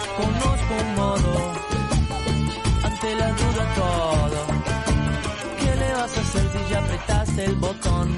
[7.38, 8.18] el botón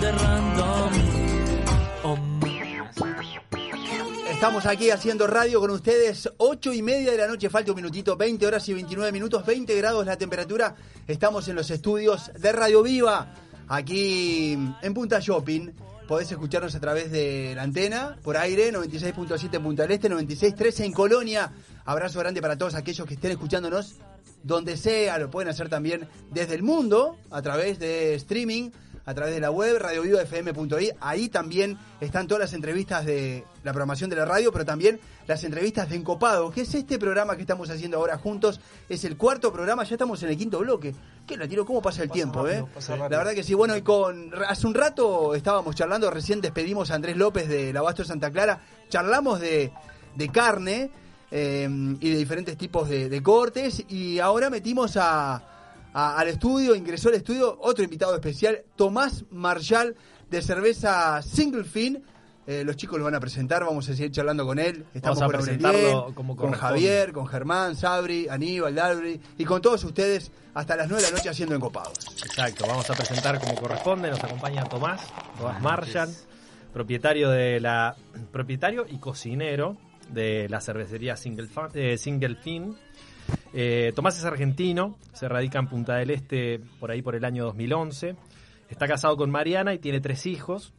[0.00, 0.92] de random?
[4.30, 8.16] Estamos aquí haciendo radio con ustedes, 8 y media de la noche, falta un minutito,
[8.16, 10.74] 20 horas y 29 minutos, 20 grados la temperatura.
[11.06, 13.32] Estamos en los estudios de Radio Viva,
[13.68, 15.70] aquí en Punta Shopping.
[16.06, 20.84] Podés escucharnos a través de la antena, por aire, 96.7 en Punta del Este, 96.13
[20.84, 21.52] en Colonia.
[21.84, 23.96] Abrazo grande para todos aquellos que estén escuchándonos
[24.42, 28.70] donde sea, lo pueden hacer también desde el mundo, a través de streaming,
[29.06, 30.90] a través de la web, radiovivafm.i.
[31.00, 34.98] Ahí también están todas las entrevistas de la programación de la radio, pero también
[35.28, 38.60] las entrevistas de Encopado, que es este programa que estamos haciendo ahora juntos.
[38.88, 40.92] Es el cuarto programa, ya estamos en el quinto bloque.
[41.24, 41.64] ¿Qué la tiro?
[41.64, 42.70] ¿Cómo pasa el tiempo, rápido, eh?
[42.74, 43.54] pasa La verdad que sí.
[43.54, 47.80] Bueno, y con hace un rato estábamos charlando, recién despedimos a Andrés López de la
[47.80, 48.60] Abasto de Santa Clara.
[48.88, 49.72] Charlamos de,
[50.16, 50.90] de carne
[51.30, 51.68] eh,
[52.00, 53.84] y de diferentes tipos de, de cortes.
[53.88, 55.42] Y ahora metimos a,
[55.92, 59.96] a- al estudio, ingresó al estudio otro invitado especial, Tomás Marshall
[60.30, 62.02] de cerveza Single Fin.
[62.48, 64.84] Eh, los chicos lo van a presentar, vamos a seguir charlando con él.
[64.94, 66.52] Estamos Vamos a con presentarlo como con.
[66.52, 71.16] Javier, con Germán, Sabri, Aníbal, Dalbri y con todos ustedes hasta las 9 de la
[71.16, 71.98] noche haciendo encopados.
[72.24, 74.10] Exacto, vamos a presentar como corresponde.
[74.10, 75.00] Nos acompaña Tomás,
[75.36, 76.14] Tomás Marchand,
[76.72, 77.96] propietario de la
[78.30, 79.76] propietario y cocinero
[80.10, 82.76] de la cervecería Single, Fa- eh, Single Fin.
[83.52, 87.44] Eh, Tomás es argentino, se radica en Punta del Este por ahí por el año
[87.44, 88.14] 2011.
[88.68, 90.72] Está casado con Mariana y tiene tres hijos.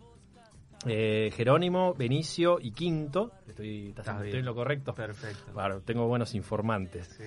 [0.86, 3.32] eh, Jerónimo, Benicio y Quinto.
[3.48, 4.40] Estoy, ¿estás- Estás estoy bien.
[4.40, 4.94] en lo correcto?
[4.94, 5.52] Perfecto.
[5.52, 7.20] Claro, tengo buenos informantes.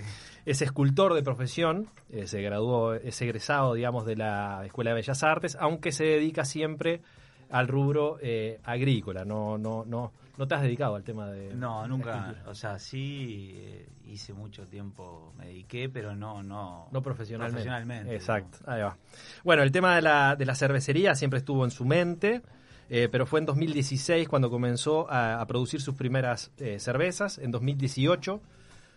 [0.47, 5.23] Es escultor de profesión, eh, se graduó, es egresado, digamos, de la Escuela de Bellas
[5.25, 7.03] Artes, aunque se dedica siempre
[7.51, 9.25] al rubro eh, agrícola.
[9.25, 11.55] No, no, no, no te has dedicado al tema de.
[11.55, 12.35] No, nunca.
[12.47, 16.89] O sea, sí eh, hice mucho tiempo, me dediqué, pero no, no.
[16.91, 17.57] No profesionalmente.
[17.57, 18.15] Profesionalmente.
[18.15, 18.97] Exacto, ahí va.
[19.45, 22.41] Bueno, el tema de la, de la cervecería siempre estuvo en su mente,
[22.89, 27.37] eh, pero fue en 2016 cuando comenzó a, a producir sus primeras eh, cervezas.
[27.37, 28.41] En 2018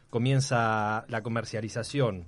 [0.10, 2.26] comienza la comercialización.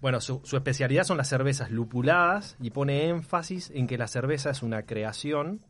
[0.00, 4.50] Bueno, su, su especialidad son las cervezas lupuladas y pone énfasis en que la cerveza
[4.50, 5.60] es una creación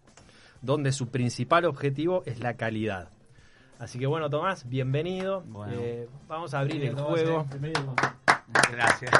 [0.62, 3.10] donde su principal objetivo es la calidad.
[3.78, 5.42] Así que bueno, Tomás, bienvenido.
[5.42, 5.74] Bueno.
[5.76, 7.46] Eh, vamos a abrir el juego.
[7.62, 7.72] Eh.
[8.70, 9.10] Gracias.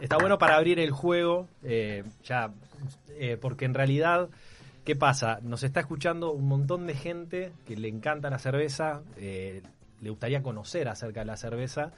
[0.00, 2.52] Está bueno para abrir el juego, eh, ya,
[3.18, 4.28] eh, porque en realidad,
[4.84, 5.40] ¿qué pasa?
[5.42, 9.62] Nos está escuchando un montón de gente que le encanta la cerveza, eh,
[10.00, 11.92] le gustaría conocer acerca de la cerveza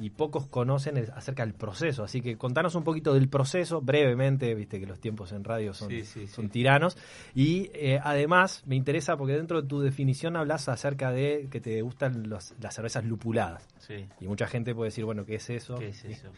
[0.00, 2.04] y pocos conocen el- acerca del proceso.
[2.04, 5.88] Así que contanos un poquito del proceso, brevemente, viste que los tiempos en radio son,
[5.90, 6.50] Sí, sí, son sí.
[6.50, 6.96] tiranos.
[7.34, 11.82] Y eh, además me interesa porque dentro de tu definición hablas acerca de que te
[11.82, 13.66] gustan los- las cervezas lupuladas.
[13.78, 14.06] Sí.
[14.20, 15.74] Y mucha gente puede decir, bueno, ¿qué es eso?
[15.76, 16.28] ¿Qué es eso?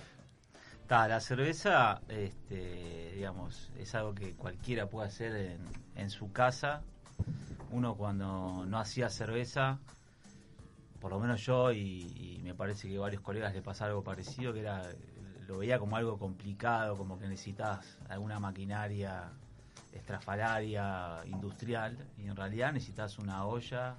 [0.87, 5.59] Ta, la cerveza, este, digamos, es algo que cualquiera puede hacer en,
[5.97, 6.83] en su casa.
[7.71, 9.79] Uno cuando no hacía cerveza,
[11.01, 14.61] por lo menos yo y, me parece que varios colegas le pasa algo parecido, que
[14.61, 14.83] era
[15.47, 19.33] lo veía como algo complicado, como que necesitas alguna maquinaria
[19.93, 23.97] estrafalaria, industrial, y en realidad necesitas una olla,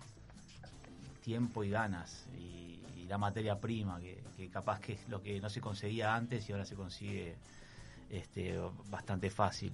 [1.21, 5.39] tiempo y ganas, y, y la materia prima, que, que capaz que es lo que
[5.41, 7.35] no se conseguía antes y ahora se consigue
[8.09, 8.57] este,
[8.89, 9.73] bastante fácil.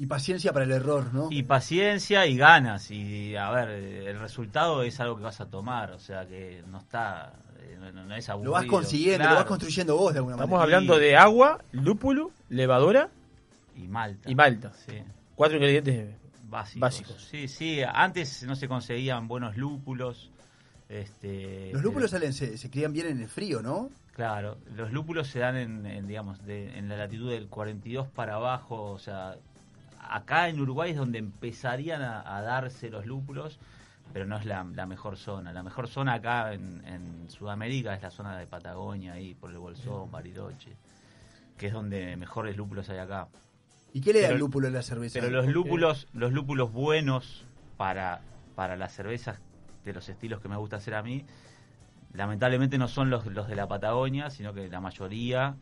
[0.00, 1.28] Y paciencia para el error, ¿no?
[1.30, 2.90] Y paciencia y ganas.
[2.90, 5.90] Y a ver, el resultado es algo que vas a tomar.
[5.90, 7.32] O sea que no está.
[7.60, 8.50] eh, No, no es aburrido.
[8.52, 10.76] Lo vas consiguiendo, lo vas construyendo vos de alguna Estamos manera.
[10.78, 13.08] hablando de agua, lúpulo, levadura
[13.76, 14.30] y malta.
[14.30, 14.72] Y malta.
[14.86, 15.02] Sí.
[15.34, 16.14] Cuatro ingredientes
[16.44, 16.80] básicos.
[16.80, 17.28] Básicos.
[17.30, 20.30] Sí, sí, antes no se conseguían buenos lúpulos.
[20.88, 23.90] Este, Los lúpulos salen, se, se crían bien en el frío, ¿no?
[24.14, 28.34] Claro, los lúpulos se dan en, en, digamos, de- en la latitud del 42 para
[28.34, 29.36] abajo, o sea,
[30.00, 33.58] acá en Uruguay es donde empezarían a, a darse los lúpulos,
[34.12, 35.52] pero no es la, la mejor zona.
[35.52, 39.58] La mejor zona acá en, en Sudamérica es la zona de Patagonia, ahí por el
[39.58, 40.76] Bolsón, Bariloche,
[41.56, 43.28] que es donde mejores lúpulos hay acá.
[43.92, 45.18] ¿Y qué le da el lúpulo a la cerveza?
[45.20, 47.44] Pero los lúpulos, los lúpulos buenos
[47.76, 48.20] para,
[48.54, 49.40] para las cervezas
[49.84, 51.24] de los estilos que me gusta hacer a mí,
[52.12, 55.54] lamentablemente no son los, los de la Patagonia, sino que la mayoría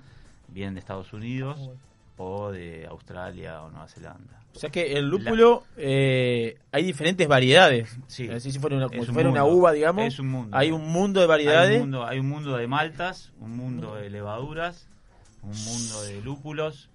[0.48, 1.70] vienen de Estados Unidos
[2.16, 4.40] o de Australia o Nueva Zelanda.
[4.54, 7.98] O sea que el lúpulo eh, hay diferentes variedades.
[8.06, 8.30] Sí.
[8.30, 10.06] Así si fuera una, como si fuera una uva, digamos.
[10.06, 10.56] Es un mundo.
[10.56, 11.70] Hay un mundo de variedades.
[11.70, 14.88] Hay un mundo, hay un mundo de maltas, un mundo de levaduras,
[15.42, 16.88] un mundo de lúpulos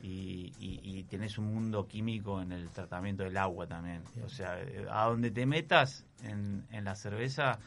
[0.00, 4.02] y, y, y tenés un mundo químico en el tratamiento del agua también.
[4.24, 7.58] O sea, eh, a donde te metas en, en la cerveza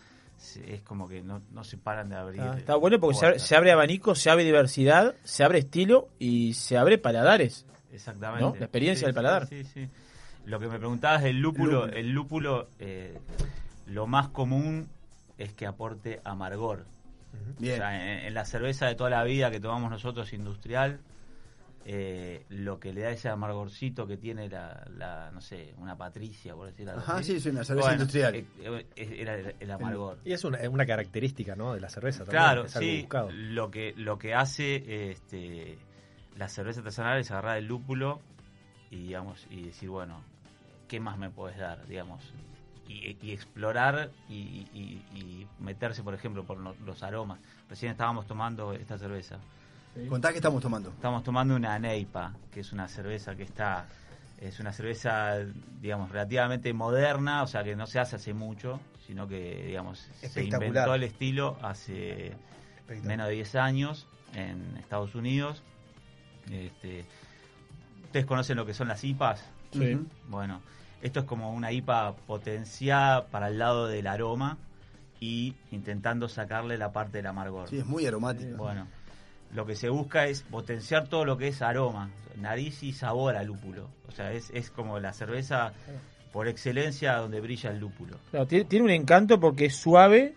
[0.67, 2.41] es como que no, no se paran de abrir.
[2.41, 3.47] Ah, está bueno porque se abre, puertas.
[3.47, 7.65] se abre abanico, se abre diversidad, se abre estilo y se abre paladares.
[7.91, 8.43] Exactamente.
[8.43, 8.55] ¿no?
[8.55, 9.47] La experiencia Sí, del sí, paladar.
[9.47, 9.89] Sí, sí.
[10.45, 11.93] Lo que me preguntabas del lúpulo, Lúpulo.
[11.97, 13.17] el lúpulo, eh,
[13.87, 14.87] lo más común
[15.37, 16.85] es que aporte amargor.
[17.59, 17.73] Bien.
[17.73, 20.99] O sea, en, en la cerveza de toda la vida que tomamos nosotros industrial,
[21.87, 26.55] eh, lo que le da ese amargorcito que tiene la, la, no sé, una patricia,
[26.55, 27.31] por decirlo Ajá, así.
[27.31, 28.35] sí, es una cerveza industrial.
[28.35, 28.45] eh,
[28.95, 30.19] eh, era el, el amargor.
[30.25, 31.73] Y es una, es una característica ¿no?
[31.73, 32.41] de la cerveza también.
[32.41, 32.99] Claro, es algo sí.
[33.01, 33.29] buscado.
[33.31, 35.77] Lo que, lo que hace este,
[36.35, 38.19] la cerveza artesanal es agarrar el lúpulo
[38.89, 40.23] y, digamos, y decir, bueno,
[40.87, 41.85] ¿qué más me puedes dar?
[41.87, 42.23] Digamos,
[42.87, 44.33] y, y explorar y,
[44.73, 47.39] y- y meterse, por ejemplo, por lo- los aromas.
[47.69, 49.37] Recién estábamos tomando esta cerveza.
[50.09, 50.89] Contá qué estamos tomando.
[50.89, 53.85] Estamos tomando una Neipa, que es una cerveza que está,
[54.39, 55.37] es una cerveza,
[55.79, 60.43] digamos, relativamente moderna, o sea, que no se hace hace mucho, sino que, digamos, se
[60.43, 62.33] inventó el estilo hace
[63.03, 65.63] menos de 10 años en Estados Unidos.
[66.51, 67.05] Este,
[68.03, 69.45] ¿Ustedes conocen lo que son las IPAs?
[69.71, 69.97] Sí.
[70.27, 70.61] Bueno,
[71.01, 74.57] esto es como una IPA potenciada para el lado del aroma
[75.19, 77.69] y intentando sacarle la parte del amargor.
[77.69, 78.55] Sí, es muy aromática.
[78.57, 78.87] Bueno,
[79.55, 83.47] lo que se busca es potenciar todo lo que es aroma, nariz y sabor al
[83.47, 83.87] lúpulo.
[84.07, 85.73] O sea, es, es como la cerveza
[86.31, 88.17] por excelencia donde brilla el lúpulo.
[88.31, 90.33] Claro, tiene, tiene un encanto porque es suave,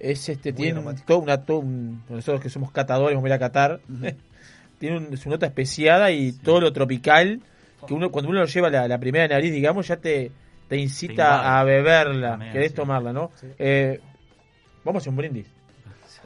[0.00, 3.28] es este, Muy tiene un, todo una, todo un- nosotros que somos catadores, vamos a
[3.28, 3.80] ir a catar,
[4.78, 7.40] tiene un- su nota especiada y todo lo tropical,
[7.86, 10.32] que uno cuando uno lo lleva la, la primera nariz, digamos, ya te,
[10.68, 11.48] te incita invade.
[11.60, 12.76] a beberla, También, querés sí.
[12.76, 13.30] tomarla, ¿no?
[13.58, 14.00] Eh,
[14.84, 15.46] vamos a hacer un brindis.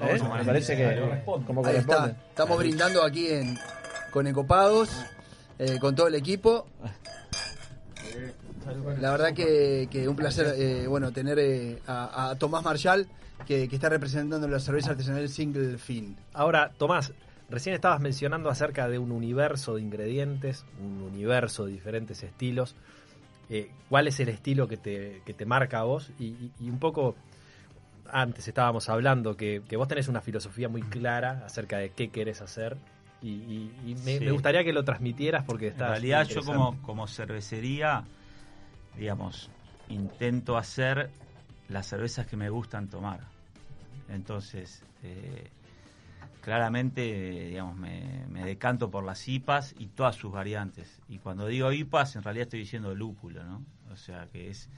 [0.03, 0.13] ¿Eh?
[0.15, 0.47] Me brindis.
[0.47, 2.17] parece que como Ahí está.
[2.31, 3.59] Estamos brindando aquí en,
[4.11, 4.91] con Ecopados,
[5.59, 6.67] eh, con todo el equipo.
[9.01, 13.07] La verdad que, que un placer eh, bueno tener eh, a, a Tomás Marshall,
[13.47, 16.17] que, que está representando la cerveza artesanal Single Fin.
[16.33, 17.13] Ahora, Tomás,
[17.51, 22.77] recién estabas mencionando acerca de un universo de ingredientes, un universo de diferentes estilos.
[23.51, 26.11] Eh, ¿Cuál es el estilo que te, que te marca a vos?
[26.19, 27.17] Y, y- y un poco,
[28.13, 32.41] antes estábamos hablando que, que vos tenés una filosofía muy clara acerca de qué querés
[32.43, 32.77] hacer.
[33.23, 34.25] Y, y- y me, Sí.
[34.25, 36.35] me gustaría que lo transmitieras porque En está realidad yo
[36.83, 38.05] como cervecería,
[38.97, 39.49] digamos,
[39.89, 41.11] intento hacer
[41.69, 43.21] las cervezas que me gustan tomar.
[44.09, 45.49] Entonces, eh,
[46.41, 50.99] claramente, digamos, me, me decanto por las IPAs y todas sus variantes.
[51.09, 53.65] Y cuando digo IPAs, en realidad estoy diciendo lúpulo, ¿no?
[53.93, 54.69] O sea, que es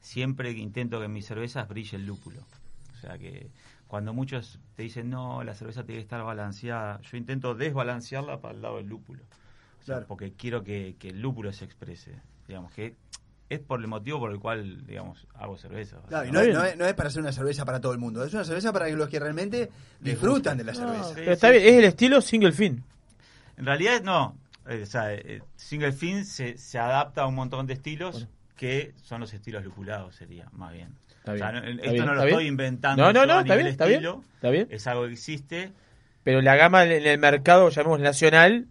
[0.00, 2.40] siempre que intento que en mis cervezas brille el lúpulo.
[3.02, 3.50] O sea que
[3.86, 8.54] cuando muchos te dicen, no, la cerveza tiene que estar balanceada, yo intento desbalancearla para
[8.54, 9.22] el lado del lúpulo.
[9.80, 10.06] O sea, Claro.
[10.06, 12.14] porque quiero que, que el lúpulo se exprese.
[12.46, 12.94] Digamos que
[13.48, 15.96] es por el motivo por el cual, digamos, hago cerveza.
[16.08, 17.98] Claro, y no, es, no es- no es para hacer una cerveza para todo el
[17.98, 21.12] mundo, es una cerveza para los que realmente disfrutan de la cerveza.
[21.14, 22.84] Pero está bien, es el estilo single fin.
[23.56, 24.36] En realidad no.
[24.68, 28.92] Eh, o sea, eh, Single Fin se, se adapta a un montón de estilos que
[29.02, 30.94] son los estilos lupulados, sería más bien.
[31.20, 32.28] Está O sea, bien, no- está esto bien, no lo bien.
[32.34, 33.02] estoy inventando.
[33.04, 34.68] No, no, no, está bien, está bien, está bien.
[34.70, 35.72] Es algo que existe.
[36.24, 38.66] Pero la gama en el mercado, llamemos nacional,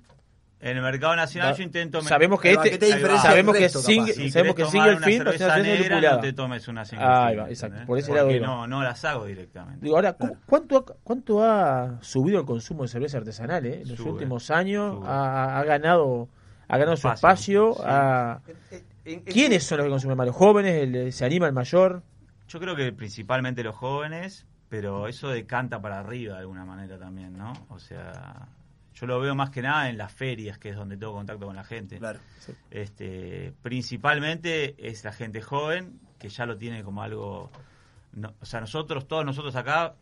[0.61, 2.01] En el mercado nacional yo intento...
[2.01, 4.11] sabemos que Ahí este- ¿qué te diferencia sabemos que resto, capaz?
[4.13, 6.15] Si sabemos que single una fin no cerveza negra, lupulada.
[6.17, 7.65] no te tomes una single Ahí fin, va, exacto.
[7.75, 7.87] ¿entendés?
[7.87, 9.79] Por ese lado no, no las hago directamente.
[9.81, 13.81] Digo, ahora, ¿cu- ¿cuánto, ha- ¿cuánto ha subido el consumo de cerveza artesanal eh?
[13.83, 14.97] en los Sube, últimos años?
[15.05, 16.27] Ha, ha ganado
[16.67, 17.83] ha ganado su Espacio, espacio.
[18.69, 18.75] sí.
[19.15, 20.27] ha- ¿Quiénes son los que consumen más?
[20.27, 20.75] ¿Los jóvenes?
[20.83, 22.03] El- ¿Se anima el mayor?
[22.49, 27.37] Yo creo que principalmente los jóvenes, pero eso decanta para arriba de alguna manera también,
[27.37, 27.53] ¿no?
[27.69, 28.49] O sea,
[28.95, 31.55] Yo lo veo más que nada en las ferias, que es donde tengo contacto con
[31.55, 31.99] la gente.
[31.99, 32.19] Claro.
[32.69, 37.49] Este, principalmente es la gente joven que ya lo tiene como algo.
[38.13, 39.95] no- o sea, nosotros, todos nosotros acá,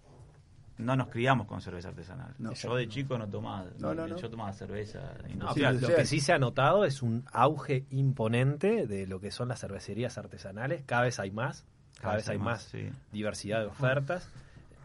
[0.77, 2.33] no nos criamos con cerveza artesanal.
[2.55, 3.65] Yo de chico no tomaba.
[3.79, 4.17] No, no, no.
[4.17, 5.81] Yo tomaba cerveza No, industrial.
[5.81, 9.59] lo que sí se ha notado es un auge imponente de lo que son las
[9.59, 10.83] cervecerías artesanales.
[10.85, 11.65] Cada vez hay más,
[11.99, 12.89] cada, vez hay más, sí.
[13.11, 14.29] diversidad de ofertas,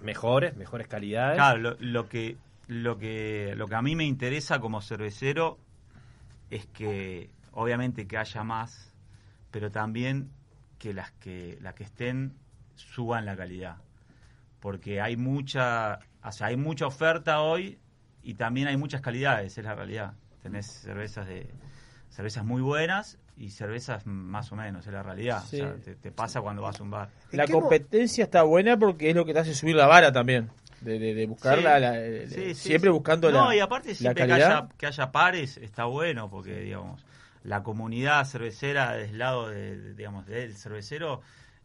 [0.01, 1.37] mejores, mejores calidades.
[1.37, 2.37] Claro, lo, lo que
[2.69, 5.59] lo que lo que a mí me interesa como cervecero
[6.51, 8.95] es que obviamente que haya más,
[9.51, 10.31] pero también
[10.79, 12.35] que las que las que estén
[12.75, 13.77] suban la calidad,
[14.61, 17.79] porque hay mucha, o sea, hay mucha oferta hoy
[18.23, 20.15] y también hay muchas calidades, es la realidad.
[20.43, 21.51] Tenés cervezas de
[22.11, 25.43] cervezas muy buenas y cervezas más o menos, es la realidad.
[25.49, 25.61] Sí.
[25.61, 27.09] O sea, te, te pasa cuando vas a un bar.
[27.33, 30.49] La competencia está buena porque es lo que te hace subir la vara también.
[30.81, 31.65] De, de, de buscar Sí.
[31.65, 31.95] la, la-
[32.29, 32.93] Sí, sí, siempre sí.
[32.95, 34.51] buscando no, la y aparte siempre que calidad.
[34.59, 37.05] haya, que haya pares está bueno porque digamos
[37.45, 41.21] la comunidad cervecera del lado de, de- digamos del cervecero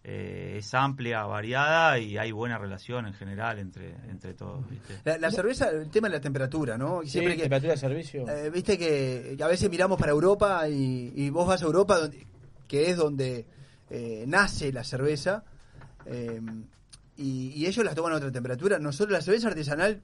[0.10, 5.02] eh, es amplia variada y hay buena relación en general entre entre todos ¿viste?
[5.04, 7.04] La, la cerveza, el tema de la temperatura, ¿no?
[7.04, 8.26] Y Sí, temperatura de servicio.
[8.30, 11.98] eh, Viste que, que a veces miramos para Europa y, y vos vas a Europa,
[12.00, 12.26] donde,
[12.70, 13.46] que es donde
[13.90, 15.44] eh, nace la cerveza,
[16.06, 16.40] eh,
[17.18, 18.80] y, y ellos las toman a otra temperatura.
[18.80, 20.02] Nosotros la cerveza artesanal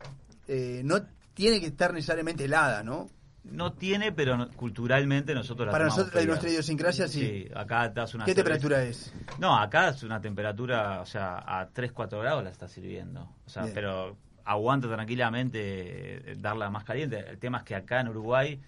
[0.49, 1.01] eh, no
[1.33, 3.09] tiene que estar necesariamente helada, ¿no?
[3.43, 6.27] No tiene pero no- culturalmente nosotros la Para tomamos nosotros, fría.
[6.27, 7.47] nuestra idiosincrasia, sí.
[7.55, 9.13] acá te das una ¿Qué cerveza- temperatura es?
[9.39, 13.29] No, acá es una temperatura, o sea, a 3, 4 grados la está sirviendo.
[13.45, 13.73] O sea, Bien.
[13.75, 14.15] pero
[14.45, 17.19] aguanta tranquilamente eh, darla más caliente.
[17.29, 18.59] El tema es que acá en Uruguay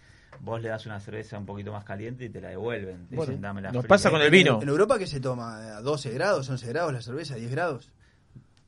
[0.41, 3.03] vos le das una cerveza un poquito más caliente y te la devuelven.
[3.09, 3.87] Dicen, Bueno, "Dámela nos fría".
[3.89, 4.61] pasa con el vino.
[4.61, 5.77] ¿En Europa qué se toma?
[5.77, 7.37] ¿A 12 grados, 11 grados la cerveza?
[7.37, 7.89] ¿10 grados?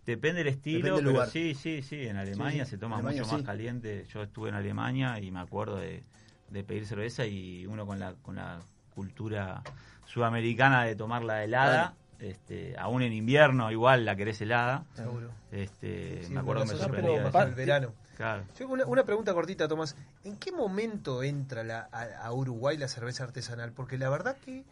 [0.08, 1.30] Depende del estilo, Depende del pero lugar.
[1.30, 2.08] sí, sí, sí.
[2.08, 2.72] En Alemania sí.
[2.72, 3.46] se toma Alemania, mucho más sí.
[3.46, 4.06] caliente.
[4.12, 6.02] Yo estuve en Alemania y me acuerdo de,
[6.50, 8.60] de pedir cerveza y uno con la, con la
[8.96, 9.62] cultura
[10.06, 11.94] sudamericana de tomarla helada.
[12.20, 14.86] Este, aún en invierno igual la querés helada.
[14.96, 15.30] Seguro.
[15.52, 17.30] Este, Sí, me acuerdo que me sorprendía.
[17.32, 17.94] para el verano.
[18.16, 18.44] Claro.
[18.58, 19.96] Yo, una, una pregunta cortita, Tomás.
[20.24, 23.72] ¿En qué momento entra la- a, a Uruguay la cerveza artesanal?
[23.74, 24.64] Porque la verdad que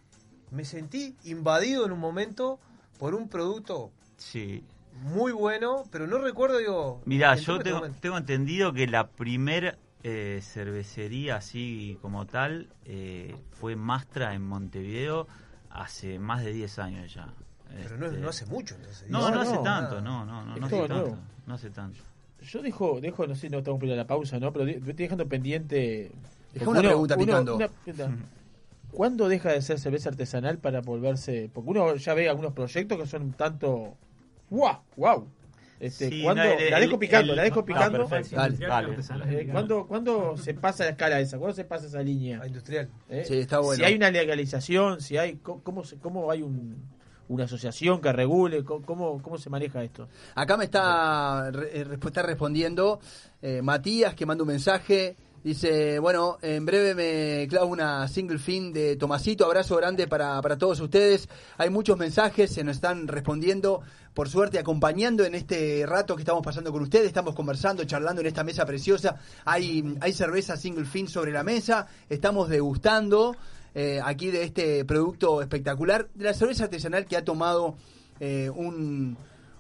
[0.50, 2.60] me sentí invadido en un momento
[2.98, 4.64] por un producto Sí.
[5.02, 7.02] Muy bueno, pero no recuerdo, digo...
[7.06, 13.76] Mirá, yo en tengo, entendido que la primer eh, cervecería así como tal eh, fue
[13.76, 15.28] Mastra en Montevideo
[15.70, 17.28] hace más de 10 años ya.
[17.84, 19.10] Pero no, Este, no hace mucho, entonces.
[19.10, 20.02] No, no, No, hace no, tanto, nada.
[20.02, 20.94] no, no, no, no hace tanto.
[20.94, 21.18] nuevo.
[21.46, 22.00] No hace tanto.
[22.42, 24.54] Yo dejo, dejo, no sé, no estamos pidiendo la pausa, ¿no?
[24.54, 26.12] Pero estoy dejando pendiente.
[26.54, 27.56] Deja una pregunta picando.
[27.56, 28.12] una pregunta.
[28.92, 31.50] ¿Cuándo deja de ser cerveza artesanal para volverse.?
[31.54, 33.98] Porque uno ya ve algunos proyectos que son un tanto.
[34.56, 34.78] ¡Wow!
[34.96, 35.28] ¡Wow!
[35.80, 38.08] Este, Sí, ¿cuándo- no, el- la dejo picando, el- la dejo ah, picando.
[38.08, 38.36] perfecto.
[38.38, 39.42] Dale, dale.
[39.42, 41.38] Eh, ¿cuándo, cuándo se pasa la escala esa?
[41.38, 42.42] ¿Cuándo se pasa esa línea?
[42.48, 42.90] industrial.
[43.10, 43.26] ¿Eh?
[43.28, 43.80] Sí, está bueno.
[43.80, 45.36] Si hay una legalización, si hay.
[45.36, 46.78] ¿Cómo, cómo, se- cómo hay un,
[47.28, 48.64] una asociación que regule?
[48.64, 50.08] ¿Cómo, cómo, se maneja esto?
[50.34, 53.00] Acá me está, re- eh, está respondiendo
[53.42, 55.18] eh, Matías, que manda un mensaje.
[55.46, 59.46] Dice, bueno, en breve me clavo una single fin de Tomasito.
[59.46, 61.30] Abrazo grande para, para todos ustedes.
[61.60, 63.84] Hay muchos mensajes, se nos están respondiendo.
[64.16, 67.06] Por suerte, acompañando en este rato que estamos pasando con ustedes.
[67.06, 69.18] Estamos conversando, charlando en esta mesa preciosa.
[69.46, 71.86] Hay, hay cerveza single fin sobre la mesa.
[72.10, 73.36] Estamos degustando
[73.76, 76.10] eh, aquí de este producto espectacular.
[76.16, 77.76] De la cerveza artesanal que ha tomado
[78.20, 79.16] eh, un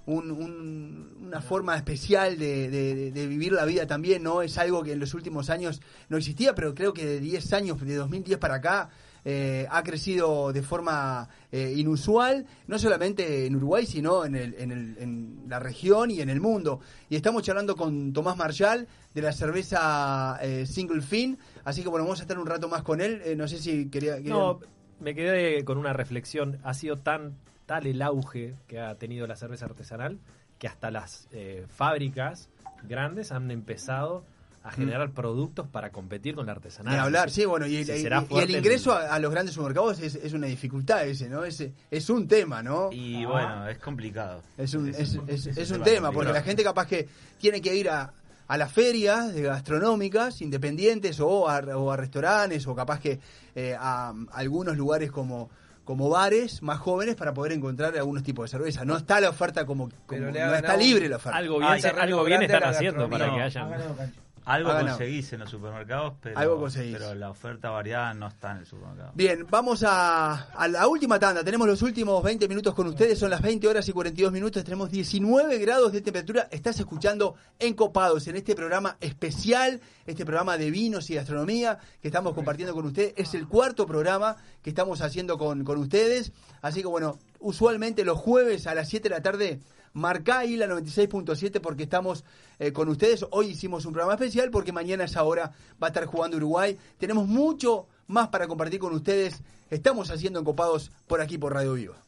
[0.08, 4.42] un- un- una forma especial de, vivir la vida también, ¿no?
[4.42, 7.80] Es algo que en los últimos años no existía, pero creo que de 10 años,
[7.82, 8.90] de 2010 para acá,
[9.28, 14.72] eh, ha crecido de forma eh, inusual, no solamente en Uruguay, sino en, el- en,
[14.72, 16.80] el- en la región y en el mundo.
[17.10, 22.06] Y estamos charlando con Tomás Marshall de la cerveza eh, Single Fin, así que bueno,
[22.06, 23.22] vamos a estar un rato más con él.
[23.26, 24.60] Eh, no sé si quería- No,
[25.00, 26.60] me quedé con una reflexión.
[26.64, 27.36] Ha sido tan
[27.66, 30.20] tal el auge que ha tenido la cerveza artesanal
[30.60, 32.50] que hasta las eh, fábricas
[32.84, 34.24] grandes han empezado
[34.64, 36.94] a generar productos para competir con la artesanal.
[36.94, 39.54] Ni hablar, sí, bueno, y, Si y- será y el ingreso a, a los grandes
[39.54, 41.44] supermercados es, es una dificultad ese, ¿no?
[41.46, 42.90] Es, es un tema, ¿no?
[42.92, 44.42] Y bueno, es complicado.
[44.58, 47.08] Es un, es, es- es un tema porque la gente capaz que
[47.40, 48.12] tiene que ir a,
[48.48, 53.20] a las ferias de gastronómicas independientes o a, o a restaurantes o capaz que
[53.56, 55.50] eh, a, algunos lugares como
[55.86, 58.84] como bares más jóvenes para poder encontrar algunos tipos de cerveza.
[58.84, 61.38] No está la oferta como, como- no está libre la oferta.
[61.38, 64.25] Algo bien, Ah, se- terreno algo bien grande a están la haciendo para que haya.
[64.46, 64.98] Algo ganado.
[64.98, 66.94] conseguís en los supermercados, pero, Algo conseguís.
[66.98, 69.12] pero la oferta variada no está en el supermercado.
[69.16, 71.44] Bien, vamos a, a la última tanda.
[71.44, 73.18] Tenemos los últimos 20 minutos con ustedes.
[73.18, 74.64] Son las 20 horas y 42 minutos.
[74.64, 76.48] Tenemos 19 grados de temperatura.
[76.52, 82.34] Estás escuchando Encopados en este programa especial, este programa de vinos y gastronomía que estamos
[82.34, 83.14] compartiendo con ustedes.
[83.18, 86.32] Es el cuarto programa que estamos haciendo con, con ustedes.
[86.62, 89.60] Así que bueno, usualmente los jueves a las 7 de la tarde
[89.96, 92.24] marcá ahí la 96.7 porque estamos
[92.60, 93.26] eh, con ustedes.
[93.32, 95.52] Hoy hicimos un programa especial porque mañana a esa hora
[95.82, 96.78] va a estar jugando Uruguay.
[97.00, 99.42] Tenemos mucho más para compartir con ustedes.
[99.72, 102.06] Estamos haciendo encopados por aquí por Radio Viva.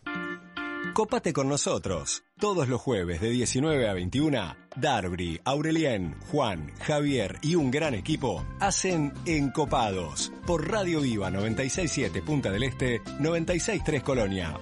[0.94, 2.24] Copate con nosotros.
[2.40, 8.46] Todos los jueves de 19 a 21, Darby, Aurelien, Juan, Javier y un gran equipo
[8.60, 14.60] hacen Encopados por Radio Viva 967 Punta del Este, 963 Colonia.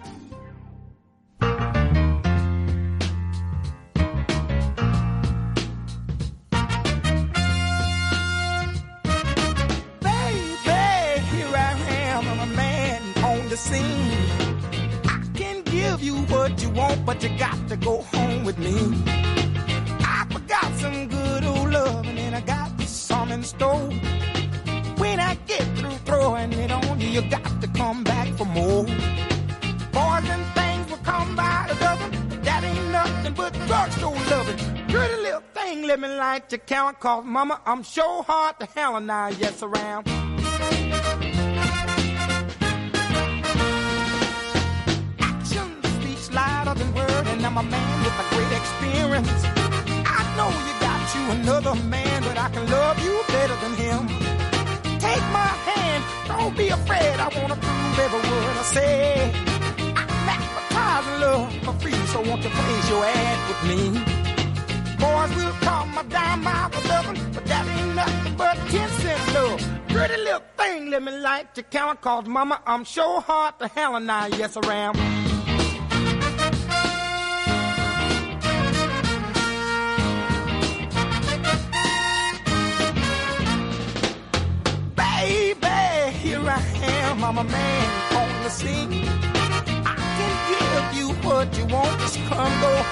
[13.65, 14.29] Scene.
[15.05, 18.75] I can give you what you want, but you got to go home with me.
[20.15, 23.89] I forgot some good old love, and then I got some in store.
[25.01, 28.85] When I get through throwing it on you, you got to come back for more.
[29.95, 32.11] Boys and things will come by the dozen,
[32.43, 34.59] that ain't nothing but drugstore loving.
[34.93, 38.95] Pretty little thing, let me light your count, cause mama, I'm sure hard to hell
[38.95, 40.03] and I yes around.
[46.93, 49.43] Word, and I'm a man with a great experience.
[50.05, 54.07] I know you got you another man, but I can love you better than him.
[54.99, 57.19] Take my hand, don't be afraid.
[57.19, 59.31] I wanna prove every word I say.
[59.95, 63.81] I'm advertising love for free, so won't you place your ad with me?
[64.97, 69.33] Boys will call my dime by the dozen, but that ain't nothing but ten cent
[69.33, 69.61] love.
[69.89, 73.95] Pretty little thing, let me like to count, cause mama, I'm sure hard to hell
[73.95, 74.97] and I yes around.
[74.97, 75.24] Baby,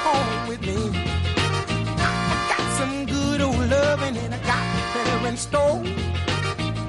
[0.05, 0.77] home with me.
[1.97, 4.63] I got some good old loving and I got
[4.93, 5.79] better in store.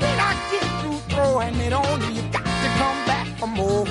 [0.03, 3.85] When I get through throwing it on you, you got to come back for more.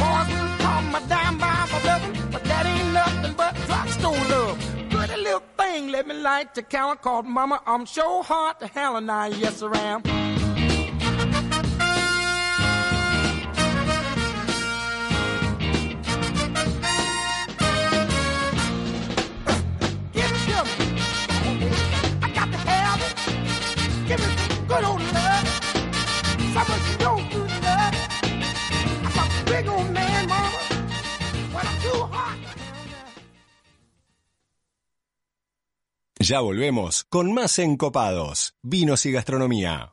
[0.00, 4.58] Boys will call my dime by my loving, but that ain't nothing but drugstore love.
[4.90, 8.96] Pretty little thing, let me light your count, called mama, I'm sure hard to hell
[8.96, 10.04] and I yes around.
[10.04, 10.41] Give
[36.22, 39.92] Ya volvemos con más Encopados, vinos y gastronomía.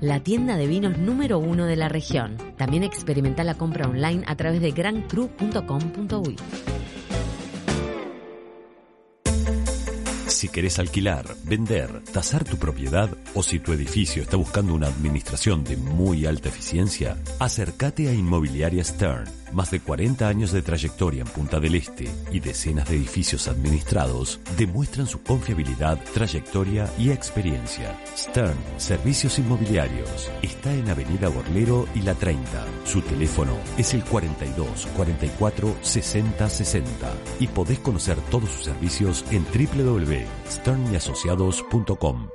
[0.00, 2.36] La tienda de vinos número uno de la región.
[2.56, 6.36] También experimenta la compra online a través de grandcru.com.uy.
[10.26, 15.64] Si querés alquilar, vender, tasar tu propiedad o si tu edificio está buscando una administración
[15.64, 19.43] de muy alta eficiencia, acércate a Inmobiliaria Stern.
[19.54, 24.40] Más de 40 años de trayectoria en Punta del Este y decenas de edificios administrados
[24.58, 27.96] demuestran su confiabilidad, trayectoria y experiencia.
[28.16, 32.66] Stern Servicios Inmobiliarios está en Avenida Borlero y La 30.
[32.84, 39.44] Su teléfono es el 42 44 60 60 y podés conocer todos sus servicios en
[39.44, 42.28] www.sternyasociados.com.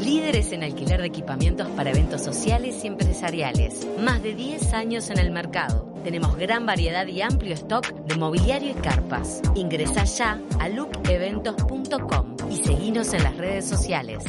[0.00, 3.86] Líderes en alquiler de equipamientos para eventos sociales y empresariales.
[3.98, 5.92] Más de 10 años en el mercado.
[6.02, 9.40] Tenemos gran variedad y amplio stock de mobiliario y carpas.
[9.54, 14.24] Ingresa ya a lookeventos.com y seguinos en las redes sociales.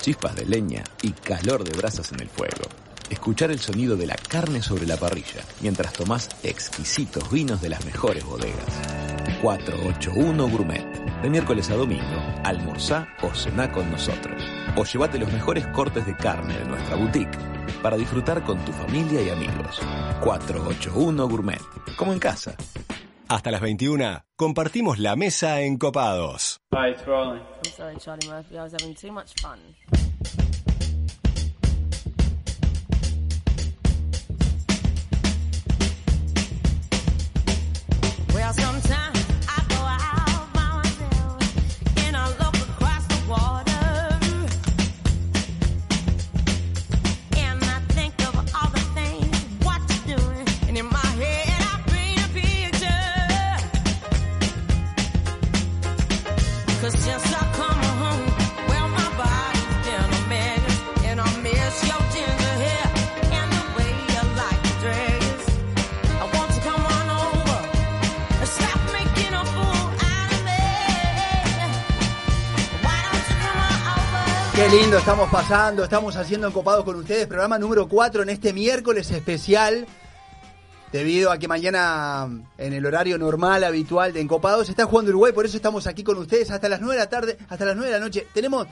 [0.00, 2.64] Chispas de leña y calor de brasas en el fuego.
[3.10, 7.84] Escuchar el sonido de la carne sobre la parrilla mientras tomás exquisitos vinos de las
[7.84, 8.64] mejores bodegas.
[9.42, 10.86] 481 Gourmet.
[11.20, 12.04] De miércoles a domingo,
[12.44, 14.40] almorzá o cená con nosotros.
[14.76, 17.36] O llévate los mejores cortes de carne de nuestra boutique
[17.82, 19.80] para disfrutar con tu familia y amigos.
[20.22, 21.60] 481 Gourmet.
[21.96, 22.54] Como en casa.
[23.28, 26.60] Hasta las 21 compartimos la mesa en Copados.
[26.72, 27.40] Hi, it's rolling.
[27.64, 28.56] I'm sorry, Charlie Murphy.
[28.56, 29.58] I was having too much fun.
[75.00, 79.86] Estamos pasando, estamos haciendo Encopados con ustedes, programa número 4 en este miércoles especial,
[80.92, 82.28] debido a que mañana
[82.58, 86.18] en el horario normal, habitual de Encopados, está jugando Uruguay, por eso estamos aquí con
[86.18, 88.26] ustedes hasta las 9 de la tarde, hasta las 9 de la noche.
[88.34, 88.66] Tenemos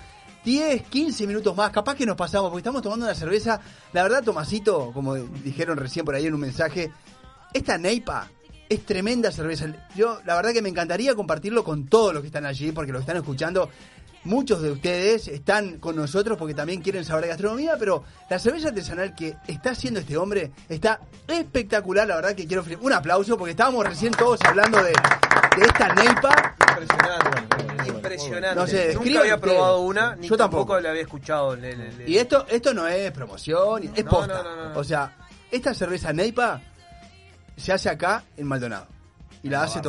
[0.45, 3.59] 10, 15 minutos más, capaz que nos pasamos, porque estamos tomando una cerveza.
[3.95, 6.93] La verdad, Tomasito, como dijeron recién por ahí en un mensaje,
[7.55, 8.29] esta Neipa
[8.69, 9.89] es tremenda cerveza.
[9.97, 12.99] Yo, la verdad que me encantaría compartirlo con todos los que están allí, porque lo
[12.99, 13.71] están escuchando.
[14.24, 18.69] Muchos de ustedes están con nosotros porque también quieren saber de gastronomía, pero la cerveza
[18.69, 22.07] artesanal que está haciendo este hombre está espectacular.
[22.07, 26.55] La verdad que quiero un aplauso porque estábamos recién todos hablando de, de esta Neipa.
[27.86, 28.55] Impresionante.
[28.55, 30.62] No sé, Nunca había probado una, ni Yo tampoco.
[30.74, 30.81] tampoco.
[30.81, 31.57] la había escuchado.
[31.57, 34.43] Le- le- le- Y esto, esto no es promoción, es No, posta.
[34.43, 34.78] no, no, no.
[34.78, 35.16] O sea,
[35.51, 36.61] esta cerveza Neipa
[37.57, 38.86] se hace acá en Maldonado.
[39.43, 39.81] Y la hace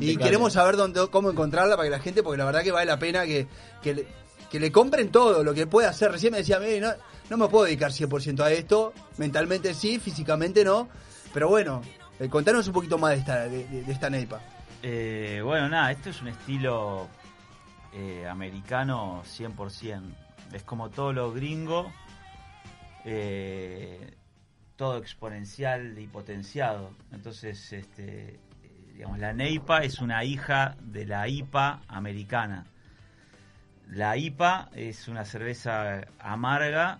[0.00, 2.86] Y queremos saber dónde, cómo encontrarla para que la gente, porque la verdad que vale
[2.86, 3.46] la pena que,
[3.82, 4.06] que, le,
[4.50, 6.10] que le compren todo lo que pueda hacer.
[6.12, 6.90] Recién me decía, "Mire, no,
[7.30, 10.88] no me puedo dedicar 100% a esto, mentalmente sí, físicamente no,
[11.32, 11.82] pero bueno,
[12.20, 14.40] eh, contanos un poquito más de esta, de, de- de esta Neipa.
[14.82, 17.08] Eh, bueno, nada, esto es un estilo
[17.94, 20.00] eh, americano 100%.
[20.52, 21.90] Es como todo lo gringo,
[23.04, 24.14] eh,
[24.76, 26.90] todo exponencial y potenciado.
[27.12, 28.38] Entonces, este,
[29.18, 32.66] la Neipa es una hija de la IPA americana.
[33.88, 36.98] La IPA es una cerveza amarga,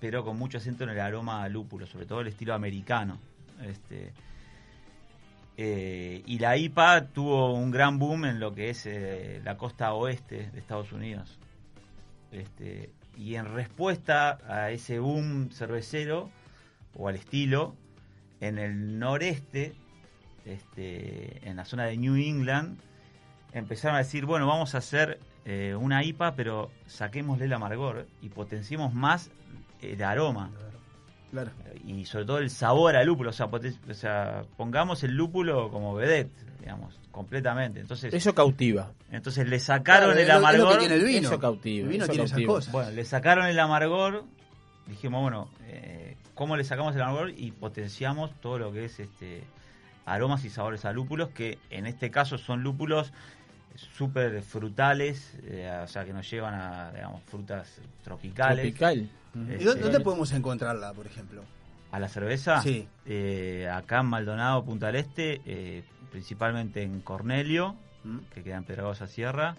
[0.00, 3.18] pero con mucho acento en el aroma a lúpulo, sobre todo el estilo americano.
[3.62, 4.12] Este,
[5.56, 9.92] eh, y la IPA tuvo un gran boom en lo que es eh, la costa
[9.94, 11.38] oeste de Estados Unidos.
[12.32, 16.30] Este, y en respuesta a ese boom cervecero,
[16.94, 17.74] o al estilo,
[18.40, 19.74] en el noreste,
[20.50, 22.78] este, en la zona de New England,
[23.52, 28.28] empezaron a decir, bueno, vamos a hacer eh, una IPA, pero saquémosle el amargor y
[28.28, 29.30] potenciemos más
[29.80, 30.50] el aroma.
[31.30, 31.50] Claro.
[31.86, 35.70] Y sobre todo el sabor al lúpulo, o sea, poten- o sea, pongamos el lúpulo
[35.70, 37.78] como vedette, digamos, completamente.
[37.80, 38.92] Entonces, Eso cautiva.
[39.12, 40.78] entonces le sacaron Claro, el es lo- es lo que amargor.
[40.80, 41.28] tiene el vino.
[41.28, 41.84] Eso cautiva.
[41.84, 42.52] El vino eso tiene esas cautiva.
[42.54, 42.72] cosas.
[42.72, 44.24] Bueno, le sacaron el amargor.
[44.88, 47.30] Dijimos, bueno, eh, ¿cómo le sacamos el amargor?
[47.30, 49.44] Y potenciamos todo lo que es este
[50.12, 53.12] aromas y sabores a lúpulos, que en este caso son lúpulos
[53.76, 58.62] súper frutales, eh, o sea, que nos llevan a, digamos, frutas tropicales.
[58.64, 59.08] Tropical.
[59.34, 61.42] ¿Y Este, dónde, dónde podemos encontrarla, por ejemplo?
[61.92, 62.60] ¿A la cerveza?
[62.62, 62.88] Sí.
[63.06, 68.18] Eh, acá en Maldonado, Punta del Este, eh, principalmente en Cornelio, Mm.
[68.32, 69.56] que queda en Pedragosa Sierra,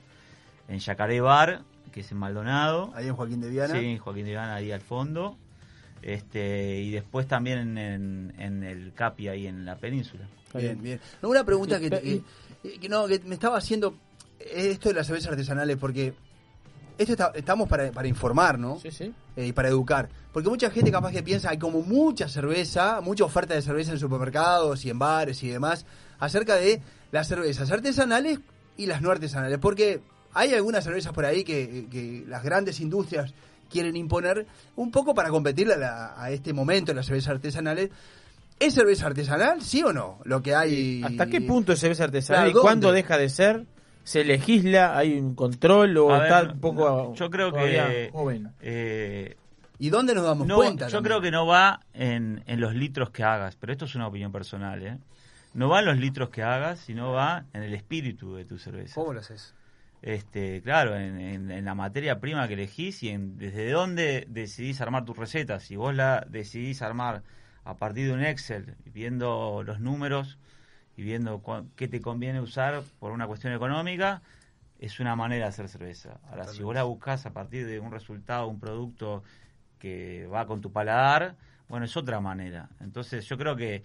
[0.67, 1.61] en Yacaré Bar,
[1.91, 2.91] que es en Maldonado.
[2.95, 3.73] Ahí en Joaquín de Viana.
[3.79, 5.37] Sí, Joaquín de Viana, ahí al fondo.
[6.01, 10.25] Este, y después también en, en el Capi, ahí en la península.
[10.59, 10.99] Bien, bien.
[11.21, 11.89] No, una pregunta que,
[12.63, 13.95] que- que no, que me estaba haciendo
[14.39, 16.13] esto de las cervezas artesanales, porque
[16.97, 18.79] esto está- estamos para, para informar, ¿no?
[18.79, 19.13] Sí, sí.
[19.35, 20.09] Eh, y para educar.
[20.33, 23.99] Porque mucha gente capaz que piensa, hay como mucha cerveza, mucha oferta de cerveza en
[23.99, 25.85] supermercados y en bares y demás,
[26.19, 28.39] acerca de las cervezas artesanales
[28.77, 29.57] y las no artesanales.
[29.59, 30.01] Porque
[30.33, 33.33] hay algunas cervezas por ahí que, que las grandes industrias
[33.69, 34.45] quieren imponer
[34.75, 37.89] un poco para competir a, la- a este momento en las cervezas artesanales.
[38.61, 40.19] ¿Es cerveza artesanal, sí o no?
[40.23, 41.01] Lo que hay...
[41.03, 43.65] ¿Hasta qué punto es cerveza artesanal Claro, y cuándo deja de ser?
[44.03, 44.97] ¿Se legisla?
[44.97, 48.51] ¿Hay un control o A está ver, un poco yo creo que joven?
[48.61, 49.35] eh,
[49.79, 50.87] ¿Y dónde nos damos no, cuenta?
[50.87, 51.03] Yo también?
[51.03, 54.31] creo que no va en, en los litros que hagas, pero esto es una opinión
[54.31, 54.97] personal, ¿eh?
[55.53, 58.93] No va en los litros que hagas, sino va en el espíritu de tu cerveza.
[58.95, 59.53] ¿Cómo lo haces?
[60.01, 64.81] Este, claro, en, en- en la materia prima que elegís y en desde dónde decidís
[64.81, 65.63] armar tus recetas.
[65.63, 67.21] Si vos la decidís armar
[67.63, 70.37] a partir de un Excel, viendo los números
[70.97, 71.41] y viendo
[71.75, 74.21] qué te conviene usar por una cuestión económica,
[74.79, 76.19] es una manera de hacer cerveza.
[76.29, 79.23] Ahora, si vos la buscás a partir de un resultado, un producto
[79.77, 81.35] que va con tu paladar,
[81.69, 82.69] bueno, es otra manera.
[82.79, 83.83] Entonces, yo creo que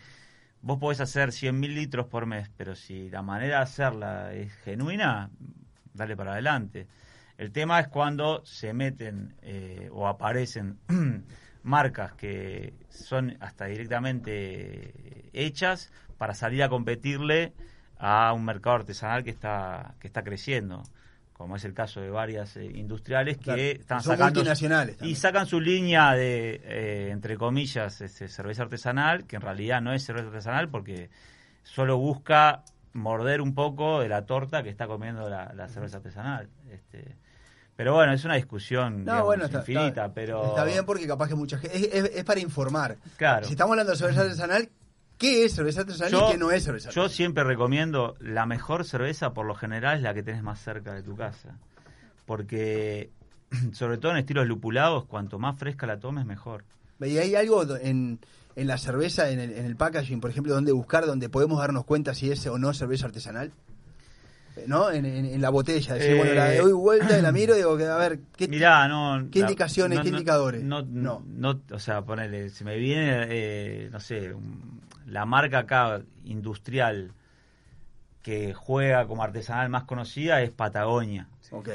[0.63, 5.31] vos podés hacer 100.000 litros por mes, pero si la manera de hacerla es genuina,
[5.93, 6.87] dale para adelante.
[7.39, 10.79] El tema es cuando se meten eh, o aparecen
[11.67, 17.53] marcas que son hasta directamente hechas para salir a competirle
[17.99, 20.85] a un mercado artesanal que está que está creciendo
[21.33, 25.17] como es el caso de varias eh, industriales que Claro, están son sacando multinacionales y
[25.17, 30.05] sacan su línea de eh, entre comillas este, cerveza artesanal que en realidad no es
[30.05, 31.11] cerveza artesanal porque
[31.65, 32.63] solo busca
[32.93, 37.17] morder un poco de la torta que está comiendo la, la cerveza artesanal este
[37.77, 41.07] pero bueno es una discusión No, digamos, bueno, está, infinita está- pero Está bien porque
[41.07, 41.77] capaz que mucha gente...
[41.77, 42.97] Es, es- es para informar.
[43.17, 43.45] Claro.
[43.47, 44.69] Si estamos hablando de cerveza artesanal,
[45.19, 49.33] ¿qué es cerveza artesanal y qué no es cerveza yo siempre recomiendo la mejor cerveza
[49.33, 51.57] por lo general es la que tenés más cerca de tu casa
[52.25, 53.11] porque
[53.73, 56.65] sobre todo en estilos lupulados cuanto más fresca la tomes mejor
[56.99, 58.21] ¿Y hay algo en,
[58.57, 61.85] en la cerveza, en el, en el packaging, por ejemplo, donde buscar, donde podemos darnos
[61.85, 63.53] cuenta si es o no cerveza artesanal?
[64.57, 64.91] Eh, ¿No?
[64.91, 65.95] En, en- en la botella.
[65.95, 68.89] Decir, Eh, bueno, la doy vuelta y la miro y digo, a ver, ¿qué, Mirá,
[68.89, 69.29] no.
[69.31, 70.63] ¿Qué la- indicaciones, no- qué indicadores?
[70.63, 71.23] No, no.
[71.27, 74.35] no, o sea, ponele, se me viene, eh, no sé,
[75.07, 77.13] la marca acá industrial
[78.23, 81.29] que juega como artesanal más conocida es Patagonia.
[81.53, 81.69] Ok.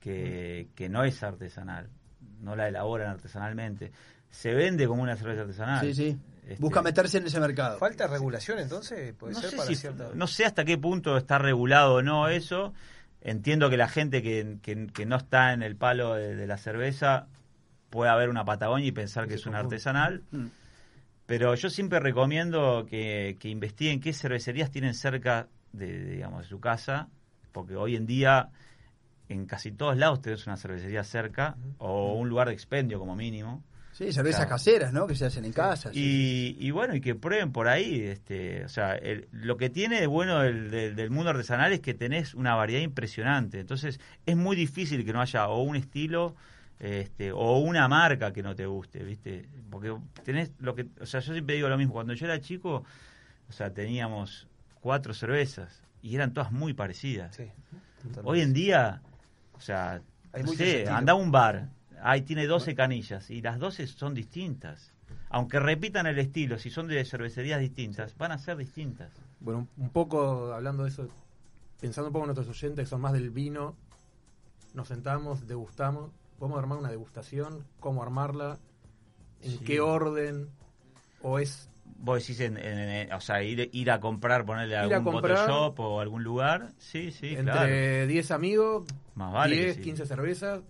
[0.00, 1.88] Que, que no es artesanal,
[2.42, 3.90] no la elaboran artesanalmente.
[4.30, 5.80] Se vende como una cerveza artesanal.
[5.86, 6.18] Sí, sí.
[6.48, 7.78] Este, Busca meterse en ese mercado.
[7.78, 9.12] ¿Falta regulación entonces?
[9.14, 10.10] Puede no ser sé, para si- cierta...
[10.14, 12.72] no sé hasta qué punto está regulado o no eso.
[13.20, 16.56] Entiendo que la gente que, que- que no está en el palo de, de la
[16.56, 17.26] cerveza
[17.90, 20.22] puede haber una Patagonia y pensar que es una artesanal.
[20.30, 20.46] Mm.
[21.26, 26.48] Pero yo siempre recomiendo que, que investiguen qué cervecerías tienen cerca de, de, digamos, de
[26.48, 27.08] su casa,
[27.52, 28.48] porque hoy en día
[29.28, 33.62] en casi todos lados tenés una cervecería cerca o un lugar de expendio como mínimo.
[33.98, 34.50] Sí, cervezas Claro.
[34.50, 35.08] caseras, ¿no?
[35.08, 35.92] Que se hacen en casa.
[35.92, 36.56] sí.
[36.60, 40.00] Y, y bueno, y que prueben por ahí, este, o sea, el- lo que tiene
[40.00, 43.58] de bueno del, del- del mundo artesanal es que tenés una variedad impresionante.
[43.58, 46.36] Entonces, es muy difícil que no haya o un estilo
[46.78, 49.48] este, o una marca que no te guste, ¿viste?
[49.68, 49.92] Porque
[50.22, 52.84] tenés lo que, o sea, yo siempre digo lo mismo, cuando yo era chico,
[53.48, 54.46] o sea, teníamos
[54.80, 57.36] cuatro cervezas y eran todas muy parecidas.
[58.22, 59.02] Hoy en día,
[59.54, 60.00] o sea,
[60.32, 61.68] Hay no sé, anda a un bar,
[62.02, 64.92] ahí tiene 12 canillas y las 12 son distintas.
[65.30, 69.10] Aunque repitan el estilo, si son de cervecerías distintas, van a ser distintas.
[69.40, 71.08] Bueno, un- poco hablando de eso,
[71.80, 73.76] pensando un poco en nuestros oyentes que son más del vino,
[74.74, 78.58] nos sentamos, degustamos, podemos armar una degustación, cómo armarla,
[79.42, 79.64] en Sí.
[79.64, 80.48] qué orden,
[81.22, 81.68] o es
[82.00, 85.14] Vos decís, en, en- en- o sea, ir, ir a comprar, ponerle a a algún
[85.14, 86.72] comprar shop o algún lugar.
[86.78, 88.06] Sí, sí, entre claro.
[88.06, 89.82] 10 amigos, Más vale que 10, sí.
[89.82, 90.60] 15 cervezas,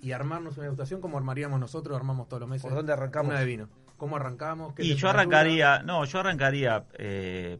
[0.00, 2.62] y armarnos una degustación como armaríamos nosotros, armamos todos los meses.
[2.62, 3.30] ¿Por dónde arrancamos?
[3.30, 3.68] Una de vino.
[3.96, 4.74] ¿Cómo arrancamos?
[4.74, 7.58] ¿Qué Y yo arrancaría, no, yo arrancaría, eh,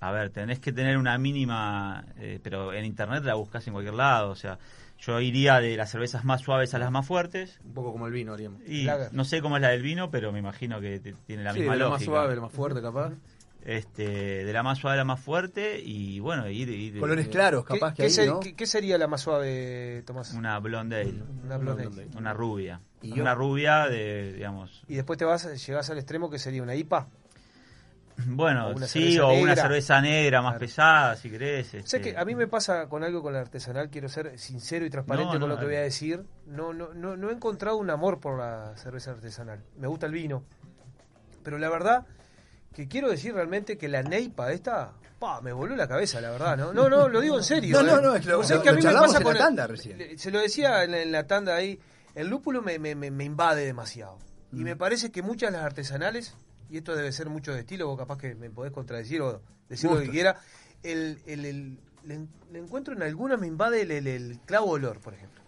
[0.00, 3.94] a ver, tenés que tener una mínima, eh, pero en internet la buscas en cualquier
[3.94, 4.58] lado, o sea,
[4.98, 7.60] yo iría de las cervezas más suaves a las más fuertes.
[7.64, 8.60] Un poco como el vino haríamos.
[8.66, 9.14] Y Lager.
[9.14, 11.60] no sé cómo es la del vino, pero me imagino que te- tiene la Sí,
[11.60, 12.10] misma de la más lógica.
[12.10, 13.12] suave, la más fuerte, capaz.
[13.62, 17.64] Este, de la más suave a la más fuerte y bueno, ir, ir Colores claros,
[17.66, 18.40] ¿Qué, capaz que qué ahí, ser- ¿no?
[18.40, 20.32] qué- qué sería la más suave, Tomás?
[20.32, 22.08] una blonde ale, Una blonde ale.
[22.16, 23.22] una rubia, ¿Y yo?
[23.22, 27.06] una rubia de, digamos, Y después te vas, llegás al extremo que sería una IPA.
[28.26, 30.60] bueno, O sí, o una cerveza negra más Claro.
[30.60, 31.66] pesada, si querés.
[31.68, 32.00] Sé este.
[32.00, 35.34] que a mí me pasa con algo con la artesanal, quiero ser sincero y transparente
[35.34, 36.24] No, con no, lo que voy a decir.
[36.46, 39.62] No, no, no, no he encontrado un amor por la cerveza artesanal.
[39.78, 40.44] Me gusta el vino.
[41.42, 42.06] Pero la verdad
[42.74, 46.56] que quiero decir realmente que la Neipa esta, pa, me voló la cabeza, la verdad,
[46.56, 46.72] ¿no?
[46.72, 47.76] No, no, lo digo en serio.
[47.82, 48.02] No, no, ¿eh?
[48.02, 49.34] no, es lo- Vos sabés lo- que a lo mí me charlamos pasa en con
[49.34, 49.98] la el- tanda recién.
[49.98, 51.78] le- Se lo decía en la, en la tanda ahí,
[52.14, 54.18] el lúpulo me, me, invade demasiado.
[54.52, 54.62] Y Mm.
[54.64, 56.34] me parece que muchas de las artesanales,
[56.68, 59.90] y esto debe ser mucho de estilo, vos capaz que me podés contradecir o decir
[59.90, 60.36] lo que quiera,
[60.82, 65.39] el, el, el- le, encuentro en algunas me invade el- el clavo olor, por ejemplo.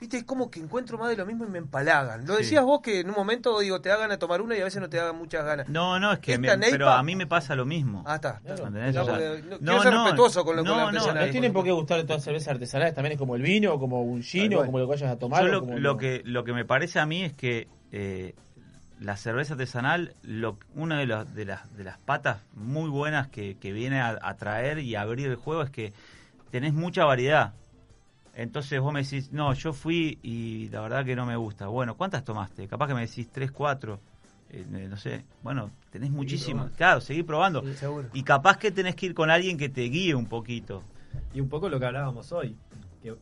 [0.00, 2.26] Viste, es como que encuentro más de lo mismo y me empalagan.
[2.26, 2.42] Lo Sí.
[2.42, 4.64] decías vos que en un momento, digo, te da ganas de tomar una y a
[4.64, 5.68] veces no te da muchas ganas.
[5.68, 8.02] No, no, es que me- pero a mí me pasa lo mismo.
[8.06, 8.40] Ah, está.
[8.44, 8.68] está.
[8.70, 11.12] No, O sea, porque no- quiero ser respetuoso con lo- con la no.
[11.14, 14.02] No tienen por qué gustar todas las cervezas artesanales, también es como el vino, como
[14.02, 15.42] un gino, como lo que vayas a tomar.
[15.44, 18.34] Yo lo, como lo que, lo que me parece a mí es que eh,
[19.00, 23.56] la cerveza artesanal, lo, una de, las de, las, de las patas muy buenas que,
[23.58, 25.92] que viene a, a traer y a abrir el juego es que
[26.50, 27.52] tenés mucha variedad.
[28.34, 31.66] Entonces vos me decís, no, yo fui y la verdad que no me gusta.
[31.66, 32.66] Bueno, ¿cuántas tomaste?
[32.66, 34.00] Capaz que me decís tres, cuatro.
[34.50, 36.70] eh, no sé, bueno, tenés muchísimas.
[36.72, 37.62] Claro, seguir probando.
[37.62, 38.08] Sí, seguro.
[38.14, 40.82] Y capaz que tenés que ir con alguien que te guíe un poquito.
[41.34, 42.56] Y un poco lo que hablábamos hoy,
[43.02, 43.14] que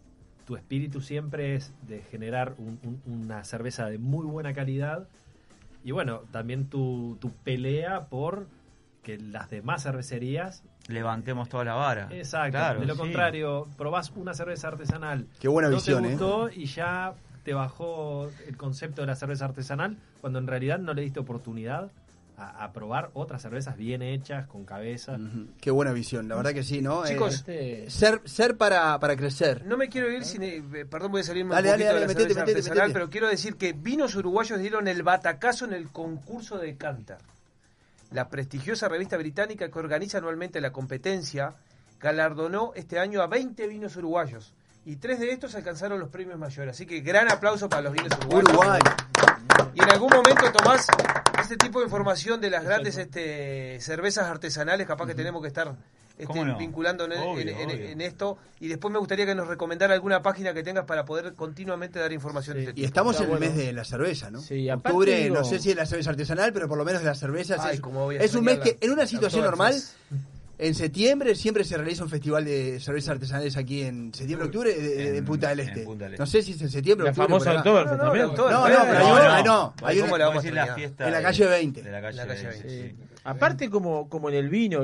[0.47, 5.09] tu espíritu siempre es de generar un- un- una cerveza de muy buena calidad
[5.85, 8.47] y bueno, también tu, tu pelea por
[9.03, 10.63] que las demás cervecerías...
[10.89, 12.09] Levantemos toda la vara.
[12.11, 13.01] Exacto, Claro, de lo sí.
[13.01, 15.27] contrario, probás una cerveza artesanal.
[15.39, 16.13] Qué buena no visión, te ¿eh?
[16.13, 17.15] gustó y ya
[17.45, 21.91] te bajó el concepto de la cerveza artesanal cuando en realidad no le diste oportunidad
[22.37, 25.17] a, a probar otras cervezas bien hechas, con cabeza.
[25.61, 27.05] Qué buena visión, la verdad que sí, ¿no?
[27.07, 29.65] Chicos, Eh, ser, ser para, para crecer.
[29.67, 30.43] No me quiero ir sin.
[30.43, 32.59] eh, perdón, voy a salirme Dale, un dale, poquito dale, de la metete, cerveza metete,
[32.59, 32.93] artesanal, metete.
[32.99, 37.19] pero quiero decir que vinos uruguayos dieron el batacazo en el concurso de Cantar.
[38.11, 41.55] La prestigiosa revista británica que organiza anualmente la competencia
[42.01, 44.53] galardonó este año a 20 vinos uruguayos.
[44.85, 46.75] Y tres de estos alcanzaron los premios mayores.
[46.75, 48.51] Así que gran aplauso para los vinos uruguayos.
[48.51, 48.81] Uruguay.
[49.75, 50.87] Y en algún momento, Tomás,
[51.41, 55.75] este tipo de información de las grandes este, cervezas artesanales, capaz que tenemos que estar
[56.21, 56.57] este, ¿Cómo no?
[56.59, 57.89] vinculando en, Obvio, en- en- obvio.
[57.89, 58.39] en esto.
[58.61, 62.13] Y después me gustaría que nos recomendara alguna página que tengas para poder continuamente dar
[62.13, 63.55] información de este Y estamos Está en el bueno.
[63.55, 64.41] mes de la cerveza, ¿no?
[64.41, 67.61] Sí, Octubre, digo- no sé si es la cerveza artesanal, pero por lo menos cervezas
[67.61, 67.81] Ay,
[68.21, 69.75] es, un mes que en una la- situación la normal,
[70.59, 74.95] en septiembre siempre se realiza un festival de cervezas artesanales aquí en septiembre, octubre, de,
[74.95, 75.81] de- de Punta del Este.
[75.85, 77.29] Punta del No sé si es en septiembre, La octubre.
[77.29, 77.57] famosa.
[77.57, 78.27] Oktoberfest no, no, también.
[78.27, 79.33] No, no, pero hay No, una- no.
[79.33, 81.83] hay no, hay ¿Cómo una- le vamos a decir la fiesta en la calle 20.
[81.83, 83.10] de la calle La calle 20, 20, sí.
[83.25, 84.81] Aparte, como, como en el vino,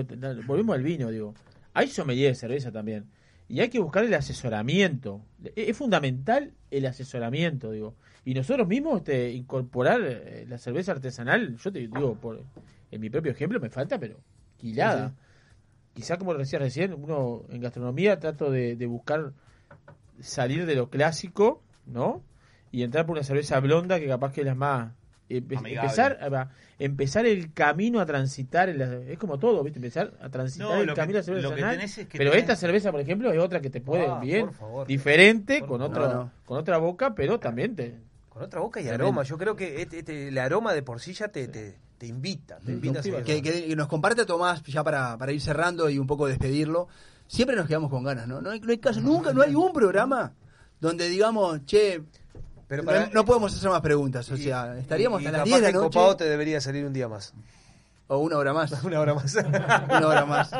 [0.46, 1.34] volvemos al vino, digo,
[1.74, 3.06] hay sommelier de cerveza también.
[3.48, 5.22] Y hay que buscar el asesoramiento.
[5.44, 7.94] Es, es fundamental el asesoramiento, digo.
[8.24, 12.42] Y nosotros mismos este, incorporar eh, la cerveza artesanal, yo te digo, por,
[12.90, 14.18] en mi propio ejemplo me falta, pero
[14.56, 15.10] quilada.
[15.10, 15.14] Sí,
[15.94, 19.32] Quizá como decía recién, uno en gastronomía trato de, de buscar
[20.20, 22.22] salir de lo clásico, ¿no?
[22.70, 24.92] Y entrar por una cerveza blonda que capaz que es la más...
[25.28, 25.74] empe- Amigable.
[25.80, 29.78] empezar, a- va, empezar el camino a transitar, en la- es como todo, ¿viste?
[29.78, 31.76] Empezar a transitar No, el lo que- camino a la cerveza lo que artesanal.
[31.78, 34.18] tenés es que pero tenés- esta cerveza, por ejemplo, es otra que te puede Ah,
[34.20, 34.86] bien, por favor.
[34.86, 35.98] diferente, con, favor.
[35.98, 36.30] No, no.
[36.44, 37.94] con otra boca, pero también te...
[38.28, 39.22] Con otra boca y aroma.
[39.22, 42.58] Yo creo que este- este- el aroma de por sí ya te, te, te invita.
[42.58, 45.98] Te invita a que, que- que nos comparte Tomás, ya para, para ir cerrando y
[45.98, 46.86] un poco despedirlo.
[47.28, 48.42] Siempre nos quedamos con ganas, ¿no?
[48.42, 50.34] No hay, no hay caso, nunca, no hay un programa
[50.80, 52.02] donde digamos, che,
[52.68, 54.30] Pero no- para- no, podemos hacer más preguntas.
[54.30, 55.98] O sea, estaríamos Y hasta las capaz 10 de la el noche.
[55.98, 57.32] copado te debería salir un día más.
[58.08, 58.72] O una hora más.
[58.84, 59.34] una hora más.
[59.88, 60.50] una hora más.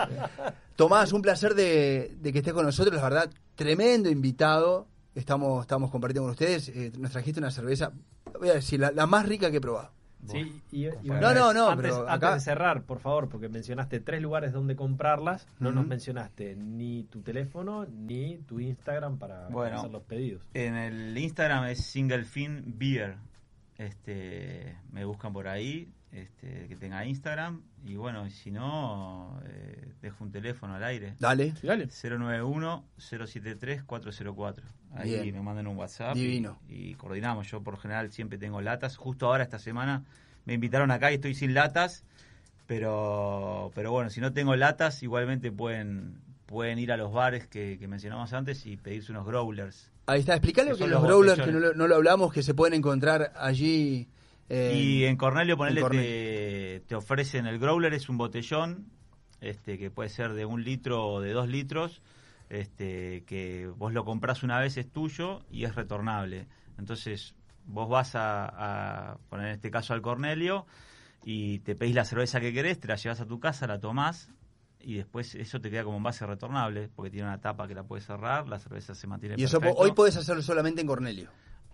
[0.77, 4.87] Tomás, un placer de, de que estés con nosotros, la verdad, tremendo invitado.
[5.15, 6.69] Estamos, estamos compartiendo con ustedes.
[6.69, 7.91] Eh, nos trajiste una cerveza,
[8.39, 9.91] voy a decir, la, la más rica que he probado.
[10.33, 13.49] Sí, y, y No, no, no, antes, pero antes acá- de cerrar, por favor, porque
[13.49, 19.49] mencionaste tres lugares donde comprarlas, no nos mencionaste ni tu teléfono ni tu Instagram para
[19.49, 20.43] Bueno, hacer los pedidos.
[20.55, 23.17] En el Instagram es Single Fin Beer.
[23.79, 27.61] Este, me buscan por ahí, este, que tenga Instagram.
[27.85, 31.15] Y bueno, si no, eh, dejo un teléfono al aire.
[31.21, 31.53] Dale.
[31.63, 34.63] 091-073-404.
[34.97, 35.35] Ahí Bien.
[35.35, 36.17] me mandan un WhatsApp.
[36.17, 36.59] y- Divino.
[36.69, 37.51] Y, coordinamos.
[37.51, 38.97] Yo por general siempre tengo latas.
[38.97, 40.05] Justo ahora, esta semana,
[40.45, 42.05] me invitaron acá y estoy sin latas.
[42.67, 47.79] Pero, pero bueno, si no tengo latas, igualmente pueden, pueden ir a los bares que,
[47.79, 49.93] que mencionamos antes y pedirse unos growlers.
[50.07, 52.43] Ahí está, explicale Que que los los growlers, que no lo, no lo hablamos, que
[52.43, 54.09] se pueden encontrar allí.
[54.49, 56.09] eh, y en Cornelio, ponele, en Cornelio.
[56.11, 58.87] Te, te ofrecen el growler, es un botellón,
[59.41, 62.03] este que puede ser de un litro o de dos litros,
[62.49, 66.47] este que vos lo compras una vez, es tuyo y es retornable.
[66.79, 70.67] Entonces, vos vas a, a poner en este caso al Cornelio
[71.25, 74.31] y te pedís la cerveza que querés, te la llevas a tu casa, la tomás
[74.87, 78.07] y después eso te queda como envase retornable porque tiene una tapa que la puedes
[78.07, 81.29] cerrar, la cerveza se mantiene Y eso hoy podés hacerlo solamente en Cornelio.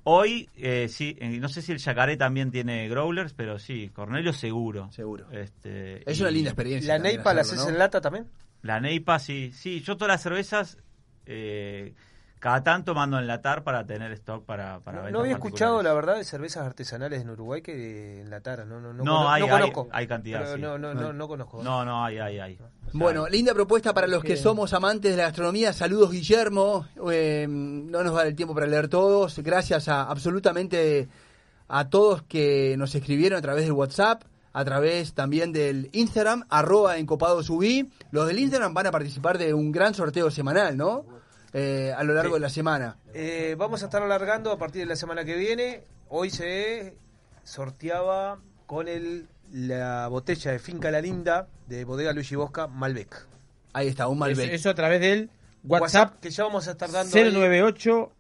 [0.04, 4.32] Hoy, eh, sí, eh, no sé si el Yacaré también tiene growlers, pero sí, Cornelio
[4.32, 4.90] seguro.
[4.90, 5.30] Seguro.
[5.30, 6.96] Este, Es una linda experiencia.
[6.96, 7.68] ¿La Neipa la haces ¿no?
[7.68, 8.26] en lata también?
[8.62, 9.52] La Neipa, sí.
[9.52, 10.78] Sí, yo todas las cervezas,
[11.26, 11.94] eh,
[12.38, 15.92] Cada tanto mando a enlatar para tener stock para, para No, no había escuchado, la
[15.92, 18.68] verdad, de cervezas artesanales en Uruguay que enlataran.
[18.68, 19.88] No, no, no, hay, no hay, conozco.
[19.92, 20.40] hay cantidad.
[20.40, 20.60] Pero sí.
[20.60, 21.62] no, no, no, no conozco.
[21.62, 22.58] No, no, hay, hay, hay.
[22.92, 25.72] Bueno, linda propuesta para los que somos amantes de la gastronomía.
[25.72, 26.86] Saludos, Guillermo.
[27.12, 29.38] Eh, no nos va a dar el tiempo para leer todos.
[29.38, 31.08] Gracias a absolutamente
[31.68, 36.98] a todos que nos escribieron a través del WhatsApp, a través también del Instagram, arroba
[36.98, 37.90] encopadosubí.
[38.10, 41.04] Los del Instagram van a participar de un gran sorteo semanal, ¿no?
[41.52, 42.96] Eh, a lo largo de la semana.
[43.12, 45.84] Eh, vamos a estar alargando a partir de la semana que viene.
[46.08, 46.94] Hoy se
[47.44, 53.26] sorteaba con el la botella de Finca La Linda de Bodega Luigi Bosca Malbec.
[53.74, 55.30] Ahí está, un Eso, eso a través del
[55.64, 57.24] WhatsApp, que ya vamos a estar dando ahí.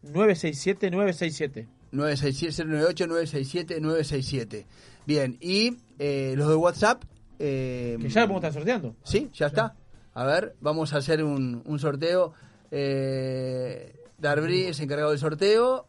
[0.04, 1.66] 098-967-967.
[1.92, 4.64] 967-098-967-967.
[5.06, 7.02] Bien, y eh, los de WhatsApp...
[7.38, 8.96] eh, Que ya lo podemos estar sorteando.
[9.04, 9.74] Sí, ya está.
[10.14, 12.34] A ver, vamos a hacer un, un sorteo.
[12.70, 15.86] Eh, Darbri es encargado del sorteo.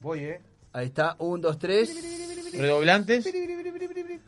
[0.00, 0.40] Voy, ¿eh?
[0.72, 1.94] Ahí está, un, dos, tres.
[2.52, 3.28] Redoblantes.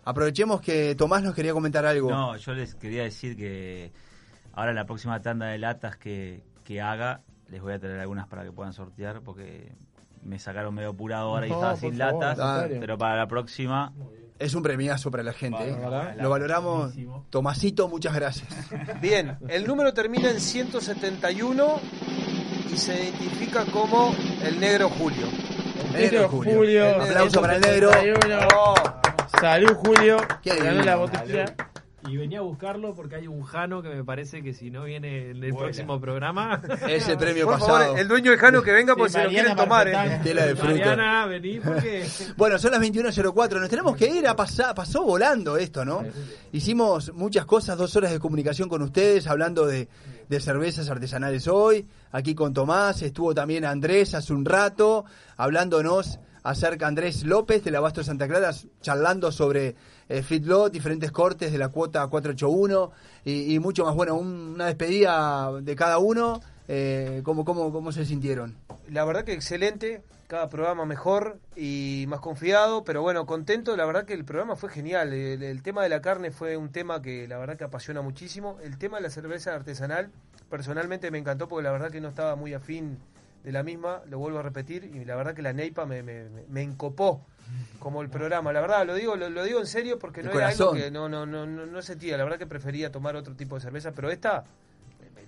[0.05, 2.10] Aprovechemos que Tomás nos quería comentar algo.
[2.10, 3.93] No, yo les quería decir que
[4.52, 8.27] ahora en la próxima tanda de latas que, que haga, les voy a traer algunas
[8.28, 9.72] para que puedan sortear, porque
[10.23, 13.93] me sacaron medio apurado ahora y estaba sin favor, latas, pero para la próxima...
[14.39, 15.59] Es un premiazo para la gente.
[15.69, 15.77] ¿eh?
[16.17, 16.95] Lo valoramos.
[17.29, 18.49] Tomasito, muchas gracias.
[19.03, 21.81] Bien, el número termina en 171
[22.73, 25.27] y se identifica como el negro Julio.
[25.93, 26.63] Negro Julio.
[26.63, 27.93] El negro Aplauso para el negro.
[27.93, 29.01] 171.
[29.39, 30.17] Salud, Julio.
[30.43, 31.55] Ganó la botella.
[32.09, 35.31] Y venía a buscarlo porque hay un Jano que me parece que si no viene
[35.31, 36.62] en el próximo programa.
[36.89, 37.78] Es el premio Por pasado.
[37.78, 39.89] favor, el dueño de Jano que venga porque Sí, se lo quieren tomar.
[39.89, 40.20] ¿eh?
[40.22, 40.72] Tela de fruta.
[40.72, 42.06] Mariana, vení porque.
[42.36, 46.02] Bueno, son las 21.04, nos tenemos que ir, a pasar, pasó volando esto, ¿no?
[46.52, 49.89] Hicimos muchas cosas, dos horas de comunicación con ustedes, hablando de,
[50.28, 55.05] de cervezas artesanales hoy, aquí con Tomás, estuvo también Andrés hace un rato,
[55.36, 58.51] hablándonos acerca Andrés López del Abasto de Santa Clara,
[58.81, 59.74] charlando sobre
[60.11, 62.91] eh, diferentes cortes de la cuota 481
[63.24, 63.95] y, mucho más.
[63.95, 68.57] Bueno, un- una despedida de cada uno, eh, ¿cómo, cómo, ¿cómo se sintieron?
[68.89, 74.05] La verdad que excelente, cada programa mejor y más confiado, pero bueno, contento, la verdad
[74.05, 77.39] que el programa fue genial, el, tema de la carne fue un tema que la
[77.39, 80.11] verdad que apasiona muchísimo, el tema de la cerveza artesanal
[80.49, 82.99] personalmente me encantó porque la verdad que no estaba muy afín
[83.45, 86.62] de la misma, lo vuelvo a repetir, y la verdad que la Neipa me- me
[86.62, 87.24] encopó
[87.78, 90.35] como el programa, la verdad lo digo lo, lo digo en serio porque De no
[90.35, 93.35] era algo que no, no, no, no, no sentía, la verdad que prefería tomar otro
[93.35, 94.44] tipo de cerveza, pero esta,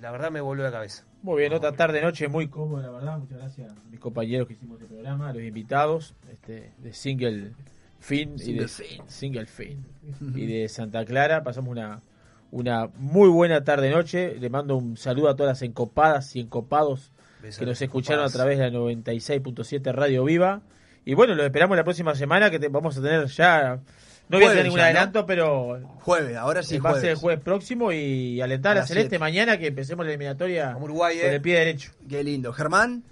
[0.03, 1.05] la verdad me volvió la cabeza.
[1.23, 3.19] Muy bien, otra tarde, noche muy cómoda, la verdad.
[3.19, 7.53] Muchas gracias a mis compañeros que hicimos este programa, a los invitados este, de Single
[8.01, 9.03] Fin y de Fin.
[9.07, 9.87] Single Fin
[10.35, 11.45] y de Santa Clara.
[11.45, 12.03] Pasamos una,
[12.51, 14.37] una muy buena tarde, noche.
[14.41, 18.29] Le mando un saludo a todas las encopadas y encopados Besos que nos escucharon a
[18.29, 20.63] través de la 96.7 Radio Viva.
[21.05, 23.81] Y bueno, los esperamos la próxima semana que te- vamos a tener ya.
[24.29, 24.91] No voy a tener ningún ya, ¿no?
[24.91, 27.43] adelanto, pero Jueves, ahora sí va a ser el jueves.
[27.43, 29.19] próximo y alentar A a Celeste siete.
[29.19, 31.35] mañana que empecemos la eliminatoria Uruguay, con eh.
[31.35, 31.93] el pie derecho.
[32.09, 32.53] Qué lindo.
[32.53, 33.03] Germán.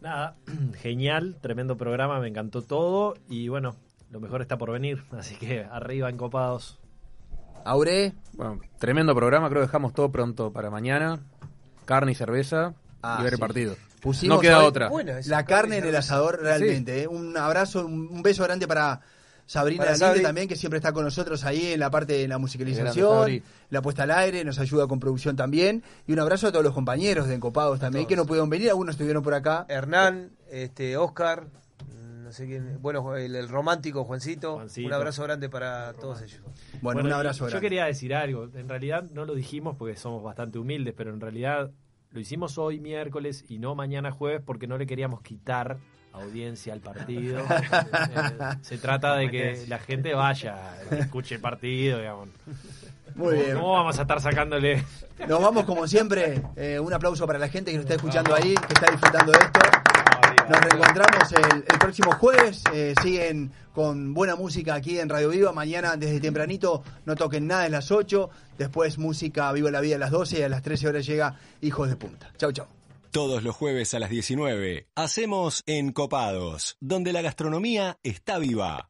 [0.00, 0.34] Nada,
[0.82, 3.76] genial, tremendo programa, me encantó todo y bueno,
[4.10, 6.78] lo mejor está por venir, así que arriba encopados.
[7.64, 8.12] Aure.
[8.34, 11.20] Bueno, tremendo programa, creo que dejamos todo pronto para mañana.
[11.84, 13.76] Carne y cerveza Ah, y ver el partido.
[14.00, 14.90] Pusimos no queda otra.
[15.26, 17.02] La carne en el asador, realmente.
[17.02, 17.06] ¿eh?
[17.08, 19.00] Un abrazo, un un beso grande para
[19.46, 20.22] Sabrina Para Galinde Sabri.
[20.22, 24.02] también, que siempre está con nosotros ahí en la parte de la musicalización, la puesta
[24.02, 25.82] al aire, nos ayuda con producción también.
[26.06, 28.94] Y un abrazo a todos los compañeros de Encopados también, que no pudieron venir, algunos
[28.94, 29.64] estuvieron por acá.
[29.68, 34.86] Hernán, este, Oscar, mm, no sé quién, bueno, el, el romántico Juancito, Juancito.
[34.86, 36.40] un abrazo grande para todos ellos.
[36.82, 37.64] Bueno, un y abrazo Yo grande.
[37.66, 41.70] quería decir algo, en realidad no lo dijimos porque somos bastante humildes, pero en realidad
[42.10, 45.78] lo hicimos hoy miércoles y no mañana jueves porque no le queríamos quitar
[46.12, 47.44] audiencia al partido.
[48.62, 52.28] Se trata de que la gente vaya, escuche el partido, digamos.
[53.14, 53.54] Muy bien.
[53.54, 54.84] ¿Cómo vamos a estar sacándole?
[55.26, 56.42] Nos vamos como siempre.
[56.56, 59.38] Eh, un aplauso para la gente que nos está escuchando ahí, que está disfrutando de
[59.38, 59.60] esto.
[60.48, 62.62] Nos reencontramos el, próximo jueves.
[62.72, 65.52] Eh, siguen con buena música aquí en Radio Viva.
[65.52, 68.30] Mañana desde tempranito no toquen nada en las 8.
[68.56, 71.88] Después música Viva la Vida a las 12 y a las 13 horas llega Hijos
[71.88, 72.32] de Punta.
[72.36, 72.66] Chau, chau.
[73.10, 78.87] Todos los jueves a las 19 hacemos Encopados, donde la gastronomía está viva.